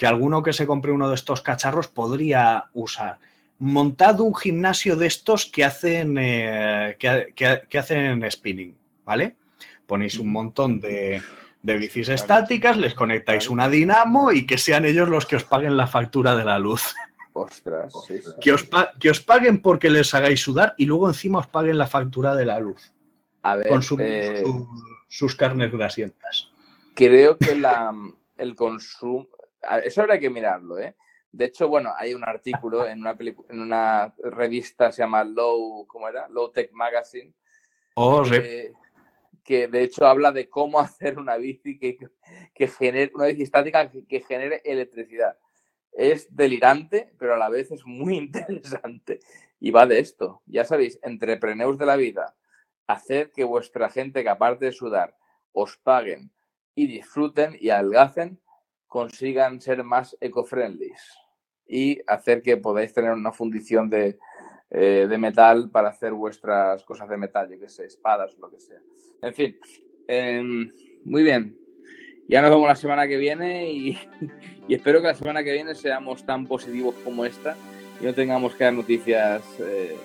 que 0.00 0.06
alguno 0.06 0.42
que 0.42 0.54
se 0.54 0.66
compre 0.66 0.92
uno 0.92 1.10
de 1.10 1.14
estos 1.14 1.42
cacharros 1.42 1.88
podría 1.88 2.64
usar. 2.72 3.18
Montad 3.58 4.18
un 4.20 4.34
gimnasio 4.34 4.96
de 4.96 5.06
estos 5.06 5.44
que 5.44 5.62
hacen, 5.62 6.16
eh, 6.18 6.96
que, 6.98 7.34
que- 7.36 7.60
que 7.68 7.78
hacen 7.78 8.24
spinning, 8.30 8.74
¿vale? 9.04 9.36
Ponéis 9.86 10.18
un 10.18 10.32
montón 10.32 10.80
de, 10.80 11.20
de 11.62 11.74
bicis 11.76 12.06
Claro. 12.06 12.14
estáticas, 12.18 12.78
les 12.78 12.94
conectáis 12.94 13.50
una 13.50 13.68
dinamo 13.68 14.32
y 14.32 14.46
que 14.46 14.56
sean 14.56 14.86
ellos 14.86 15.06
los 15.10 15.26
que 15.26 15.36
os 15.36 15.44
paguen 15.44 15.76
la 15.76 15.86
factura 15.86 16.34
de 16.34 16.46
la 16.46 16.58
luz. 16.58 16.94
Ostras, 17.34 17.92
sí. 18.08 18.20
Que 18.40 18.52
os, 18.54 18.66
que 18.98 19.10
os 19.10 19.20
paguen 19.20 19.60
porque 19.60 19.90
les 19.90 20.14
hagáis 20.14 20.40
sudar 20.40 20.72
y 20.78 20.86
luego 20.86 21.08
encima 21.08 21.40
os 21.40 21.46
paguen 21.46 21.76
la 21.76 21.86
factura 21.86 22.34
de 22.34 22.46
la 22.46 22.58
luz. 22.58 22.90
A 23.42 23.54
ver, 23.56 23.68
Consumir 23.68 24.06
eh, 24.06 24.42
su- 24.46 24.66
sus 25.10 25.36
carnes 25.36 25.70
grasientas. 25.70 26.48
creo 26.94 27.36
que 27.36 27.54
la, 27.54 27.92
el 28.38 28.54
consumo. 28.56 29.28
Eso 29.84 30.02
habrá 30.02 30.18
que 30.18 30.30
mirarlo, 30.30 30.78
¿eh? 30.78 30.96
De 31.32 31.44
hecho, 31.44 31.68
bueno, 31.68 31.92
hay 31.96 32.14
un 32.14 32.24
artículo 32.24 32.86
en 32.86 33.00
una, 33.00 33.16
en 33.48 33.60
una 33.60 34.14
revista, 34.18 34.90
se 34.90 35.02
llama 35.02 35.22
Low, 35.22 35.86
¿cómo 35.86 36.08
era? 36.08 36.28
Low 36.28 36.50
Tech 36.50 36.72
Magazine, 36.72 37.32
Oh, 37.94 38.24
sí. 38.24 38.30
que, 38.32 38.72
que 39.44 39.68
de 39.68 39.82
hecho 39.82 40.06
habla 40.06 40.32
de 40.32 40.48
cómo 40.48 40.80
hacer 40.80 41.18
una 41.18 41.36
bici 41.36 41.78
que, 41.78 41.98
que 42.54 42.68
genere, 42.68 43.12
una 43.14 43.26
bici 43.26 43.42
estática 43.42 43.90
que, 43.90 44.06
que 44.06 44.20
genere 44.20 44.62
electricidad. 44.64 45.38
Es 45.92 46.34
delirante, 46.34 47.12
pero 47.18 47.34
a 47.34 47.38
la 47.38 47.48
vez 47.48 47.70
es 47.70 47.84
muy 47.84 48.16
interesante. 48.16 49.20
Y 49.60 49.70
va 49.70 49.86
de 49.86 49.98
esto. 50.00 50.42
Ya 50.46 50.64
sabéis, 50.64 50.98
entrepreneurs 51.02 51.78
de 51.78 51.86
la 51.86 51.96
vida, 51.96 52.34
hacer 52.86 53.30
que 53.30 53.44
vuestra 53.44 53.88
gente, 53.90 54.22
que 54.22 54.28
aparte 54.28 54.64
de 54.64 54.72
sudar, 54.72 55.16
os 55.52 55.76
paguen 55.76 56.32
y 56.74 56.86
disfruten 56.86 57.56
y 57.60 57.70
adelgacen, 57.70 58.40
consigan 58.90 59.60
ser 59.60 59.84
más 59.84 60.16
eco-friendly 60.20 60.92
y 61.68 62.00
hacer 62.08 62.42
que 62.42 62.56
podáis 62.56 62.92
tener 62.92 63.12
una 63.12 63.30
fundición 63.30 63.88
de, 63.88 64.18
eh, 64.68 65.06
de 65.08 65.16
metal 65.16 65.70
para 65.70 65.90
hacer 65.90 66.12
vuestras 66.12 66.82
cosas 66.82 67.08
de 67.08 67.16
metal, 67.16 67.48
yo 67.48 67.60
que 67.60 67.68
sé, 67.68 67.86
espadas 67.86 68.34
o 68.34 68.40
lo 68.40 68.50
que 68.50 68.58
sea. 68.58 68.80
En 69.22 69.32
fin, 69.32 69.56
em, 70.08 70.72
muy 71.04 71.22
bien. 71.22 71.56
Ya 72.28 72.42
nos 72.42 72.50
vemos 72.50 72.66
la 72.66 72.74
semana 72.74 73.06
que 73.06 73.16
viene 73.16 73.70
y, 73.70 73.96
y 74.68 74.74
espero 74.74 75.00
que 75.00 75.06
la 75.06 75.14
semana 75.14 75.44
que 75.44 75.52
viene 75.52 75.76
seamos 75.76 76.26
tan 76.26 76.48
positivos 76.48 76.96
como 77.04 77.24
esta 77.24 77.56
y 78.00 78.04
no 78.04 78.12
tengamos 78.12 78.56
que 78.56 78.64
dar 78.64 78.72
noticias 78.72 79.42
eh, 79.60 79.96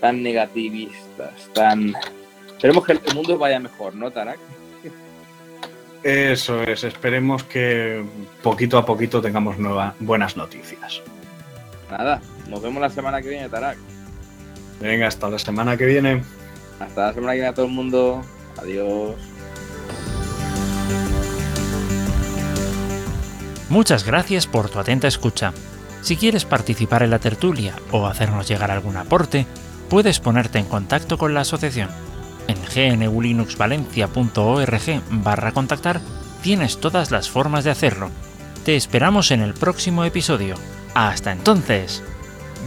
tan 0.00 0.24
negativistas, 0.24 1.48
tan... 1.52 1.94
Esperemos 2.48 2.84
que 2.84 2.92
el 2.94 3.14
mundo 3.14 3.38
vaya 3.38 3.60
mejor, 3.60 3.94
¿no, 3.94 4.10
Tarak? 4.10 4.40
Eso 6.04 6.62
es, 6.62 6.84
esperemos 6.84 7.42
que 7.44 8.04
poquito 8.42 8.76
a 8.76 8.84
poquito 8.84 9.22
tengamos 9.22 9.58
nueva- 9.58 9.94
buenas 10.00 10.36
noticias. 10.36 11.00
Nada, 11.90 12.20
nos 12.48 12.60
vemos 12.62 12.80
la 12.82 12.90
semana 12.90 13.22
que 13.22 13.30
viene, 13.30 13.48
Tarak. 13.48 13.78
Venga, 14.80 15.06
hasta 15.08 15.30
la 15.30 15.38
semana 15.38 15.76
que 15.78 15.86
viene. 15.86 16.22
Hasta 16.78 17.06
la 17.06 17.14
semana 17.14 17.32
que 17.32 17.36
viene 17.36 17.48
a 17.48 17.54
todo 17.54 17.66
el 17.66 17.72
mundo. 17.72 18.22
Adiós. 18.60 19.14
Muchas 23.70 24.04
gracias 24.04 24.46
por 24.46 24.68
tu 24.68 24.78
atenta 24.78 25.08
escucha. 25.08 25.52
Si 26.02 26.16
quieres 26.16 26.44
participar 26.44 27.02
en 27.02 27.10
la 27.10 27.18
tertulia 27.18 27.74
o 27.90 28.06
hacernos 28.06 28.46
llegar 28.46 28.70
algún 28.70 28.98
aporte, 28.98 29.46
puedes 29.88 30.20
ponerte 30.20 30.58
en 30.58 30.66
contacto 30.66 31.16
con 31.16 31.32
la 31.32 31.40
asociación. 31.40 31.88
En 32.48 32.58
gnulinuxvalencia.org 32.98 35.02
barra 35.10 35.52
contactar 35.52 36.00
tienes 36.42 36.78
todas 36.78 37.10
las 37.10 37.28
formas 37.30 37.64
de 37.64 37.70
hacerlo. 37.70 38.10
Te 38.64 38.76
esperamos 38.76 39.30
en 39.30 39.40
el 39.40 39.54
próximo 39.54 40.04
episodio. 40.04 40.56
Hasta 40.94 41.32
entonces. 41.32 42.02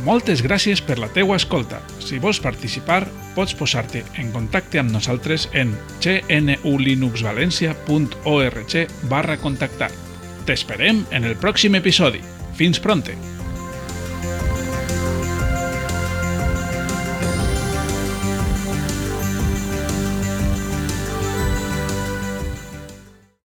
Moltes 0.05 0.43
gràcies 0.45 0.77
per 0.85 0.99
la 1.01 1.09
teua 1.09 1.35
escolta. 1.37 1.81
Si 2.03 2.19
vols 2.21 2.39
participar, 2.39 3.07
pots 3.35 3.53
posar-te 3.57 4.03
en 4.21 4.31
contacte 4.31 4.79
amb 4.79 4.91
nosaltres 4.93 5.49
en 5.53 5.77
gnulinuxvalencia.org 6.03 8.87
barra 9.09 9.37
contactar. 9.41 9.91
T'esperem 10.45 11.05
en 11.11 11.23
el 11.25 11.35
pròxim 11.35 11.75
episodi. 11.81 12.21
Fins 12.57 12.79
pronte! 12.79 13.36